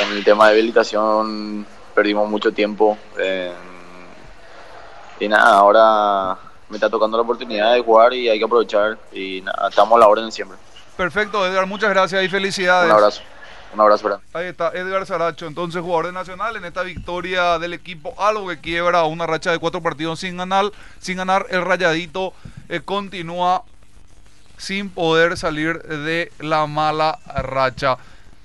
[0.00, 2.98] en el tema de habilitación perdimos mucho tiempo.
[3.18, 3.52] eh,
[5.20, 6.36] y nada, ahora
[6.68, 8.98] me está tocando la oportunidad de jugar y hay que aprovechar.
[9.12, 10.58] Y nada, estamos a la orden siempre.
[10.96, 12.90] Perfecto, Edgar, muchas gracias y felicidades.
[12.90, 13.22] Un abrazo.
[13.72, 14.24] Un abrazo, grande.
[14.34, 18.60] Ahí está Edgar Saracho, entonces jugador de Nacional en esta victoria del equipo, algo que
[18.60, 20.66] quiebra una racha de cuatro partidos sin ganar,
[20.98, 22.34] sin ganar el rayadito
[22.68, 23.62] eh, continúa
[24.58, 27.96] sin poder salir de la mala racha.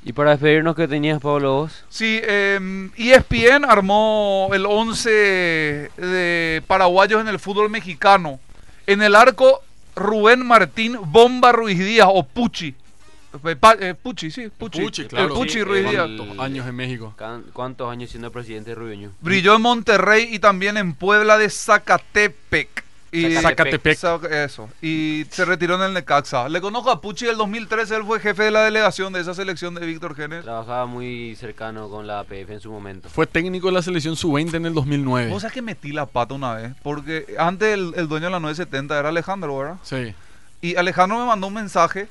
[0.07, 1.83] Y para despedirnos, ¿qué tenías, Pablo, vos?
[1.89, 8.39] Sí, eh, ESPN armó el 11 de paraguayos en el fútbol mexicano.
[8.85, 9.61] En el arco,
[9.97, 12.67] Rubén Martín Bomba Ruiz Díaz o Puchi.
[12.67, 14.79] Eh, eh, Puchi, sí, Puchi.
[14.79, 15.27] Puchi, claro.
[15.27, 16.07] El Puchi Ruiz Díaz.
[16.07, 17.13] ¿Cuántos años en México?
[17.51, 19.11] ¿Cuántos años siendo presidente de Rubeño?
[19.19, 22.86] Brilló en Monterrey y también en Puebla de Zacatepec.
[23.11, 23.97] Y, Zacatepec.
[23.97, 24.69] Zac- Eso.
[24.81, 26.49] Y se retiró en el Necaxa.
[26.49, 27.95] Le conozco a Puchi del 2013.
[27.95, 30.43] Él fue jefe de la delegación de esa selección de Víctor Genes.
[30.43, 33.09] Trabajaba muy cercano con la APF en su momento.
[33.09, 35.29] Fue técnico de la selección sub-20 en el 2009.
[35.31, 36.73] Vos sabés que metí la pata una vez.
[36.83, 39.77] Porque antes el, el dueño de la 970 era Alejandro, ¿verdad?
[39.83, 40.13] Sí.
[40.61, 42.09] Y Alejandro me mandó un mensaje.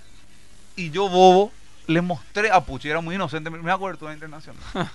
[0.77, 1.53] Y yo, bobo,
[1.87, 2.89] le mostré a Puchi.
[2.89, 3.51] Era muy inocente.
[3.51, 4.63] Me acuerdo de internacional.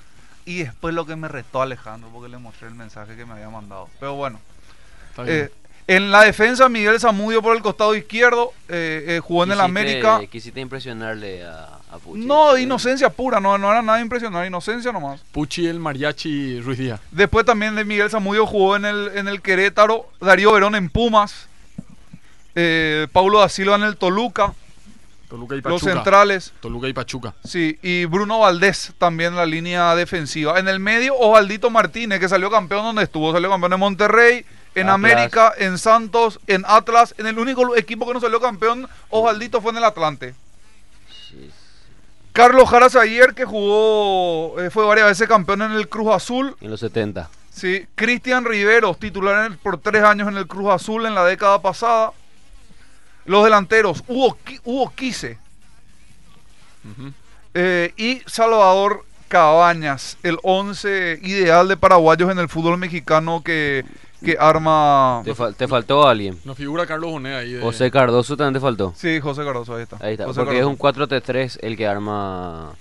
[0.45, 2.09] y después lo que me retó Alejandro.
[2.11, 3.87] Porque le mostré el mensaje que me había mandado.
[3.99, 4.39] Pero bueno.
[5.11, 5.37] Está bien.
[5.37, 5.51] Eh,
[5.87, 10.21] en la defensa, Miguel Zamudio por el costado izquierdo, eh, eh, jugó en el América.
[10.31, 12.25] Quisiste impresionarle a, a Puchi.
[12.25, 15.21] No, inocencia pura, no, no era nada impresionante, inocencia nomás.
[15.31, 17.01] Puchi, el mariachi Ruiz Díaz.
[17.11, 21.47] Después también de Miguel Zamudio jugó en el, en el Querétaro, Darío Verón en Pumas,
[22.55, 24.53] eh, Paulo da Silva en el Toluca,
[25.29, 25.93] Toluca y los Pachuca.
[25.93, 27.33] centrales, Toluca y Pachuca.
[27.45, 30.59] sí, y Bruno Valdés también en la línea defensiva.
[30.59, 34.45] En el medio, Osvaldito Martínez, que salió campeón donde estuvo, salió campeón en Monterrey,
[34.75, 34.93] en Atlas.
[35.13, 39.71] América, en Santos, en Atlas, en el único equipo que no salió campeón, Osvaldito fue
[39.71, 40.33] en el Atlante.
[41.29, 41.49] Sí.
[42.33, 46.55] Carlos Jaras ayer que jugó, eh, fue varias veces campeón en el Cruz Azul.
[46.61, 47.29] En los 70.
[47.53, 51.25] Sí, Cristian Riveros, titular en el- por tres años en el Cruz Azul en la
[51.25, 52.13] década pasada.
[53.25, 55.37] Los delanteros, Hugo, Hugo Quise
[57.53, 63.85] eh, y Salvador Cabañas, el 11 ideal de paraguayos en el fútbol mexicano que,
[64.23, 65.21] que arma...
[65.25, 66.39] Te, fal- te faltó alguien.
[66.45, 67.53] Nos figura Carlos Bonet ahí.
[67.53, 67.61] De...
[67.61, 68.93] José Cardoso también te faltó.
[68.95, 69.97] Sí, José Cardoso, ahí está.
[69.99, 70.25] Ahí está.
[70.25, 71.05] José Porque es Cardoso.
[71.05, 72.73] un 4-3-3 el que arma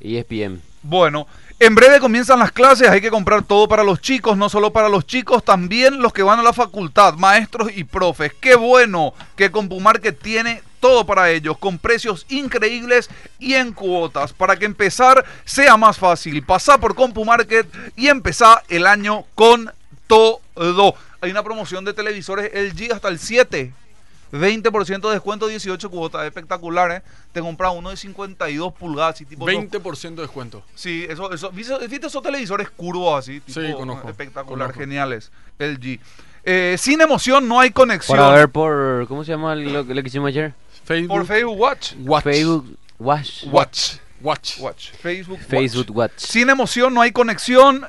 [0.00, 0.60] ESPN.
[0.82, 1.26] Bueno,
[1.60, 4.88] En breve comienzan las clases, hay que comprar todo para los chicos, no solo para
[4.88, 8.32] los chicos, también los que van a la facultad, maestros y profes.
[8.40, 14.56] Qué bueno que CompuMarket tiene todo para ellos, con precios increíbles y en cuotas, para
[14.56, 16.42] que empezar sea más fácil.
[16.44, 19.70] Pasá por CompuMarket y empezá el año con
[20.54, 20.94] todo.
[21.20, 23.72] Hay una promoción de televisores LG hasta el 7.
[24.32, 27.02] 20% de descuento, 18 cuotas, espectacular, ¿eh?
[27.32, 29.44] Te compras uno de 52 pulgadas y tipo...
[29.46, 30.62] 20% de descuento.
[30.74, 33.40] Sí, eso, eso, ¿viste, viste esos televisores curvos así?
[33.40, 34.80] Tipo, Sí, conozco, Espectacular, conozco.
[34.80, 35.30] geniales.
[35.58, 36.00] LG.
[36.44, 38.16] Eh, sin emoción no hay conexión.
[38.18, 39.06] Para ver por.
[39.06, 40.54] ¿Cómo se llama lo, que- lo que hicimos ayer?
[40.84, 41.92] Facebook Por Facebook Watch.
[42.00, 42.24] Watch.
[42.24, 43.44] Facebook Watch.
[43.44, 43.92] Watch.
[44.22, 44.58] Watch.
[44.60, 44.90] Watch.
[44.92, 45.46] Facebook Watch.
[45.48, 46.12] Facebook Watch.
[46.16, 47.86] Sin emoción no hay conexión.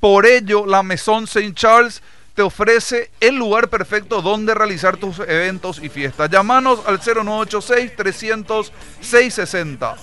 [0.00, 2.02] Por ello, la Maison Saint Charles
[2.34, 6.30] te ofrece el lugar perfecto donde realizar tus eventos y fiestas.
[6.30, 9.96] Llámanos al 0986 300 660.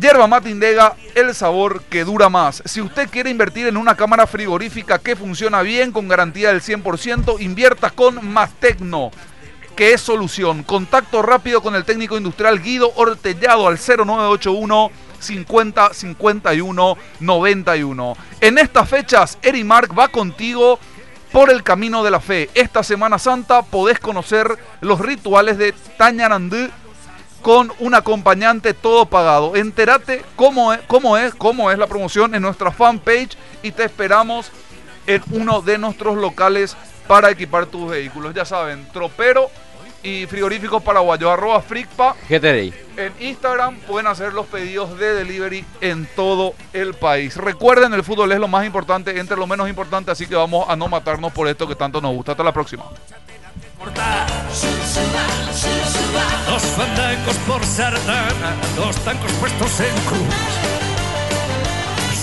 [0.00, 2.62] Yerba mate Indega, el sabor que dura más.
[2.64, 7.40] Si usted quiere invertir en una cámara frigorífica que funciona bien, con garantía del 100%,
[7.40, 9.10] invierta con Mastecno,
[9.74, 10.62] que es solución.
[10.62, 18.16] Contacto rápido con el técnico industrial Guido Ortellado al 0981 50 51 91.
[18.40, 20.78] En estas fechas, Erimark va contigo
[21.32, 22.50] por el camino de la fe.
[22.54, 26.68] Esta Semana Santa podés conocer los rituales de Tañarandú
[27.42, 29.56] con un acompañante todo pagado.
[29.56, 34.50] Entérate cómo es, cómo es, cómo es la promoción en nuestra fanpage y te esperamos
[35.06, 38.34] en uno de nuestros locales para equipar tus vehículos.
[38.34, 39.50] Ya saben, tropero
[40.02, 42.14] y frigoríficos paraguayos, arroba fricpa.
[42.28, 42.72] GTRI.
[42.96, 47.36] En Instagram pueden hacer los pedidos de delivery en todo el país.
[47.36, 50.76] Recuerden, el fútbol es lo más importante, entre lo menos importante, así que vamos a
[50.76, 52.32] no matarnos por esto que tanto nos gusta.
[52.32, 52.84] Hasta la próxima.
[56.46, 60.34] Dos fandangos por sardana, dos tancos puestos en cruz.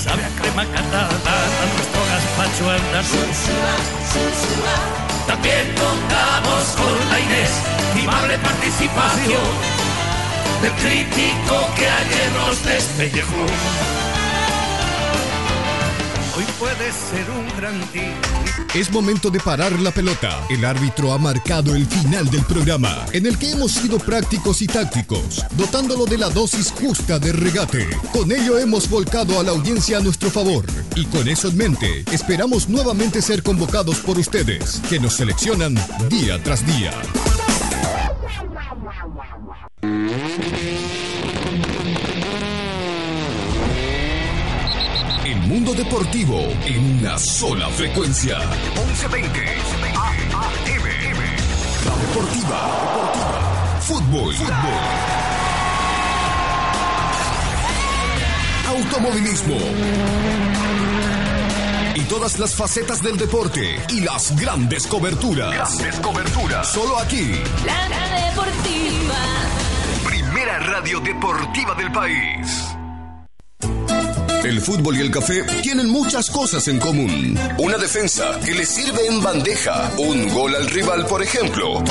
[0.03, 3.39] Sabe a crema catalana, nuestro gazpacho andaluz.
[5.27, 9.85] También contamos con la inestimable participación
[10.61, 14.14] del crítico que ayer nos despellejó.
[16.37, 18.19] Hoy puede ser un gran día.
[18.73, 20.41] Es momento de parar la pelota.
[20.49, 24.67] El árbitro ha marcado el final del programa, en el que hemos sido prácticos y
[24.67, 27.87] tácticos, dotándolo de la dosis justa de regate.
[28.11, 30.65] Con ello hemos volcado a la audiencia a nuestro favor.
[30.95, 35.75] Y con eso en mente, esperamos nuevamente ser convocados por ustedes, que nos seleccionan
[36.09, 36.91] día tras día.
[45.75, 48.39] Deportivo en una sola frecuencia.
[48.75, 49.39] 1120
[49.93, 50.31] AM.
[51.85, 52.59] La deportiva.
[52.61, 53.79] deportiva.
[53.81, 54.33] Fútbol.
[54.33, 54.55] Fútbol.
[58.67, 59.57] Automovilismo.
[61.95, 65.77] Y todas las facetas del deporte y las grandes coberturas.
[65.77, 66.71] Grandes coberturas.
[66.71, 67.33] Solo aquí.
[67.65, 67.87] La
[68.29, 69.15] Deportiva.
[70.05, 72.74] Primera radio deportiva del país.
[74.45, 77.35] El fútbol y el café tienen muchas cosas en común.
[77.57, 79.91] Una defensa que le sirve en bandeja.
[79.97, 81.83] Un gol al rival, por ejemplo.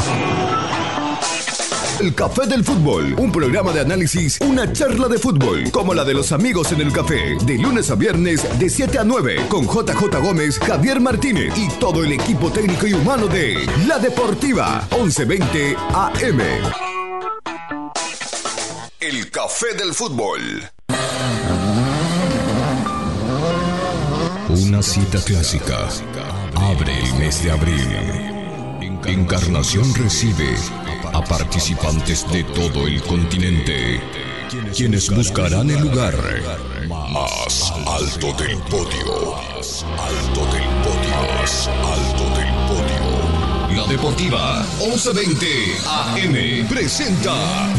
[1.98, 6.14] El Café del Fútbol, un programa de análisis, una charla de fútbol, como la de
[6.14, 10.20] los amigos en el café, de lunes a viernes de 7 a 9, con JJ
[10.22, 16.40] Gómez, Javier Martínez y todo el equipo técnico y humano de La Deportiva, 1120 AM.
[19.01, 20.70] El Café del Fútbol.
[24.74, 25.88] Una cita clásica.
[26.56, 27.86] Abre el mes de abril.
[29.06, 30.56] Encarnación recibe
[31.12, 34.01] a participantes de todo el continente,
[34.76, 36.16] quienes buscarán el lugar
[36.88, 39.36] más alto del podio.
[39.36, 41.20] Alto del podio.
[41.86, 42.94] Alto del podio.
[43.70, 45.47] La Deportiva 1120
[45.86, 47.32] AM presenta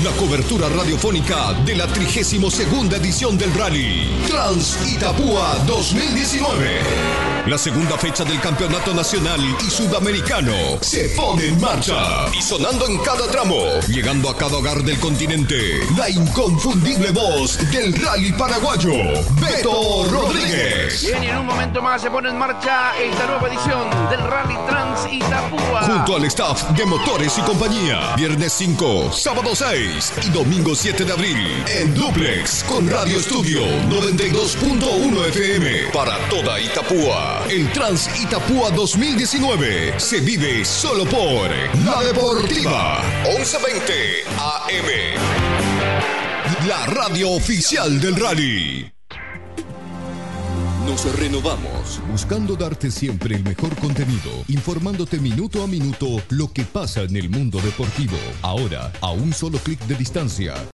[0.04, 2.60] la cobertura radiofónica de la 32
[2.94, 7.36] edición del Rally Trans Itapúa 2019.
[7.46, 12.98] La segunda fecha del campeonato nacional y sudamericano se pone en marcha y sonando en
[13.04, 13.56] cada tramo,
[13.88, 18.94] llegando a cada hogar del continente, la inconfundible voz del rally paraguayo,
[19.40, 21.04] Beto Rodríguez.
[21.06, 24.58] Bien, y en un momento más se pone en marcha esta nueva edición del Rally
[24.68, 25.75] Trans Itapúa.
[25.84, 28.16] Junto al staff de Motores y Compañía.
[28.16, 31.64] Viernes 5, sábado 6 y domingo 7 de abril.
[31.68, 35.92] En Duplex con Radio Estudio 92.1 FM.
[35.94, 37.44] Para toda Itapúa.
[37.50, 41.52] El Trans Itapúa 2019 se vive solo por
[41.84, 44.90] La Deportiva 1120 AM.
[46.68, 48.95] La radio oficial del rally.
[50.86, 57.02] Nos renovamos, buscando darte siempre el mejor contenido, informándote minuto a minuto lo que pasa
[57.02, 58.18] en el mundo deportivo.
[58.44, 60.54] Ahora, a un solo clic de distancia.